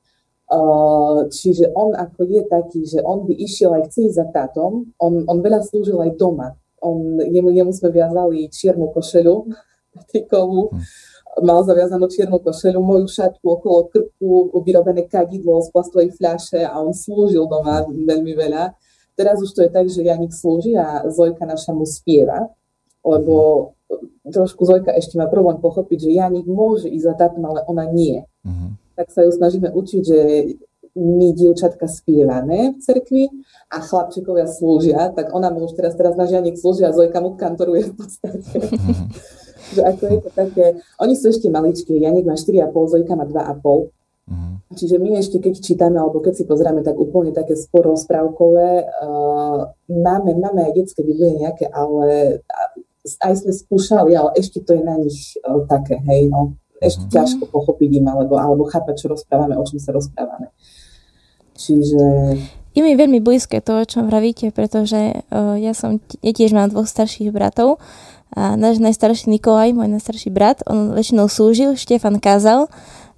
Uh, 0.45 1.25
čiže 1.33 1.73
on 1.73 1.97
ako 1.97 2.21
je 2.21 2.41
taký, 2.45 2.81
že 2.85 3.01
on 3.01 3.25
by 3.25 3.33
išiel 3.33 3.73
aj 3.81 3.89
chce 3.89 4.13
ísť 4.13 4.17
za 4.21 4.25
tátom, 4.29 4.93
on, 5.01 5.25
on 5.25 5.41
veľa 5.41 5.65
slúžil 5.65 5.97
aj 6.05 6.21
doma. 6.21 6.53
On, 6.85 7.17
jemu, 7.17 7.49
jemu 7.49 7.73
sme 7.73 7.89
viazali 7.89 8.45
čiernu 8.53 8.93
košelu 8.93 9.49
trikovú, 10.03 10.69
hm. 10.71 10.79
mal 11.43 11.63
zaviazanú 11.63 12.07
čiernu 12.11 12.39
košelu, 12.39 12.79
moju 12.79 13.07
šatku 13.07 13.45
okolo 13.47 13.87
krku, 13.87 14.51
vyrobené 14.63 15.07
kadidlo 15.07 15.63
z 15.63 15.71
plastovej 15.71 16.11
fľaše 16.15 16.63
a 16.63 16.75
on 16.83 16.91
slúžil 16.91 17.47
doma 17.47 17.83
veľmi 17.87 18.35
veľa. 18.35 18.75
Teraz 19.15 19.39
už 19.39 19.55
to 19.55 19.63
je 19.63 19.71
tak, 19.71 19.87
že 19.87 20.03
Janik 20.03 20.35
slúži 20.35 20.75
a 20.75 21.07
Zojka 21.07 21.47
naša 21.47 21.71
mu 21.71 21.87
spieva, 21.87 22.51
lebo 22.99 23.71
trošku 24.27 24.65
Zojka 24.65 24.93
ešte 24.95 25.19
má 25.19 25.29
problém 25.29 25.61
pochopiť, 25.61 26.09
že 26.09 26.15
Janik 26.15 26.47
môže 26.47 26.89
ísť 26.89 27.05
za 27.05 27.13
tátom, 27.15 27.43
ale 27.45 27.61
ona 27.67 27.85
nie. 27.89 28.25
Uh-huh 28.45 28.75
tak 28.95 29.11
sa 29.11 29.27
ju 29.27 29.31
snažíme 29.35 29.69
učiť, 29.75 30.01
že 30.01 30.19
my 30.95 31.35
dievčatka 31.35 31.91
spievame 31.91 32.71
v 32.71 32.79
cerkvi 32.79 33.27
a 33.67 33.83
chlapčekovia 33.83 34.47
slúžia, 34.47 35.11
tak 35.11 35.35
ona 35.35 35.51
mu 35.51 35.67
už 35.67 35.75
teraz, 35.75 35.91
teraz 35.99 36.15
na 36.15 36.23
žianik 36.23 36.55
slúžia 36.55 36.87
a 36.87 36.95
Zojka 36.95 37.19
mu 37.19 37.35
kantoruje 37.35 37.91
v 37.91 37.93
podstate. 37.99 38.55
Mhm. 38.55 39.05
že 39.75 39.81
ako 39.81 40.03
je 40.07 40.19
to 40.21 40.29
také, 40.31 40.65
oni 41.01 41.13
sú 41.19 41.33
ešte 41.33 41.51
maličké, 41.51 41.99
Janik 41.99 42.23
má 42.23 42.39
4,5, 42.39 42.71
Zojka 42.71 43.13
má 43.19 43.27
2,5. 43.27 43.91
Uh-huh. 44.25 44.57
Čiže 44.73 44.97
my 44.97 45.19
ešte 45.19 45.37
keď 45.37 45.53
čítame, 45.59 45.97
alebo 45.99 46.23
keď 46.23 46.33
si 46.41 46.43
pozrieme, 46.47 46.81
tak 46.81 46.95
úplne 46.97 47.35
také 47.35 47.59
sporozprávkové, 47.59 48.69
uh, 48.87 49.69
máme, 49.91 50.31
máme 50.39 50.65
aj 50.65 50.73
detské 50.79 51.05
biblie 51.05 51.43
nejaké, 51.43 51.69
ale 51.69 52.39
aj 53.21 53.45
sme 53.45 53.53
skúšali, 53.53 54.11
ale 54.17 54.33
ešte 54.35 54.65
to 54.65 54.73
je 54.73 54.83
na 54.83 54.95
nich 54.97 55.37
uh, 55.45 55.61
také, 55.69 56.01
hej, 56.01 56.29
no 56.33 56.57
ešte 56.81 57.07
mm-hmm. 57.07 57.15
ťažko 57.15 57.43
pochopiť 57.49 57.89
im 58.03 58.05
alebo, 58.11 58.35
alebo 58.35 58.67
chápať, 58.67 59.05
čo 59.05 59.07
rozprávame, 59.07 59.55
o 59.55 59.63
čom 59.63 59.79
sa 59.79 59.95
rozprávame. 59.95 60.51
Čiže... 61.55 62.01
Je 62.75 62.83
mi 62.83 62.99
veľmi 62.99 63.23
blízke 63.23 63.63
to, 63.63 63.79
o 63.79 63.87
čom 63.87 64.11
vravíte, 64.11 64.51
pretože 64.51 65.23
uh, 65.31 65.55
ja 65.55 65.71
som, 65.71 66.03
ja 66.19 66.31
tiež 66.35 66.51
mám 66.51 66.67
dvoch 66.67 66.89
starších 66.89 67.31
bratov 67.31 67.79
a 68.35 68.59
náš 68.59 68.83
najstarší 68.83 69.31
Nikolaj, 69.31 69.71
môj 69.71 69.87
najstarší 69.95 70.27
brat, 70.27 70.59
on 70.67 70.91
väčšinou 70.91 71.31
slúžil, 71.31 71.79
Štefan 71.79 72.19
kázal 72.19 72.67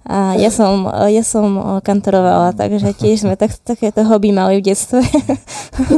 a 0.08 0.40
ja 0.40 0.48
som, 0.48 0.88
ja 0.88 1.20
som 1.20 1.76
kantorovala, 1.84 2.56
takže 2.56 2.96
tiež 2.96 3.28
sme 3.28 3.36
tak, 3.36 3.52
takéto 3.60 4.00
hobby 4.08 4.32
mali 4.32 4.56
v 4.56 4.72
detstve. 4.72 5.04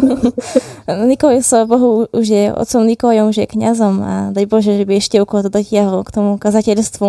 Nikolaj 1.15 1.47
sa 1.47 1.63
Bohu 1.63 2.11
už 2.11 2.27
je, 2.27 2.51
otcom 2.51 2.91
Nikolajom 2.91 3.31
už 3.31 3.39
je 3.39 3.47
kňazom 3.47 3.95
a 4.03 4.15
daj 4.35 4.51
Bože, 4.51 4.75
že 4.75 4.83
by 4.83 4.99
ešte 4.99 5.23
okolo 5.23 5.47
to 5.47 5.51
dotiahol 5.55 6.03
k 6.03 6.11
tomu 6.11 6.43
kazateľstvu 6.43 7.07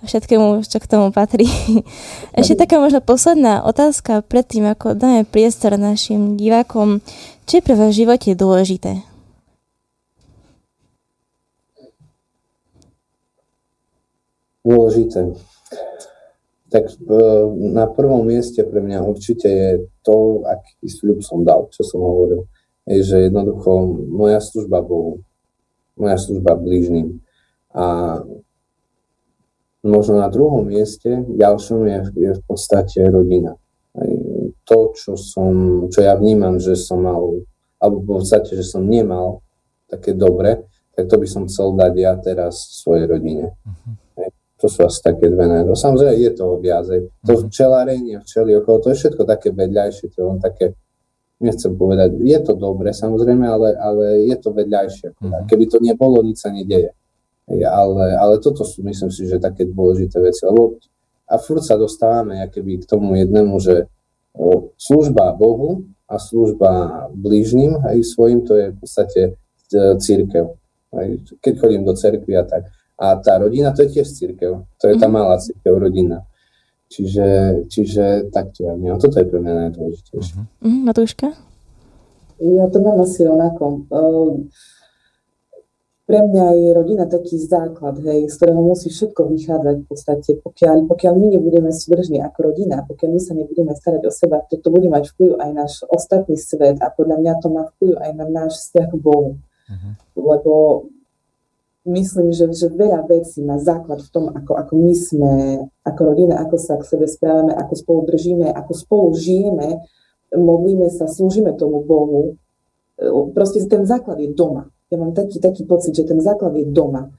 a 0.00 0.02
všetkému, 0.08 0.64
čo 0.64 0.80
k 0.80 0.88
tomu 0.88 1.12
patrí. 1.12 1.44
Ešte 2.40 2.64
taká 2.64 2.80
možno 2.80 3.04
posledná 3.04 3.60
otázka 3.68 4.24
predtým, 4.24 4.72
ako 4.72 4.96
dáme 4.96 5.28
priestor 5.28 5.76
našim 5.76 6.40
divákom. 6.40 7.04
Čo 7.44 7.60
je 7.60 7.64
pre 7.68 7.76
vás 7.76 7.92
v 7.92 8.08
živote 8.08 8.32
dôležité? 8.32 9.04
Dôležité 14.64 15.36
tak 16.68 16.92
e, 16.92 17.16
na 17.72 17.88
prvom 17.88 18.28
mieste 18.28 18.60
pre 18.64 18.84
mňa 18.84 19.04
určite 19.04 19.48
je 19.48 19.70
to, 20.04 20.44
aký 20.44 20.88
sľub 20.88 21.24
som 21.24 21.40
dal, 21.44 21.68
čo 21.72 21.84
som 21.84 22.00
hovoril. 22.04 22.44
Je, 22.88 23.04
že 23.04 23.28
jednoducho 23.28 23.84
moja 24.08 24.40
služba 24.40 24.80
Bohu, 24.80 25.24
moja 25.96 26.16
služba 26.16 26.56
blížnym. 26.56 27.20
A 27.72 28.16
možno 29.84 30.20
na 30.20 30.28
druhom 30.32 30.64
mieste, 30.64 31.24
ďalšom 31.28 31.84
je, 31.84 31.98
je 32.16 32.30
v 32.36 32.42
podstate 32.48 33.04
rodina. 33.08 33.56
To, 34.64 34.92
čo, 34.96 35.16
som, 35.16 35.84
čo 35.88 36.00
ja 36.04 36.16
vnímam, 36.16 36.60
že 36.60 36.76
som 36.76 37.04
mal, 37.04 37.44
alebo 37.80 37.96
v 38.04 38.08
podstate, 38.20 38.56
že 38.56 38.64
som 38.64 38.84
nemal 38.84 39.44
také 39.88 40.12
dobre, 40.12 40.68
tak 40.92 41.08
to 41.08 41.16
by 41.16 41.26
som 41.28 41.48
chcel 41.48 41.72
dať 41.76 41.92
ja 41.96 42.12
teraz 42.20 42.82
svojej 42.84 43.08
rodine. 43.08 43.56
Uh-huh. 43.64 44.07
To 44.58 44.66
sú 44.66 44.82
asi 44.82 44.98
také 45.02 45.30
dve 45.30 45.46
najdo. 45.46 45.78
Samozrejme, 45.78 46.18
je 46.18 46.30
toho 46.34 46.58
viacej. 46.58 46.98
To 47.26 47.32
mm. 47.32 47.40
včelárenie, 47.46 48.14
včeli 48.26 48.58
okolo, 48.58 48.82
to 48.82 48.88
je 48.90 48.96
všetko 48.98 49.22
také 49.22 49.54
vedľajšie, 49.54 50.10
to 50.10 50.16
je 50.18 50.26
len 50.26 50.38
také, 50.42 50.74
nechcem 51.38 51.78
povedať, 51.78 52.18
je 52.18 52.38
to 52.42 52.58
dobre 52.58 52.90
samozrejme, 52.90 53.46
ale, 53.46 53.78
ale 53.78 54.26
je 54.26 54.36
to 54.42 54.50
vedľajšie. 54.50 55.14
Mm. 55.14 55.46
Keby 55.46 55.64
to 55.70 55.78
nebolo, 55.78 56.26
nič 56.26 56.42
sa 56.42 56.50
nedeje. 56.50 56.90
Ale, 57.48 58.12
ale 58.18 58.34
toto 58.44 58.66
sú, 58.66 58.84
myslím 58.84 59.08
si, 59.08 59.24
že 59.24 59.40
také 59.40 59.64
dôležité 59.64 60.20
veci. 60.20 60.44
Lebo 60.44 60.76
a 61.28 61.36
furt 61.36 61.60
sa 61.60 61.76
dostávame 61.76 62.40
keby 62.48 62.82
k 62.82 62.88
tomu 62.88 63.12
jednému, 63.20 63.60
že 63.60 63.84
o, 64.32 64.72
služba 64.80 65.36
Bohu 65.36 65.84
a 66.08 66.16
služba 66.16 67.04
blížnym 67.12 67.84
aj 67.84 68.00
svojim, 68.00 68.48
to 68.48 68.56
je 68.56 68.66
v 68.72 68.76
podstate 68.80 69.20
e, 69.28 69.32
církev. 70.00 70.56
Keď 71.44 71.54
chodím 71.60 71.84
do 71.84 71.92
cerkvy 71.92 72.32
a 72.32 72.48
tak. 72.48 72.64
A 72.98 73.16
tá 73.22 73.38
rodina, 73.38 73.70
to 73.70 73.86
je 73.86 73.98
tiež 73.98 74.10
církev. 74.10 74.66
To 74.66 74.84
je 74.90 74.94
tá 74.98 75.06
mhm. 75.06 75.14
malá 75.14 75.38
církev, 75.38 75.72
rodina. 75.78 76.26
Čiže, 76.88 77.26
čiže 77.68 78.32
takto 78.32 78.64
ja 78.64 78.72
vnímam. 78.72 78.96
Toto 78.96 79.20
je 79.20 79.28
pre 79.28 79.38
mňa 79.44 79.52
najdôležitejšie. 79.68 80.64
Mm, 80.64 80.82
Matúška? 80.88 81.28
Ja 82.40 82.64
to 82.72 82.80
mám 82.80 83.04
asi 83.04 83.28
rovnako. 83.28 83.84
Uh, 83.92 84.48
pre 86.08 86.24
mňa 86.24 86.46
je 86.56 86.68
rodina 86.72 87.04
taký 87.04 87.36
základ, 87.36 88.00
hej, 88.00 88.32
z 88.32 88.34
ktorého 88.40 88.64
musí 88.64 88.88
všetko 88.88 89.28
vychádzať 89.28 89.76
v 89.76 89.86
podstate. 89.92 90.30
Pokiaľ, 90.40 90.88
pokiaľ 90.88 91.12
my 91.20 91.26
nebudeme 91.36 91.68
súdržní 91.68 92.24
ako 92.24 92.48
rodina, 92.48 92.80
pokiaľ 92.88 93.10
my 93.12 93.20
sa 93.20 93.36
nebudeme 93.36 93.76
starať 93.76 94.08
o 94.08 94.12
seba, 94.12 94.40
toto 94.48 94.72
bude 94.72 94.88
mať 94.88 95.12
vplyv 95.12 95.36
aj 95.36 95.50
náš 95.52 95.72
ostatný 95.92 96.40
svet 96.40 96.80
a 96.80 96.88
podľa 96.88 97.20
mňa 97.20 97.32
to 97.44 97.48
má 97.52 97.68
vplyv 97.76 98.00
aj 98.00 98.10
na 98.16 98.24
náš 98.24 98.56
vzťah 98.56 98.88
k 98.88 98.96
Bohu. 98.96 99.36
Uh-huh. 99.36 99.92
Lebo 100.16 100.52
myslím, 101.88 102.30
že, 102.30 102.46
že 102.52 102.68
veľa 102.68 103.08
vecí 103.08 103.40
má 103.40 103.56
základ 103.56 104.04
v 104.04 104.10
tom, 104.12 104.24
ako, 104.28 104.52
ako 104.54 104.72
my 104.76 104.94
sme, 104.94 105.34
ako 105.82 106.00
rodina, 106.04 106.38
ako 106.44 106.56
sa 106.60 106.76
k 106.76 106.84
sebe 106.84 107.08
správame, 107.08 107.56
ako 107.56 107.74
spolu 107.74 108.00
držíme, 108.06 108.52
ako 108.52 108.72
spolu 108.76 109.08
žijeme, 109.16 109.82
modlíme 110.36 110.92
sa, 110.92 111.08
slúžime 111.08 111.56
tomu 111.56 111.80
Bohu. 111.82 112.36
Proste 113.32 113.64
ten 113.64 113.88
základ 113.88 114.20
je 114.20 114.30
doma. 114.36 114.68
Ja 114.92 115.00
mám 115.00 115.16
taký, 115.16 115.40
taký 115.40 115.64
pocit, 115.64 115.96
že 115.96 116.04
ten 116.04 116.20
základ 116.20 116.56
je 116.56 116.68
doma. 116.68 117.12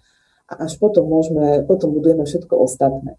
A 0.50 0.66
až 0.66 0.78
potom 0.82 1.06
môžeme, 1.06 1.66
potom 1.66 1.94
budujeme 1.94 2.26
všetko 2.26 2.54
ostatné. 2.58 3.18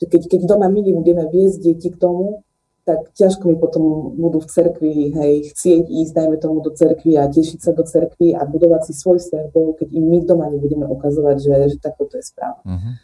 Keď, 0.00 0.28
keď 0.28 0.40
doma 0.48 0.66
my 0.66 0.80
nebudeme 0.82 1.28
viesť 1.30 1.58
deti 1.62 1.88
k 1.92 2.00
tomu, 2.00 2.42
tak 2.82 3.14
ťažko 3.14 3.46
mi 3.46 3.56
potom 3.62 4.10
budú 4.18 4.42
v 4.42 4.50
cerkvi, 4.50 4.92
hej, 5.14 5.34
chcieť 5.54 5.86
ísť, 5.86 6.12
dajme 6.18 6.36
tomu 6.42 6.58
do 6.66 6.74
cerkvy 6.74 7.14
a 7.14 7.30
tešiť 7.30 7.62
sa 7.62 7.70
do 7.70 7.86
cerkvy 7.86 8.34
a 8.34 8.42
budovať 8.42 8.90
si 8.90 8.92
svoj 8.98 9.22
vzťah 9.22 9.54
Bohu, 9.54 9.78
keď 9.78 9.88
im 9.94 10.04
my 10.10 10.18
doma 10.26 10.50
nebudeme 10.50 10.90
ukazovať, 10.90 11.36
že, 11.38 11.54
že 11.72 11.76
takto 11.78 12.10
to 12.10 12.18
je 12.18 12.24
správne. 12.26 12.62
Uh-huh. 12.66 12.94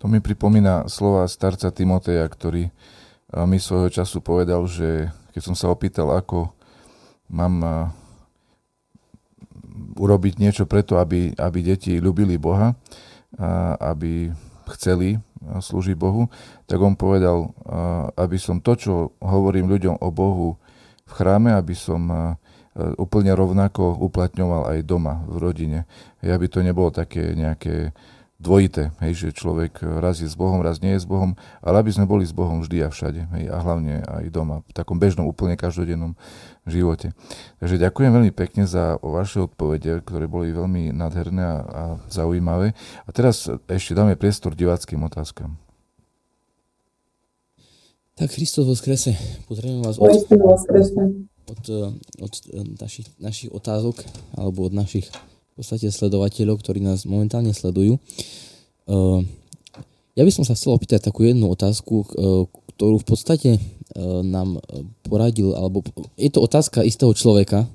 To 0.00 0.04
mi 0.12 0.20
pripomína 0.20 0.92
slova 0.92 1.24
starca 1.24 1.72
Timoteja, 1.72 2.28
ktorý 2.28 2.68
mi 3.48 3.56
svojho 3.56 3.88
času 3.88 4.20
povedal, 4.20 4.68
že 4.68 5.08
keď 5.32 5.42
som 5.42 5.56
sa 5.56 5.72
opýtal, 5.72 6.12
ako 6.12 6.52
mám 7.32 7.64
urobiť 9.96 10.38
niečo 10.38 10.68
preto, 10.68 11.00
aby, 11.00 11.32
aby 11.34 11.58
deti 11.64 11.98
ľubili 11.98 12.36
Boha, 12.36 12.76
a 13.34 13.74
aby 13.90 14.30
chceli 14.72 15.20
slúžiť 15.44 15.96
Bohu, 15.96 16.32
tak 16.64 16.80
on 16.80 16.96
povedal, 16.96 17.52
aby 18.16 18.40
som 18.40 18.64
to, 18.64 18.72
čo 18.80 18.92
hovorím 19.20 19.68
ľuďom 19.68 20.00
o 20.00 20.08
Bohu 20.08 20.56
v 21.04 21.12
chráme, 21.12 21.52
aby 21.52 21.76
som 21.76 22.36
úplne 22.98 23.30
rovnako 23.36 23.94
uplatňoval 24.02 24.74
aj 24.74 24.78
doma, 24.88 25.22
v 25.28 25.36
rodine. 25.38 25.80
Aby 26.24 26.48
to 26.48 26.64
nebolo 26.64 26.88
také 26.90 27.36
nejaké 27.36 27.92
dvojité, 28.44 28.92
hej, 29.00 29.12
že 29.16 29.28
človek 29.32 29.80
raz 29.80 30.20
je 30.20 30.28
s 30.28 30.36
Bohom, 30.36 30.60
raz 30.60 30.84
nie 30.84 30.92
je 30.92 31.00
s 31.00 31.08
Bohom, 31.08 31.32
ale 31.64 31.80
aby 31.80 31.88
sme 31.88 32.04
boli 32.04 32.28
s 32.28 32.36
Bohom 32.36 32.60
vždy 32.60 32.84
a 32.84 32.92
všade, 32.92 33.24
hej, 33.32 33.44
a 33.48 33.56
hlavne 33.64 34.04
aj 34.04 34.28
doma, 34.28 34.60
v 34.68 34.72
takom 34.76 35.00
bežnom, 35.00 35.24
úplne 35.24 35.56
každodennom 35.56 36.12
živote. 36.68 37.16
Takže 37.64 37.80
ďakujem 37.80 38.12
veľmi 38.12 38.32
pekne 38.36 38.68
za 38.68 39.00
vaše 39.00 39.48
odpovede, 39.48 40.04
ktoré 40.04 40.28
boli 40.28 40.52
veľmi 40.52 40.92
nádherné 40.92 41.42
a, 41.42 41.56
a 41.64 41.82
zaujímavé. 42.12 42.76
A 43.08 43.10
teraz 43.16 43.48
ešte 43.48 43.96
dáme 43.96 44.20
priestor 44.20 44.52
diváckým 44.52 45.00
otázkam. 45.08 45.56
Tak 48.14 48.30
Kristus 48.30 48.70
skrese, 48.78 49.18
Pozdravujem 49.50 49.82
vás 49.82 49.98
od, 49.98 50.06
od, 51.50 51.64
od 52.22 52.32
našich, 52.78 53.10
našich 53.18 53.50
otázok 53.50 54.06
alebo 54.38 54.70
od 54.70 54.72
našich 54.76 55.10
v 55.54 55.62
podstate 55.62 55.86
sledovateľov, 55.86 56.58
ktorí 56.58 56.82
nás 56.82 57.06
momentálne 57.06 57.54
sledujú. 57.54 58.02
Uh, 58.90 59.22
ja 60.18 60.26
by 60.26 60.30
som 60.34 60.42
sa 60.42 60.58
chcel 60.58 60.74
opýtať 60.74 61.06
takú 61.06 61.22
jednu 61.22 61.46
otázku, 61.46 62.02
uh, 62.02 62.42
ktorú 62.74 62.98
v 62.98 63.06
podstate 63.06 63.50
uh, 63.54 64.26
nám 64.26 64.58
poradil, 65.06 65.54
alebo 65.54 65.86
je 66.18 66.26
to 66.26 66.42
otázka 66.42 66.82
istého 66.82 67.14
človeka 67.14 67.70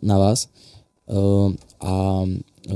na 0.00 0.16
vás. 0.16 0.48
A 1.78 2.24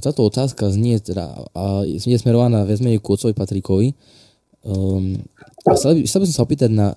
táto 0.02 0.28
otázka 0.28 0.68
znie, 0.68 1.00
teda, 1.00 1.32
a 1.56 1.86
je 1.88 2.18
smerovaná 2.18 2.68
viac 2.68 2.84
ku 3.00 3.16
otcovi 3.16 3.32
Patrikovi. 3.32 3.96
Um, 4.62 5.18
chcel, 5.72 5.96
by, 5.96 6.00
chcel 6.04 6.20
by 6.20 6.26
som 6.28 6.36
sa 6.36 6.44
opýtať 6.44 6.70
na, 6.70 6.92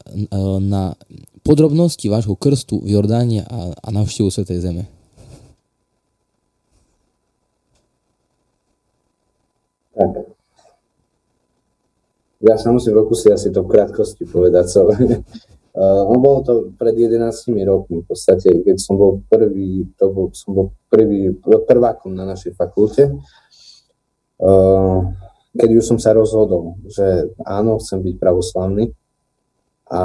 na 0.60 0.94
podrobnosti 1.42 2.04
vášho 2.12 2.36
krstu 2.36 2.82
v 2.82 2.98
Jordáne 2.98 3.46
a, 3.46 3.72
a 3.72 3.88
návštevu 3.94 4.30
Svetej 4.30 4.60
Zeme. 4.60 4.84
Tak. 9.96 10.28
Ja 12.44 12.60
sa 12.60 12.70
musím 12.76 13.00
pokúsiť 13.00 13.32
asi 13.32 13.48
to 13.50 13.64
v 13.64 13.72
krátkosti 13.72 14.28
povedať. 14.28 14.66
So. 14.70 14.92
Uh, 15.76 16.08
bolo 16.16 16.40
to 16.40 16.54
pred 16.80 16.96
11 16.96 17.20
rokmi 17.68 18.00
v 18.00 18.08
podstate, 18.08 18.48
keď 18.64 18.80
som 18.80 18.96
bol 18.96 19.28
prvý, 19.28 19.84
to 20.00 20.08
bol, 20.08 20.32
som 20.32 20.56
bol 20.56 20.72
prvý, 20.88 21.36
prvákom 21.44 22.16
na 22.16 22.24
našej 22.24 22.56
fakulte, 22.56 23.12
uh, 24.40 25.00
keď 25.52 25.70
už 25.76 25.84
som 25.84 26.00
sa 26.00 26.16
rozhodol, 26.16 26.80
že 26.88 27.28
áno, 27.44 27.76
chcem 27.84 28.00
byť 28.00 28.16
pravoslavný 28.16 28.96
a 29.92 30.04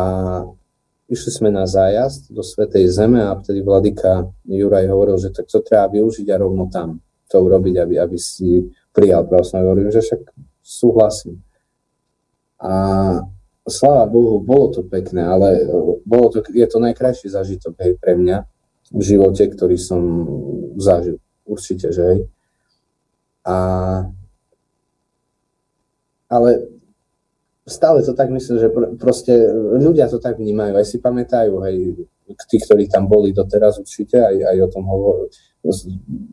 išli 1.06 1.30
sme 1.38 1.54
na 1.54 1.70
zájazd 1.70 2.34
do 2.34 2.42
Svetej 2.42 2.90
Zeme 2.90 3.22
a 3.22 3.38
vtedy 3.38 3.62
vladyka 3.62 4.26
Juraj 4.50 4.90
hovoril, 4.90 5.22
že 5.22 5.30
tak 5.30 5.46
to 5.46 5.62
treba 5.62 5.86
využiť 5.86 6.26
a 6.34 6.40
rovno 6.42 6.66
tam 6.66 6.98
to 7.30 7.36
urobiť, 7.38 7.74
aby, 7.78 7.94
aby 7.98 8.18
si 8.18 8.66
prijal 8.92 9.26
pravoslavný. 9.26 9.66
Hovorím, 9.66 9.94
že 9.94 10.02
však 10.02 10.22
súhlasím. 10.60 11.42
A 12.60 12.72
sláva 13.64 14.04
Bohu, 14.10 14.42
bolo 14.42 14.68
to 14.74 14.84
pekné, 14.84 15.24
ale 15.24 15.64
e, 15.64 15.64
bolo 16.04 16.28
to, 16.28 16.44
je 16.44 16.66
to 16.68 16.78
najkrajší 16.82 17.32
zažitok 17.32 17.78
hej, 17.80 17.96
pre 17.96 18.18
mňa 18.18 18.44
v 18.90 19.02
živote, 19.02 19.46
ktorý 19.48 19.78
som 19.80 20.02
zažil. 20.76 21.22
Určite, 21.46 21.94
že 21.94 22.02
hej. 22.02 22.20
A, 23.46 23.56
ale 26.28 26.50
stále 27.64 28.02
to 28.02 28.12
tak 28.12 28.28
myslím, 28.28 28.58
že 28.58 28.68
pr- 28.68 28.92
proste 28.98 29.32
ľudia 29.78 30.10
to 30.10 30.18
tak 30.18 30.36
vnímajú, 30.36 30.76
aj 30.76 30.86
si 30.86 30.98
pamätajú, 30.98 31.54
hej, 31.64 31.76
tí, 32.50 32.56
ktorí 32.58 32.90
tam 32.90 33.06
boli 33.06 33.32
doteraz 33.32 33.78
určite, 33.80 34.20
aj, 34.20 34.36
aj 34.36 34.56
o 34.66 34.68
tom 34.68 34.84
hovorí, 34.84 35.30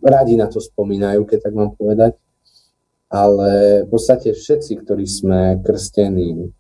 rádi 0.03 0.35
na 0.35 0.49
to 0.49 0.59
spomínajú, 0.59 1.23
keď 1.23 1.49
tak 1.49 1.53
mám 1.53 1.71
povedať, 1.77 2.17
ale 3.07 3.83
v 3.83 3.87
podstate 3.87 4.35
všetci, 4.35 4.83
ktorí 4.83 5.07
sme 5.07 5.63
krstení 5.63 6.51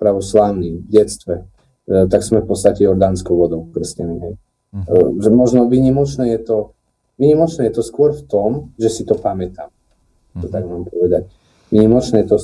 pravoslávni 0.00 0.82
v 0.82 0.88
detstve, 0.88 1.34
e, 1.86 2.08
tak 2.08 2.24
sme 2.24 2.40
v 2.40 2.48
podstate 2.48 2.82
jordánskou 2.82 3.36
vodou 3.36 3.68
krstení. 3.70 4.16
Hej. 4.18 4.34
Uh-huh. 4.72 5.20
Že 5.20 5.30
možno 5.30 5.60
vynimočné 5.68 6.32
je 6.32 6.40
to, 6.40 6.58
vynimočné 7.20 7.68
je 7.68 7.74
to 7.76 7.82
skôr 7.84 8.16
v 8.16 8.24
tom, 8.24 8.50
že 8.80 8.88
si 8.88 9.02
to 9.04 9.14
pamätám. 9.14 9.68
Uh-huh. 9.68 10.42
To 10.42 10.46
mhm. 10.48 10.52
tak 10.52 10.62
mám 10.64 10.84
povedať. 10.88 11.22
Vynimočné 11.72 12.24
je 12.24 12.28
to 12.28 12.36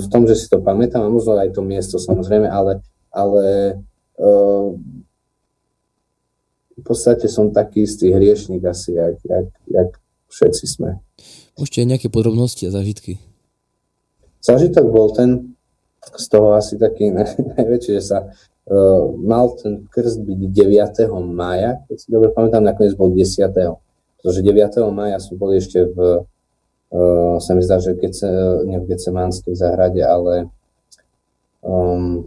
v 0.00 0.06
tom, 0.12 0.28
že 0.28 0.36
si 0.36 0.46
to 0.48 0.60
pamätám 0.60 1.08
a 1.08 1.12
možno 1.12 1.40
aj 1.40 1.56
to 1.56 1.64
miesto 1.64 1.96
samozrejme, 1.96 2.44
ale, 2.52 2.84
ale 3.08 3.44
uh, 4.20 4.76
v 6.76 6.82
podstate 6.84 7.24
som 7.32 7.48
taký 7.48 7.88
istý 7.88 8.12
hriešnik 8.12 8.60
asi, 8.60 8.92
jak, 8.92 9.16
jak, 9.24 9.48
jak 9.72 9.90
všetci 10.34 10.64
sme. 10.66 10.98
Môžete 11.54 11.86
nejaké 11.86 12.10
podrobnosti 12.10 12.66
a 12.66 12.74
zážitky? 12.74 13.22
Zážitok 14.42 14.86
bol 14.90 15.14
ten, 15.14 15.54
z 16.02 16.26
toho 16.26 16.58
asi 16.58 16.74
taký 16.76 17.14
najväčší, 17.56 17.90
že 17.96 18.02
sa 18.02 18.18
uh, 18.26 19.02
mal 19.14 19.54
ten 19.54 19.86
krst 19.86 20.20
byť 20.26 20.40
9. 20.50 21.08
maja, 21.30 21.80
keď 21.86 21.96
si 21.96 22.08
dobre 22.10 22.34
pamätám, 22.34 22.66
nakoniec 22.66 22.98
bol 22.98 23.14
10. 23.14 23.46
Pretože 24.18 24.40
9. 24.42 24.82
maja 24.90 25.22
sú 25.22 25.38
boli 25.38 25.62
ešte 25.62 25.86
v, 25.86 26.26
uh, 26.90 27.36
sa 27.38 27.54
mi 27.54 27.62
zdá, 27.62 27.78
že 27.78 27.94
Gece, 27.94 28.28
nie 28.66 28.82
v 28.82 28.90
Gecemánskej 28.90 29.54
záhrade, 29.54 30.02
ale 30.02 30.50
um, 31.62 32.26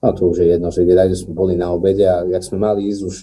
no 0.00 0.08
to 0.14 0.30
už 0.30 0.44
je 0.44 0.46
jedno, 0.56 0.68
že 0.70 0.86
kde 0.86 1.16
sme 1.18 1.32
boli 1.34 1.58
na 1.58 1.74
obede 1.74 2.06
a 2.06 2.22
jak 2.24 2.44
sme 2.46 2.62
mali 2.62 2.88
ísť 2.88 3.02
už 3.04 3.16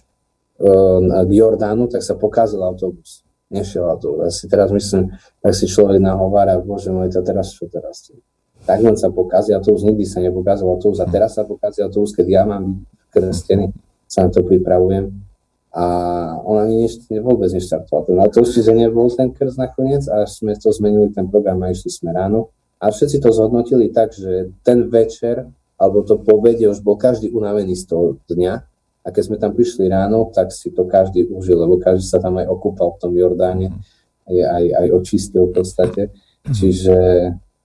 k 1.25 1.31
Jordánu, 1.31 1.89
tak 1.89 2.05
sa 2.05 2.13
pokazil 2.13 2.61
autobus. 2.61 3.25
Nešiel 3.49 3.83
autobus. 3.89 4.31
Asi 4.31 4.45
teraz 4.45 4.69
myslím, 4.69 5.11
tak 5.41 5.51
si 5.57 5.65
človek 5.65 5.97
nahovára, 5.97 6.61
bože 6.61 6.93
môj, 6.93 7.09
to 7.09 7.25
teraz 7.25 7.51
čo 7.51 7.65
teraz? 7.67 8.13
tak 8.65 8.77
len 8.85 8.93
sa 8.93 9.09
pokazí 9.09 9.57
už 9.57 9.81
nikdy 9.81 10.05
sa 10.05 10.21
nepokázal 10.21 10.69
autobus 10.69 11.01
a 11.01 11.09
teraz 11.09 11.33
sa 11.33 11.43
pokazí 11.45 11.81
autobus, 11.81 12.13
keď 12.13 12.27
ja 12.29 12.43
mám 12.45 12.85
krstený, 13.09 13.73
sa 14.05 14.27
na 14.27 14.29
to 14.29 14.45
pripravujem 14.45 15.09
a 15.71 15.85
on 16.43 16.67
ani 16.67 16.85
neš, 16.85 17.07
vôbec 17.23 17.47
neštartoval 17.49 18.03
ten 18.05 18.17
autobus, 18.21 18.53
čiže 18.53 18.75
nebol 18.75 19.07
ten 19.09 19.33
krst 19.33 19.57
nakoniec 19.57 20.03
a 20.11 20.27
sme 20.29 20.53
to 20.59 20.69
zmenili 20.69 21.09
ten 21.09 21.25
program 21.31 21.63
a 21.65 21.73
išli 21.73 21.89
sme 21.89 22.13
ráno 22.13 22.53
a 22.77 22.93
všetci 22.93 23.17
to 23.17 23.33
zhodnotili 23.33 23.89
tak, 23.89 24.13
že 24.13 24.53
ten 24.61 24.85
večer 24.91 25.49
alebo 25.81 26.05
to 26.05 26.21
po 26.21 26.37
už 26.37 26.85
bol 26.85 26.93
každý 26.93 27.33
unavený 27.33 27.73
z 27.73 27.89
toho 27.89 28.21
dňa 28.29 28.70
a 29.01 29.07
keď 29.09 29.23
sme 29.25 29.37
tam 29.41 29.51
prišli 29.57 29.89
ráno, 29.89 30.29
tak 30.29 30.53
si 30.53 30.69
to 30.69 30.85
každý 30.85 31.25
užil, 31.25 31.57
lebo 31.57 31.81
každý 31.81 32.05
sa 32.05 32.21
tam 32.21 32.37
aj 32.37 32.45
okúpal 32.45 32.93
v 32.93 32.99
tom 33.01 33.11
Jordáne, 33.17 33.67
aj, 34.29 34.37
aj, 34.37 34.65
aj 34.77 34.87
očistil 34.93 35.49
v 35.49 35.53
podstate. 35.57 36.01
Čiže 36.45 36.95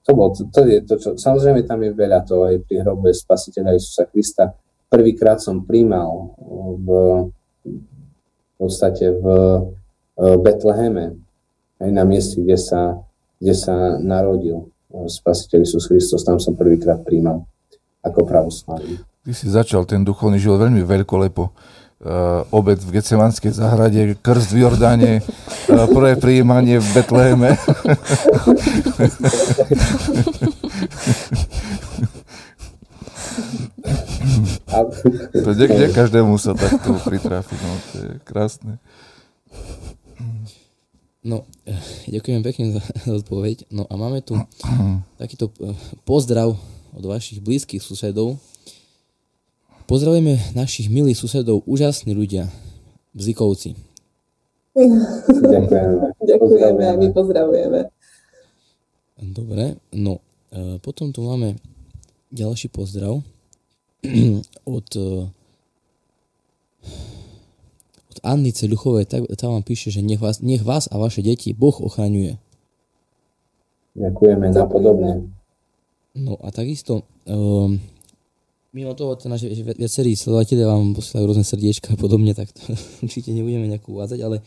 to, 0.01 0.11
bol, 0.17 0.33
to, 0.33 0.49
to 0.49 0.59
je 0.65 0.77
to, 0.81 0.95
čo, 0.97 1.09
samozrejme 1.13 1.61
tam 1.67 1.83
je 1.85 1.91
veľa 1.93 2.25
toho 2.25 2.49
aj 2.49 2.57
pri 2.65 2.81
hrobe 2.81 3.13
spasiteľa 3.13 3.77
Isusa 3.77 4.09
Krista. 4.09 4.55
Prvýkrát 4.87 5.37
som 5.37 5.67
príjmal 5.67 6.33
v, 6.79 6.87
v 7.67 8.53
podstate 8.57 9.13
v, 9.13 9.25
v 10.17 10.37
Betleheme, 10.41 11.21
aj 11.77 11.91
na 11.93 12.03
mieste, 12.07 12.41
kde 12.41 12.57
sa, 12.57 12.97
kde 13.37 13.53
sa 13.53 14.01
narodil 14.01 14.73
spasiteľ 14.89 15.59
Isus 15.61 15.85
Kristus, 15.85 16.25
tam 16.25 16.41
som 16.41 16.57
prvýkrát 16.57 17.03
príjmal 17.05 17.45
ako 18.01 18.25
pravoslavný. 18.25 18.97
Ty 19.27 19.35
si 19.35 19.51
začal 19.51 19.83
ten 19.83 20.07
duchovný 20.07 20.39
život 20.39 20.63
veľmi 20.63 20.87
veľkolepo 20.87 21.43
uh, 21.51 22.47
obed 22.55 22.79
v 22.79 22.95
Gecemanskej 22.95 23.51
záhrade, 23.51 24.15
krst 24.23 24.55
v 24.55 24.63
Jordáne, 24.63 25.19
uh, 25.19 25.83
prvé 25.91 26.15
prijímanie 26.15 26.79
v 26.79 26.87
Betleheme. 26.95 27.59
to 35.35 35.51
kde 35.51 35.91
každému 35.91 36.39
sa 36.39 36.55
takto 36.55 36.95
pritráfi, 37.03 37.59
no, 37.59 37.71
to 37.91 37.97
je 37.99 38.11
krásne. 38.23 38.79
No, 41.19 41.43
ďakujem 42.07 42.39
pekne 42.47 42.79
za, 42.79 42.83
za 43.03 43.11
odpoveď. 43.19 43.67
No 43.75 43.83
a 43.91 43.93
máme 43.99 44.23
tu 44.23 44.39
takýto 45.19 45.51
pozdrav 46.07 46.55
od 46.95 47.03
vašich 47.03 47.43
blízkych 47.43 47.83
susedov, 47.83 48.39
Pozdravujeme 49.87 50.35
našich 50.51 50.91
milých 50.91 51.15
susedov, 51.15 51.63
úžasní 51.63 52.11
ľudia, 52.11 52.51
bzikovci. 53.15 53.79
Ďakujeme. 54.75 56.11
Ďakujeme 56.27 56.83
a 56.83 56.93
my 56.99 57.07
pozdravujeme. 57.15 57.79
Dobre, 59.15 59.79
no 59.95 60.19
e, 60.51 60.75
potom 60.83 61.15
tu 61.15 61.23
máme 61.23 61.55
ďalší 62.35 62.67
pozdrav 62.67 63.23
od, 64.75 64.89
e, 64.91 65.11
od 68.11 68.17
Annice 68.27 68.67
Ľuchovej. 68.67 69.07
Tak, 69.07 69.23
tá 69.39 69.47
vám 69.47 69.63
píše, 69.63 69.87
že 69.87 70.03
nech 70.03 70.19
vás, 70.19 70.43
nech 70.43 70.67
vás 70.67 70.91
a 70.91 70.99
vaše 70.99 71.23
deti 71.23 71.55
Boh 71.55 71.79
ochraňuje. 71.79 72.35
Ďakujeme 73.95 74.51
za 74.51 74.67
podobne. 74.67 75.31
No 76.11 76.35
a 76.43 76.51
takisto 76.51 77.07
um, 77.23 77.79
mimo 78.75 78.93
toho, 78.93 79.15
teda, 79.15 79.39
že 79.39 79.51
viacerí 79.51 80.15
sledovateľe 80.15 80.63
vám 80.67 80.95
posielajú 80.95 81.25
rôzne 81.27 81.45
srdiečka 81.47 81.95
a 81.95 81.99
podobne, 81.99 82.35
tak 82.35 82.51
to 82.51 82.61
určite 83.05 83.31
nebudeme 83.31 83.67
nejako 83.67 83.99
uvádzať, 83.99 84.19
ale 84.23 84.43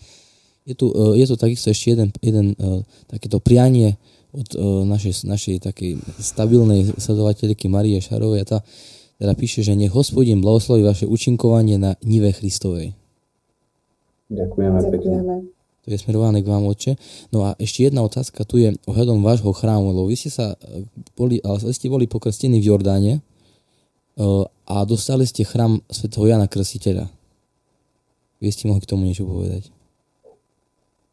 je 0.68 0.74
tu, 0.76 0.92
e, 0.92 1.20
je 1.20 1.26
tu 1.26 1.34
takisto 1.40 1.72
ešte 1.72 1.96
jeden, 1.96 2.08
jeden 2.20 2.52
uh, 2.60 2.84
takéto 3.08 3.40
prianie 3.40 3.96
od 4.30 4.46
uh, 4.54 4.86
našej, 4.86 5.26
našej 5.26 5.56
takej 5.66 5.98
stabilnej 6.20 6.94
sledovateľky 7.00 7.66
Marie 7.66 7.98
Šarovej 7.98 8.46
a 8.46 8.46
tá 8.46 8.58
teda 9.20 9.36
píše, 9.36 9.60
že 9.60 9.76
nech 9.76 9.92
hospodin 9.92 10.40
blahosloví 10.40 10.80
vaše 10.80 11.04
účinkovanie 11.04 11.76
na 11.76 11.92
nive 12.00 12.32
Christovej. 12.32 12.96
Ďakujeme, 14.32 14.78
Ďakujeme. 14.80 15.34
To 15.80 15.86
je 15.88 15.98
smerované 16.00 16.40
k 16.40 16.48
vám, 16.48 16.64
oče. 16.64 16.96
No 17.32 17.44
a 17.44 17.56
ešte 17.60 17.88
jedna 17.88 18.00
otázka 18.04 18.44
tu 18.48 18.60
je 18.60 18.72
ohľadom 18.88 19.20
vášho 19.20 19.52
chrámu, 19.52 19.92
lebo 19.92 20.08
vy 20.08 20.16
ste 20.16 20.32
sa 20.32 20.56
boli, 21.16 21.40
ale 21.44 21.60
ste 21.72 21.92
boli 21.92 22.08
pokrstení 22.08 22.60
v 22.60 22.68
Jordáne, 22.72 23.24
a 24.68 24.76
dostali 24.84 25.24
ste 25.24 25.48
chrám 25.48 25.80
svätého 25.88 26.28
Jana 26.28 26.44
Krstiteľa. 26.44 27.08
Vy 28.40 28.48
ste 28.52 28.68
mohli 28.68 28.84
k 28.84 28.90
tomu 28.92 29.08
niečo 29.08 29.24
povedať? 29.24 29.72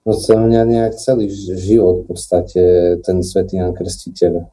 No 0.03 0.15
sa 0.15 0.39
mňa 0.39 0.61
nejak 0.67 0.93
celý 0.95 1.27
život 1.31 2.03
v 2.03 2.15
podstate 2.15 2.61
ten 3.03 3.23
svätý 3.23 3.59
Jan 3.59 3.71
Krstiteľ 3.71 4.47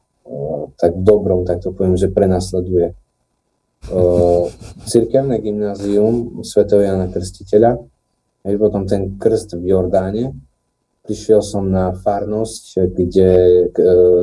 tak 0.75 0.91
v 0.91 1.01
dobrom, 1.07 1.47
tak 1.47 1.63
to 1.63 1.71
poviem, 1.71 1.95
že 1.95 2.11
prenasleduje. 2.11 2.91
Cirkevné 4.83 5.39
gymnázium 5.39 6.43
svätého 6.43 6.83
Jana 6.83 7.07
Krstiteľa, 7.07 7.79
aj 8.43 8.55
potom 8.59 8.83
ten 8.83 9.15
krst 9.15 9.55
v 9.55 9.71
Jordáne 9.71 10.35
prišiel 11.05 11.39
som 11.45 11.69
na 11.69 11.93
farnosť, 11.93 12.91
kde 12.91 13.29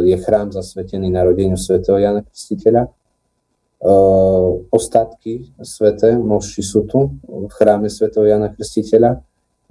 je 0.02 0.16
chrám 0.20 0.50
zasvetený 0.50 1.08
narodeniu 1.08 1.56
svätého 1.56 1.96
Jana 1.96 2.26
Krstiteľa. 2.26 2.90
Ostatky 4.70 5.50
sveté 5.58 6.14
moši 6.14 6.62
sú 6.62 6.86
tu 6.86 7.18
v 7.26 7.50
chráme 7.50 7.90
svätého 7.90 8.22
Jana 8.22 8.54
Krstiteľa. 8.54 9.18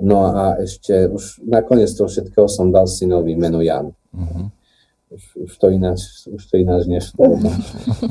No 0.02 0.28
a 0.28 0.60
ešte 0.60 1.08
už 1.08 1.46
nakoniec 1.48 1.88
toho 1.96 2.12
všetkého 2.12 2.50
som 2.52 2.74
dal 2.74 2.90
synovi 2.90 3.38
meno 3.38 3.64
Jan. 3.64 3.94
Uh-huh 4.12 4.52
už, 5.12 5.24
už 5.36 5.58
to 5.58 5.68
ináč, 5.70 6.00
už 6.32 6.44
to 6.48 6.56
ináč 6.58 6.88
nešlo. 6.88 7.36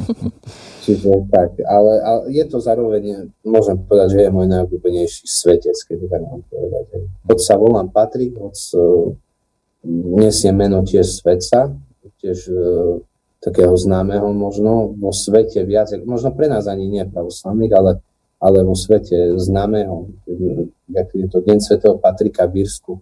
Čiže 0.85 1.25
tak, 1.33 1.57
ale, 1.65 1.93
ale 2.05 2.21
je 2.29 2.45
to 2.45 2.61
zároveň, 2.61 3.33
môžem 3.41 3.81
povedať, 3.81 4.09
že 4.13 4.21
je 4.29 4.31
môj 4.31 4.47
najobľúbenejší 4.53 5.25
svetec, 5.25 5.77
keď 5.89 5.97
tak 6.13 6.23
mám 6.29 6.45
povedať. 6.53 6.85
Hoď 7.25 7.39
sa 7.41 7.57
volám 7.57 7.89
Patrik, 7.89 8.37
hoď 8.37 8.53
uh, 8.77 9.17
nesie 10.21 10.53
meno 10.53 10.85
tiež 10.85 11.09
svetca, 11.09 11.73
tiež 12.21 12.39
uh, 12.53 13.01
takého 13.41 13.73
známeho 13.73 14.31
možno 14.37 14.93
vo 14.95 15.11
svete 15.11 15.65
viac, 15.65 15.91
možno 16.05 16.37
pre 16.37 16.47
nás 16.47 16.69
ani 16.69 16.87
nie 16.87 17.05
pravoslavných, 17.09 17.73
ale, 17.73 17.93
ale 18.37 18.63
vo 18.63 18.77
svete 18.77 19.41
známeho, 19.41 20.13
je 20.93 21.27
to 21.29 21.41
Deň 21.41 21.59
svätého 21.61 21.97
Patrika 21.97 22.45
v 22.45 22.65
Írsku, 22.65 23.01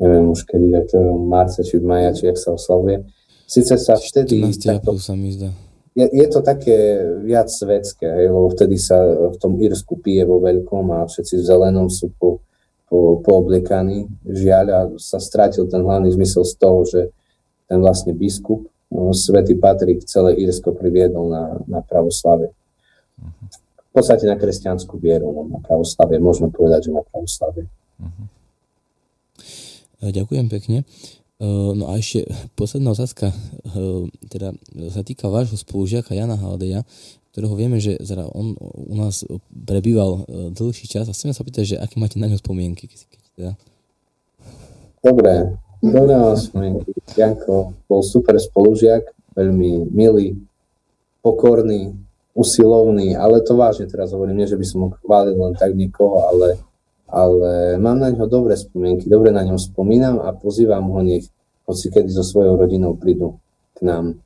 neviem 0.00 0.32
už 0.32 0.48
kedy, 0.48 0.88
v 0.88 1.24
marca 1.28 1.60
či 1.60 1.76
v 1.76 1.84
maja, 1.84 2.16
či 2.16 2.32
jak 2.32 2.40
sa 2.40 2.56
oslavuje, 2.56 3.04
Sice 3.44 3.76
sa 3.76 3.94
vtedy... 4.00 4.40
Takto, 4.56 4.96
sa 4.96 5.12
mi 5.12 5.36
zdá. 5.36 5.52
Je, 5.94 6.08
je 6.10 6.26
to 6.26 6.42
také 6.42 6.98
viac 7.22 7.46
svetské, 7.46 8.08
hej, 8.08 8.26
lebo 8.32 8.50
vtedy 8.50 8.80
sa 8.80 8.98
v 9.30 9.36
tom 9.38 9.60
Írsku 9.60 10.00
pije 10.02 10.26
vo 10.26 10.42
veľkom 10.42 10.90
a 10.90 11.06
všetci 11.06 11.38
v 11.38 11.46
zelenom 11.46 11.86
sú 11.86 12.10
po, 12.18 12.42
po, 12.90 13.22
poobliekaní. 13.22 14.10
Žiaľ, 14.26 14.66
a 14.74 14.80
sa 14.98 15.22
strátil 15.22 15.70
ten 15.70 15.86
hlavný 15.86 16.10
zmysel 16.10 16.42
z 16.42 16.54
toho, 16.58 16.82
že 16.82 17.00
ten 17.70 17.78
vlastne 17.78 18.10
biskup, 18.10 18.66
svätý 19.14 19.58
Patrik, 19.58 20.06
celé 20.06 20.38
Írsko 20.38 20.70
priviedol 20.74 21.30
na, 21.30 21.44
na 21.66 21.80
pravoslavie. 21.82 22.54
V 23.78 23.90
podstate 23.90 24.26
na 24.26 24.34
kresťanskú 24.38 24.98
vieru, 24.98 25.30
no, 25.30 25.46
na 25.46 25.62
pravoslavie, 25.62 26.18
môžeme 26.18 26.50
povedať, 26.50 26.90
že 26.90 26.90
na 26.94 27.02
pravoslavie. 27.06 27.66
Uh-huh. 27.98 28.26
Ďakujem 30.02 30.46
pekne. 30.50 30.82
Eh, 30.82 31.72
no 31.74 31.90
a 31.90 31.98
ešte 31.98 32.26
posledná 32.54 32.94
otázka, 32.94 33.30
eh, 33.30 34.06
teda 34.30 34.54
sa 34.90 35.02
týka 35.02 35.30
vášho 35.30 35.58
spolužiaka 35.58 36.14
Jana 36.14 36.38
Haldeja, 36.38 36.86
ktorého 37.34 37.54
vieme, 37.58 37.82
že 37.82 37.98
zra 37.98 38.30
on 38.30 38.54
u 38.62 38.94
nás 38.94 39.26
prebýval 39.50 40.22
dlhší 40.54 40.86
čas 40.86 41.10
a 41.10 41.14
chceme 41.14 41.34
sa 41.34 41.42
pýtať, 41.42 41.74
že 41.74 41.76
aké 41.82 41.98
máte 41.98 42.22
na 42.22 42.30
ňo 42.30 42.38
spomienky. 42.38 42.86
Keď, 42.86 43.00
keď 43.10 43.22
teda... 43.34 43.52
Dobre, 45.02 45.58
dobré 45.92 46.14
mám 46.16 46.36
spomienky. 46.38 46.90
Janko 47.16 47.76
bol 47.84 48.00
super 48.00 48.40
spolužiak, 48.40 49.08
veľmi 49.36 49.92
milý, 49.92 50.38
pokorný, 51.20 51.94
usilovný, 52.34 53.14
ale 53.14 53.40
to 53.44 53.54
vážne 53.54 53.86
teraz 53.86 54.10
hovorím, 54.10 54.42
nie 54.42 54.50
že 54.50 54.58
by 54.58 54.66
som 54.66 54.78
ho 54.86 54.88
chválil 55.04 55.38
len 55.38 55.54
tak 55.54 55.72
niekoho, 55.72 56.28
ale 56.30 56.58
ale 57.14 57.78
mám 57.78 58.02
na 58.02 58.10
ňo 58.10 58.26
dobré 58.26 58.58
spomienky, 58.58 59.06
dobre 59.06 59.30
na 59.30 59.46
ňom 59.46 59.54
spomínam 59.54 60.18
a 60.18 60.34
pozývam 60.34 60.82
ho 60.90 61.00
nech 61.04 61.30
hoci 61.64 61.88
kedy 61.88 62.10
so 62.10 62.26
svojou 62.26 62.58
rodinou 62.58 62.98
prídu 62.98 63.38
k 63.78 63.86
nám. 63.86 64.18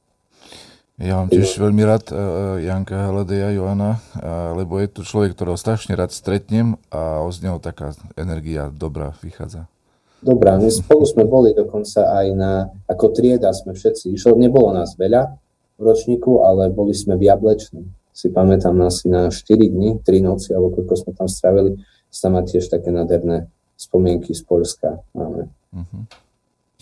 Ja 0.99 1.23
mám 1.23 1.31
tiež 1.31 1.63
veľmi 1.63 1.83
rád 1.87 2.11
uh, 2.11 2.59
Janka 2.59 3.07
Haledeja 3.07 3.55
Joana, 3.55 4.03
uh, 4.19 4.51
lebo 4.59 4.83
je 4.83 4.91
to 4.91 5.07
človek, 5.07 5.39
ktorého 5.39 5.55
strašne 5.55 5.95
rád 5.95 6.11
stretnem 6.11 6.75
a 6.91 7.23
z 7.31 7.47
neho 7.47 7.63
taká 7.63 7.95
energia 8.19 8.67
dobrá 8.75 9.15
vychádza. 9.23 9.71
Dobrá, 10.19 10.59
my 10.59 10.67
spolu 10.67 11.07
sme 11.07 11.23
boli 11.23 11.55
dokonca 11.55 12.11
aj 12.11 12.27
na, 12.35 12.67
ako 12.91 13.15
trieda 13.15 13.55
sme 13.55 13.75
všetci, 13.75 14.19
išlo, 14.19 14.35
nebolo 14.35 14.75
nás 14.75 14.99
veľa 14.99 15.39
v 15.79 15.81
ročníku, 15.83 16.43
ale 16.43 16.75
boli 16.75 16.91
sme 16.91 17.15
v 17.15 17.31
Jablečni. 17.31 17.87
Si 18.11 18.35
pamätám 18.35 18.75
asi 18.83 19.07
na 19.07 19.31
4 19.31 19.39
dní, 19.71 20.03
3 20.03 20.27
noci, 20.27 20.51
alebo 20.51 20.75
koľko 20.75 20.95
sme 20.99 21.13
tam 21.15 21.31
stravili 21.31 21.79
sa 22.11 22.33
má 22.33 22.43
tiež 22.43 22.67
také 22.73 22.89
nádherné 22.91 23.47
spomienky 23.79 24.35
z 24.35 24.43
Polska 24.43 24.99
máme. 25.15 25.53
Uh-huh. 25.71 26.03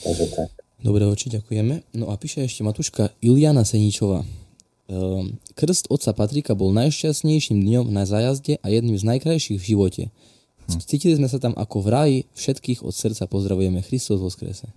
Takže 0.01 0.27
tak. 0.33 0.51
Dobre 0.81 1.05
oči, 1.05 1.29
ďakujeme. 1.29 1.83
No 1.99 2.09
a 2.09 2.17
píše 2.17 2.47
ešte 2.47 2.63
Matuška 2.63 3.11
Iliana 3.21 3.67
Seničová. 3.67 4.23
Ehm, 4.87 5.43
krst 5.59 5.91
otca 5.91 6.15
Patrika 6.15 6.55
bol 6.55 6.71
najšťastnejším 6.71 7.59
dňom 7.59 7.87
na 7.91 8.07
zájazde 8.07 8.63
a 8.63 8.67
jedným 8.71 8.95
z 8.95 9.05
najkrajších 9.05 9.59
v 9.59 9.69
živote. 9.75 10.03
Hm. 10.67 10.83
Cítili 10.83 11.15
sme 11.15 11.31
sa 11.31 11.39
tam 11.39 11.55
ako 11.55 11.77
v 11.83 11.89
ráji, 11.89 12.19
všetkých 12.35 12.83
od 12.83 12.95
srdca 12.95 13.31
pozdravujeme. 13.31 13.83
Kristus 13.87 14.19
vo 14.19 14.31
skrese. 14.31 14.71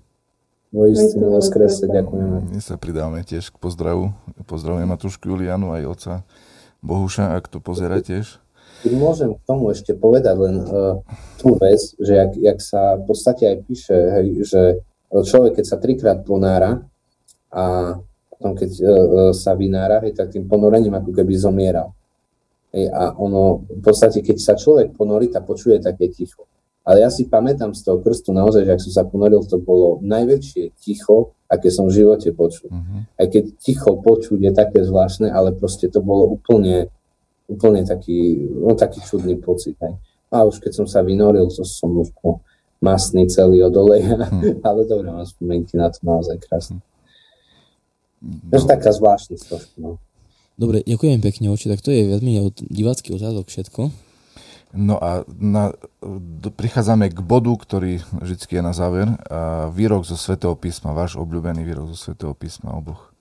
Vo 0.70 0.86
istinu 0.86 1.34
vo 1.34 1.42
skrese, 1.42 1.90
ďakujeme. 1.90 2.54
My 2.54 2.62
sa 2.62 2.78
pridáme 2.78 3.26
tiež 3.26 3.50
k 3.50 3.58
pozdravu. 3.58 4.14
Pozdravujem 4.46 4.86
Matušku 4.86 5.26
Julianu 5.26 5.74
aj 5.74 5.84
otca 5.90 6.14
Bohuša, 6.86 7.34
ak 7.34 7.50
to 7.50 7.58
pozera 7.58 7.98
tiež. 8.06 8.38
Keď 8.86 8.94
môžem 8.96 9.34
k 9.34 9.42
tomu 9.50 9.74
ešte 9.74 9.98
povedať 9.98 10.36
len 10.40 10.56
uh, 10.64 11.02
tú 11.42 11.58
vec, 11.58 11.82
že 11.98 12.14
jak, 12.16 12.32
jak 12.38 12.60
sa 12.62 12.96
v 13.02 13.04
podstate 13.10 13.44
aj 13.50 13.58
píše, 13.66 13.98
hej, 13.98 14.28
že 14.46 14.62
človek, 15.10 15.60
keď 15.60 15.66
sa 15.66 15.82
trikrát 15.82 16.22
ponára 16.24 16.86
a 17.50 17.98
potom 18.30 18.56
keď 18.56 18.72
uh, 18.80 18.86
sa 19.34 19.58
vynára, 19.58 20.06
hej, 20.06 20.16
tak 20.16 20.32
tým 20.32 20.46
ponorením 20.46 20.96
ako 20.96 21.12
keby 21.12 21.34
zomieral. 21.36 21.98
Hej, 22.70 22.86
a 22.94 23.18
ono, 23.18 23.66
v 23.66 23.82
podstate, 23.82 24.22
keď 24.22 24.38
sa 24.38 24.54
človek 24.54 24.94
ponorí, 24.94 25.34
tak 25.34 25.50
počuje 25.50 25.82
také 25.82 26.10
ticho. 26.14 26.46
Ale 26.86 27.06
ja 27.06 27.10
si 27.10 27.30
pamätám 27.30 27.74
z 27.74 27.86
toho 27.86 28.02
krstu 28.02 28.34
naozaj, 28.34 28.66
že 28.66 28.72
ak 28.74 28.82
som 28.82 28.94
sa 28.94 29.04
ponoril, 29.06 29.46
to 29.46 29.62
bolo 29.62 30.02
najväčšie 30.02 30.74
ticho, 30.78 31.38
aké 31.50 31.70
som 31.74 31.90
v 31.90 32.02
živote 32.02 32.30
počul. 32.34 32.70
Uh-huh. 32.70 33.06
Aj 33.18 33.26
keď 33.30 33.58
ticho 33.58 33.98
počuť 33.98 34.38
je 34.38 34.52
také 34.54 34.86
zvláštne, 34.86 35.30
ale 35.30 35.54
proste 35.54 35.90
to 35.90 36.02
bolo 36.02 36.30
úplne 36.30 36.90
úplne 37.50 37.82
taký, 37.82 38.46
no, 38.46 38.78
taký 38.78 39.02
čudný 39.02 39.42
pocit. 39.42 39.74
Hej. 39.82 39.98
A 40.30 40.46
už 40.46 40.62
keď 40.62 40.72
som 40.78 40.86
sa 40.86 41.02
vynoril, 41.02 41.50
to 41.50 41.66
som 41.66 41.90
už 41.98 42.14
po 42.22 42.46
masný 42.80 43.26
celý 43.28 43.66
od 43.66 43.74
oleja, 43.74 44.16
hmm. 44.16 44.62
ale 44.70 44.86
dobre, 44.86 45.10
mám 45.10 45.26
spomienky 45.26 45.76
na 45.76 45.90
to 45.90 46.00
naozaj 46.06 46.38
krásne. 46.38 46.80
No. 48.22 48.54
To 48.54 48.56
je 48.62 48.70
taká 48.70 48.94
zvláštnosť 48.94 49.44
trošku. 49.50 49.76
No. 49.82 49.98
Dobre, 50.60 50.84
ďakujem 50.84 51.24
pekne, 51.24 51.56
oči, 51.56 51.72
tak 51.72 51.80
to 51.80 51.88
je 51.88 52.04
viac 52.04 52.20
menej 52.20 52.52
od 52.52 52.60
divácky 52.68 53.16
otázok 53.16 53.48
všetko. 53.48 53.96
No 54.76 55.00
a 55.00 55.24
na, 55.40 55.72
do, 56.04 56.52
prichádzame 56.52 57.08
k 57.16 57.24
bodu, 57.24 57.56
ktorý 57.56 58.04
vždy 58.20 58.60
je 58.60 58.62
na 58.62 58.76
záver. 58.76 59.08
A 59.32 59.72
výrok 59.72 60.04
zo 60.04 60.20
Svetého 60.20 60.60
písma, 60.60 60.92
váš 60.92 61.16
obľúbený 61.16 61.64
výrok 61.64 61.96
zo 61.96 61.98
Svetého 61.98 62.36
písma, 62.36 62.76
oboch. 62.76 63.16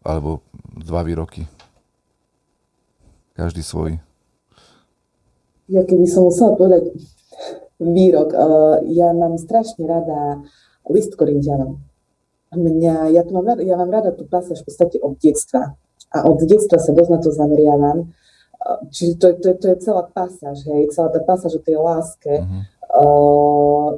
Alebo 0.00 0.40
dva 0.72 1.04
výroky. 1.04 1.44
Každý 3.36 3.60
svoj. 3.60 4.00
Ja 5.68 5.84
keby 5.84 6.08
som 6.08 6.24
musela 6.24 6.56
povedať 6.56 6.88
výrok, 7.78 8.32
uh, 8.32 8.80
ja 8.88 9.12
mám 9.12 9.36
strašne 9.36 9.84
rada 9.84 10.40
list 10.88 11.20
Korintianom. 11.20 11.84
Mňa, 12.52 13.12
ja, 13.12 13.22
to 13.28 13.36
mám 13.36 13.44
rada, 13.44 13.60
ja 13.60 13.76
mám 13.76 13.92
rada 13.92 14.08
tú 14.16 14.24
pasáž 14.24 14.64
v 14.64 14.72
podstate 14.72 14.96
od 15.04 15.20
detstva. 15.20 15.76
A 16.12 16.28
od 16.28 16.38
detstva 16.44 16.76
sa 16.76 16.92
dosť 16.92 17.10
na 17.10 17.20
to 17.20 17.30
zameriavam. 17.32 18.12
Čiže 18.92 19.12
to, 19.18 19.26
to, 19.42 19.48
to 19.58 19.66
je 19.74 19.76
celá 19.82 20.06
pasáž, 20.06 20.62
hej, 20.70 20.86
celá 20.94 21.10
tá 21.10 21.18
pasáž 21.18 21.58
o 21.58 21.62
tej 21.64 21.82
láske. 21.82 22.46
Uh-huh. 22.46 22.62
Uh, 22.92 23.88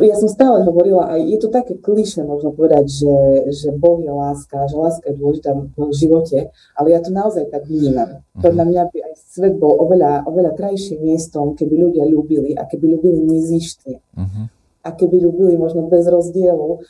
ja 0.00 0.16
som 0.16 0.32
stále 0.32 0.64
hovorila, 0.64 1.12
aj 1.12 1.20
je 1.28 1.38
to 1.44 1.48
také 1.52 1.76
kliše 1.76 2.24
možno 2.24 2.56
povedať, 2.56 2.88
že, 2.88 3.16
že 3.52 3.68
Boh 3.72 4.00
je 4.00 4.08
láska, 4.08 4.64
že 4.64 4.76
láska 4.80 5.12
je 5.12 5.20
dôležitá 5.20 5.52
v 5.76 5.92
živote, 5.92 6.48
ale 6.72 6.86
ja 6.92 7.04
to 7.04 7.12
naozaj 7.12 7.52
tak 7.52 7.68
vnímam. 7.68 8.24
Podľa 8.40 8.64
mňa 8.64 8.82
by 8.88 8.98
aj 9.12 9.14
svet 9.28 9.60
bol 9.60 9.76
oveľa, 9.84 10.24
oveľa 10.24 10.56
krajším 10.56 11.04
miestom, 11.04 11.52
keby 11.52 11.84
ľudia 11.88 12.08
ľúbili 12.08 12.56
a 12.56 12.64
keby 12.64 12.96
ľúbili 12.96 13.28
nezištne. 13.28 14.00
Uh-huh. 14.16 14.44
A 14.84 14.88
keby 14.96 15.20
ľúbili 15.20 15.60
možno 15.60 15.84
bez 15.84 16.08
rozdielu 16.08 16.80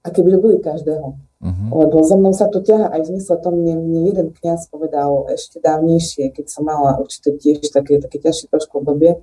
a 0.00 0.08
keby 0.08 0.36
ľúbili 0.36 0.64
každého. 0.64 1.16
Uh-huh. 1.44 1.84
Lebo 1.84 2.00
za 2.00 2.16
mnou 2.16 2.32
sa 2.32 2.48
to 2.48 2.64
ťaha 2.64 2.88
aj 2.88 3.00
v 3.04 3.08
zmysle 3.12 3.36
tom, 3.44 3.60
mne, 3.60 3.76
mne 3.84 4.00
jeden 4.08 4.28
kňaz 4.32 4.72
povedal 4.72 5.28
ešte 5.28 5.60
dávnejšie, 5.60 6.32
keď 6.32 6.46
som 6.48 6.64
mala 6.64 6.96
určite 6.96 7.36
tiež 7.36 7.68
také, 7.68 8.00
také 8.00 8.16
ťažšie 8.16 8.48
trošku 8.48 8.80
obdobie, 8.80 9.20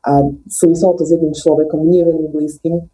a 0.00 0.24
súviselo 0.48 0.96
to 0.96 1.04
s 1.04 1.12
jedným 1.12 1.34
človekom, 1.36 1.84
nie 1.84 2.06
veľmi 2.06 2.32
blízkym. 2.32 2.88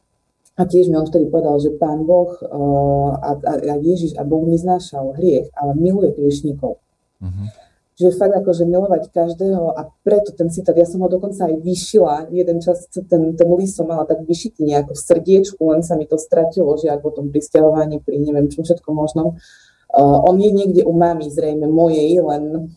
A 0.54 0.62
tiež 0.66 0.86
mi 0.90 0.98
on 0.98 1.06
vtedy 1.06 1.26
povedal, 1.30 1.58
že 1.58 1.74
Pán 1.78 2.06
Boh 2.06 2.30
uh, 2.30 3.10
a, 3.18 3.30
a, 3.38 3.52
a 3.58 3.74
Ježiš 3.78 4.14
a 4.18 4.22
Boh 4.22 4.46
neznášal 4.46 5.18
hriech, 5.18 5.50
ale 5.54 5.74
miluje 5.74 6.14
hriešníkov. 6.14 6.78
Uh-huh. 6.78 7.46
Že 7.94 8.18
fakt 8.18 8.34
akože 8.34 8.66
milovať 8.66 9.14
každého 9.14 9.78
a 9.78 9.86
preto 10.02 10.34
ten 10.34 10.50
citát, 10.50 10.74
ja 10.74 10.82
som 10.82 10.98
ho 10.98 11.08
dokonca 11.08 11.46
aj 11.46 11.62
vyšila, 11.62 12.26
jeden 12.34 12.58
čas 12.58 12.90
ten, 12.90 13.38
ten 13.38 13.48
list 13.54 13.78
som 13.78 13.86
mala 13.86 14.02
tak 14.02 14.26
vyšitý 14.26 14.66
nejako 14.66 14.98
v 14.98 15.04
srdiečku, 15.06 15.62
len 15.70 15.86
sa 15.86 15.94
mi 15.94 16.10
to 16.10 16.18
stratilo, 16.18 16.74
že 16.74 16.90
ako 16.90 17.22
tom 17.22 17.26
pristahovaní 17.30 18.02
pri 18.02 18.18
neviem 18.18 18.50
čom 18.50 18.66
všetko 18.66 18.90
možnom. 18.90 19.38
Uh, 19.94 20.18
on 20.26 20.42
je 20.42 20.50
niekde 20.50 20.82
u 20.82 20.90
mami 20.90 21.30
zrejme 21.30 21.70
mojej, 21.70 22.18
len 22.18 22.74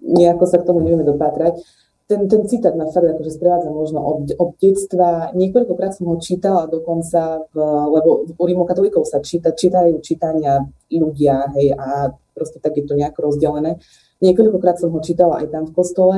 nejako 0.00 0.48
sa 0.48 0.56
k 0.56 0.64
tomu 0.64 0.80
nevieme 0.80 1.04
dopatrať 1.04 1.60
ten, 2.04 2.28
ten 2.28 2.44
citát 2.44 2.76
ma 2.76 2.84
fakt 2.92 3.08
akože 3.08 3.32
sprevádza 3.32 3.72
možno 3.72 4.04
od, 4.04 4.36
od 4.36 4.50
detstva. 4.60 5.32
Niekoľkokrát 5.32 5.96
som 5.96 6.12
ho 6.12 6.20
čítala 6.20 6.68
dokonca, 6.68 7.48
v, 7.48 7.56
lebo 7.96 8.28
u 8.28 8.44
rimokatolíkov 8.44 9.08
sa 9.08 9.24
číta, 9.24 9.56
čítajú 9.56 10.04
čítania 10.04 10.60
ľudia, 10.92 11.48
hej, 11.56 11.72
a 11.72 12.12
proste 12.36 12.60
tak 12.60 12.76
je 12.76 12.84
to 12.84 12.92
nejako 12.92 13.32
rozdelené. 13.32 13.80
Niekoľkokrát 14.24 14.80
som 14.80 14.88
ho 14.88 15.00
čítala 15.04 15.44
aj 15.44 15.52
tam 15.52 15.68
v 15.68 15.74
kostole 15.76 16.16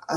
a 0.00 0.14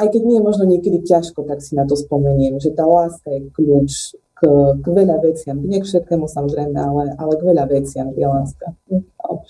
aj 0.00 0.06
keď 0.08 0.22
nie 0.24 0.36
je 0.40 0.46
možno 0.46 0.64
niekedy 0.64 1.04
ťažko, 1.04 1.44
tak 1.44 1.60
si 1.60 1.76
na 1.76 1.84
to 1.84 1.98
spomeniem, 1.98 2.56
že 2.62 2.72
tá 2.72 2.86
láska 2.88 3.28
je 3.28 3.50
kľúč 3.52 4.16
k, 4.38 4.40
k 4.80 4.86
veľa 4.86 5.20
veciam. 5.20 5.58
Nie 5.60 5.82
k 5.82 5.88
všetkému 5.88 6.30
samozrejme, 6.30 6.78
ale, 6.78 7.12
ale 7.18 7.32
k 7.36 7.42
veľa 7.42 7.64
veciam 7.68 8.08
je 8.14 8.26
láska. 8.26 8.66
K 8.88 9.00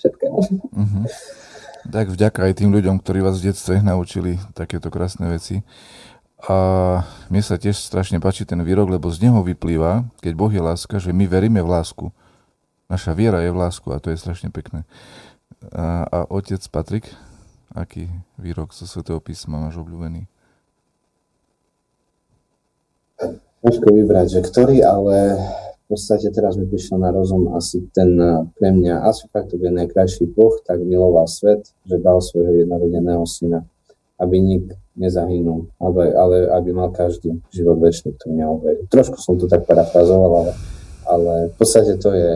všetkému. 0.01 0.37
Uh-huh. 0.73 1.05
Tak 1.93 2.09
vďaka 2.09 2.49
aj 2.49 2.53
tým 2.57 2.73
ľuďom, 2.73 2.97
ktorí 3.01 3.21
vás 3.21 3.37
v 3.37 3.53
detstve 3.53 3.77
naučili 3.79 4.41
takéto 4.57 4.89
krásne 4.89 5.29
veci. 5.29 5.61
A 6.45 7.01
mne 7.29 7.41
sa 7.41 7.57
tiež 7.57 7.77
strašne 7.77 8.21
páči 8.21 8.45
ten 8.45 8.61
výrok, 8.61 8.89
lebo 8.89 9.09
z 9.09 9.29
neho 9.29 9.41
vyplýva, 9.41 10.05
keď 10.21 10.33
Boh 10.37 10.51
je 10.53 10.61
láska, 10.61 11.01
že 11.01 11.13
my 11.13 11.25
veríme 11.25 11.61
v 11.61 11.69
lásku. 11.69 12.05
Naša 12.85 13.17
viera 13.17 13.41
je 13.41 13.49
v 13.49 13.57
lásku 13.57 13.87
a 13.89 13.97
to 13.97 14.13
je 14.13 14.21
strašne 14.21 14.53
pekné. 14.53 14.85
A, 15.73 16.05
a 16.05 16.19
otec 16.29 16.61
Patrik, 16.69 17.05
aký 17.73 18.07
výrok 18.37 18.71
zo 18.71 18.85
Svetého 18.85 19.17
písma 19.19 19.57
máš 19.57 19.81
obľúbený? 19.81 20.29
Ťažko 23.65 23.87
vybrať, 23.89 24.27
že 24.29 24.41
ktorý, 24.45 24.77
ale 24.85 25.41
v 25.85 25.93
podstate 25.93 26.29
teraz 26.33 26.57
mi 26.57 26.65
prišiel 26.65 26.97
na 26.97 27.13
rozum 27.13 27.53
asi 27.53 27.81
ten 27.93 28.17
eh, 28.17 28.41
pre 28.57 28.73
mňa, 28.73 29.05
asi 29.05 29.29
fakt 29.29 29.53
bude 29.53 29.69
najkrajší 29.69 30.33
Boh, 30.33 30.57
tak 30.65 30.81
miloval 30.81 31.29
svet, 31.29 31.69
že 31.85 32.01
dal 32.01 32.21
svojho 32.21 32.65
jednorodeného 32.65 33.25
syna, 33.29 33.65
aby 34.17 34.41
nik 34.41 34.65
nezahynul, 34.97 35.69
ale, 35.77 36.13
ale 36.17 36.37
aby 36.57 36.69
mal 36.73 36.89
každý 36.89 37.37
život 37.53 37.77
väčší, 37.77 38.17
ktorý 38.17 38.31
mňa 38.33 38.47
uverí. 38.49 38.81
Trošku 38.89 39.21
som 39.21 39.37
to 39.37 39.45
tak 39.45 39.67
parafrazoval, 39.69 40.31
ale, 40.45 40.51
ale 41.05 41.33
v 41.51 41.55
podstate 41.57 41.99
to 42.01 42.09
je, 42.17 42.33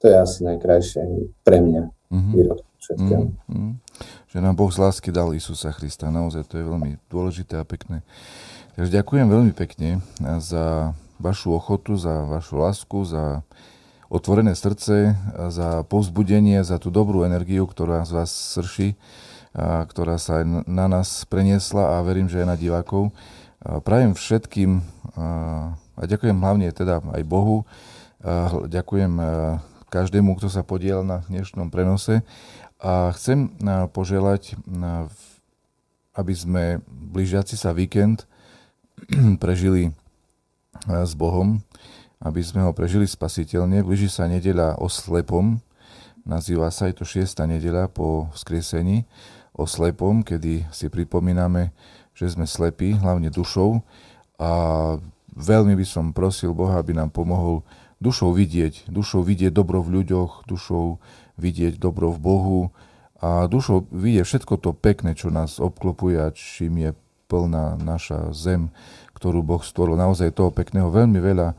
to 0.00 0.04
je 0.08 0.16
asi 0.16 0.38
najkrajšie 0.44 1.02
pre 1.42 1.58
mňa 1.62 1.82
mm-hmm. 1.88 2.32
výrok 2.34 2.60
všetkého. 2.78 3.24
Mm-hmm. 3.48 3.72
Že 4.32 4.38
nám 4.44 4.54
Boh 4.54 4.68
z 4.68 4.78
lásky 4.78 5.08
dal 5.10 5.32
Isusa 5.32 5.72
Krista, 5.72 6.12
naozaj 6.12 6.44
to 6.46 6.60
je 6.60 6.64
veľmi 6.68 7.00
dôležité 7.08 7.56
a 7.56 7.64
pekné. 7.64 8.04
Takže 8.76 8.92
ďakujem 8.92 9.26
veľmi 9.32 9.52
pekne 9.56 10.04
za 10.20 10.92
vašu 11.16 11.56
ochotu, 11.56 11.96
za 11.96 12.28
vašu 12.28 12.60
lásku, 12.60 13.08
za 13.08 13.40
otvorené 14.12 14.52
srdce, 14.52 15.16
za 15.48 15.82
povzbudenie, 15.88 16.60
za 16.60 16.76
tú 16.76 16.92
dobrú 16.92 17.24
energiu, 17.24 17.64
ktorá 17.64 18.04
z 18.04 18.12
vás 18.12 18.30
srší, 18.30 18.94
a 19.56 19.88
ktorá 19.88 20.20
sa 20.20 20.44
aj 20.44 20.68
na 20.68 20.86
nás 20.86 21.24
preniesla 21.24 21.96
a 21.96 22.04
verím, 22.04 22.28
že 22.28 22.44
aj 22.44 22.48
na 22.52 22.56
divákov. 22.60 23.16
A 23.64 23.80
prajem 23.80 24.12
všetkým 24.12 24.84
a 25.16 26.02
ďakujem 26.04 26.36
hlavne 26.36 26.68
teda 26.76 27.00
aj 27.00 27.22
Bohu, 27.24 27.64
a 28.20 28.52
ďakujem 28.68 29.16
každému, 29.96 30.36
kto 30.36 30.52
sa 30.52 30.60
podiel 30.60 31.00
na 31.00 31.24
dnešnom 31.24 31.72
prenose. 31.72 32.20
A 32.76 33.08
chcem 33.16 33.48
poželať, 33.96 34.52
aby 36.12 36.34
sme 36.36 36.84
blížiaci 36.84 37.56
sa 37.56 37.72
víkend 37.72 38.28
prežili 39.42 39.96
s 40.84 41.16
Bohom, 41.16 41.64
aby 42.20 42.44
sme 42.44 42.60
ho 42.68 42.76
prežili 42.76 43.08
spasiteľne. 43.08 43.80
Blíži 43.80 44.12
sa 44.12 44.28
nedeľa 44.28 44.76
o 44.84 44.92
slepom, 44.92 45.64
nazýva 46.28 46.68
sa 46.68 46.92
aj 46.92 47.00
to 47.00 47.08
šiesta 47.08 47.48
nedeľa 47.48 47.88
po 47.88 48.28
vzkriesení 48.36 49.08
o 49.56 49.64
slepom, 49.64 50.20
kedy 50.20 50.68
si 50.76 50.92
pripomíname, 50.92 51.72
že 52.12 52.36
sme 52.36 52.44
slepí, 52.44 53.00
hlavne 53.00 53.32
dušou. 53.32 53.80
A 54.36 54.52
veľmi 55.32 55.72
by 55.72 55.86
som 55.88 56.12
prosil 56.12 56.52
Boha, 56.52 56.76
aby 56.76 56.92
nám 56.92 57.08
pomohol 57.08 57.64
dušou 58.00 58.32
vidieť, 58.32 58.88
dušou 58.88 59.24
vidieť 59.24 59.52
dobro 59.52 59.80
v 59.80 60.02
ľuďoch, 60.02 60.44
dušou 60.48 61.00
vidieť 61.36 61.80
dobro 61.80 62.12
v 62.12 62.18
Bohu 62.18 62.60
a 63.20 63.48
dušou 63.48 63.88
vidieť 63.92 64.24
všetko 64.24 64.54
to 64.60 64.70
pekné, 64.76 65.16
čo 65.16 65.32
nás 65.32 65.60
obklopuje 65.60 66.20
a 66.20 66.32
čím 66.32 66.80
je 66.80 66.90
plná 67.26 67.80
naša 67.80 68.30
zem 68.30 68.70
ktorú 69.16 69.40
Boh 69.40 69.64
stvoril. 69.64 69.96
Naozaj 69.96 70.36
toho 70.36 70.52
pekného 70.52 70.92
veľmi 70.92 71.16
veľa 71.16 71.56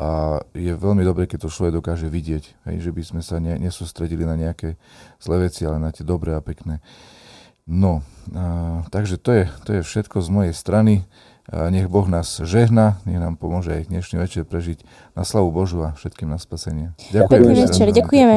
a 0.00 0.40
je 0.54 0.70
veľmi 0.70 1.02
dobré, 1.02 1.26
keď 1.26 1.44
to 1.44 1.52
človek 1.52 1.82
dokáže 1.82 2.06
vidieť, 2.06 2.44
hej, 2.70 2.76
že 2.78 2.90
by 2.94 3.02
sme 3.02 3.20
sa 3.26 3.42
ne, 3.42 3.58
nesústredili 3.58 4.22
na 4.22 4.38
nejaké 4.38 4.78
zlé 5.18 5.50
veci, 5.50 5.66
ale 5.66 5.82
na 5.82 5.90
tie 5.90 6.06
dobré 6.06 6.32
a 6.32 6.40
pekné. 6.40 6.78
No, 7.66 8.00
a, 8.32 8.80
takže 8.88 9.18
to 9.20 9.34
je, 9.34 9.44
to 9.66 9.70
je 9.76 9.82
všetko 9.84 10.22
z 10.22 10.28
mojej 10.30 10.54
strany. 10.54 10.94
Nech 11.50 11.90
Boh 11.90 12.06
nás 12.06 12.38
žehna, 12.46 13.02
nech 13.02 13.18
nám 13.18 13.34
pomôže 13.34 13.74
aj 13.74 13.90
dnešný 13.90 14.22
večer 14.22 14.46
prežiť 14.46 14.86
na 15.18 15.26
slavu 15.26 15.50
Božu 15.50 15.82
a 15.82 15.98
všetkým 15.98 16.30
na 16.30 16.38
spasenie. 16.38 16.94
Ďakujeme. 17.10 17.66
Ďakujeme. 17.66 17.90
Ďakujeme. 17.90 18.36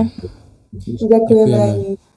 Ďakujeme. 1.05 2.12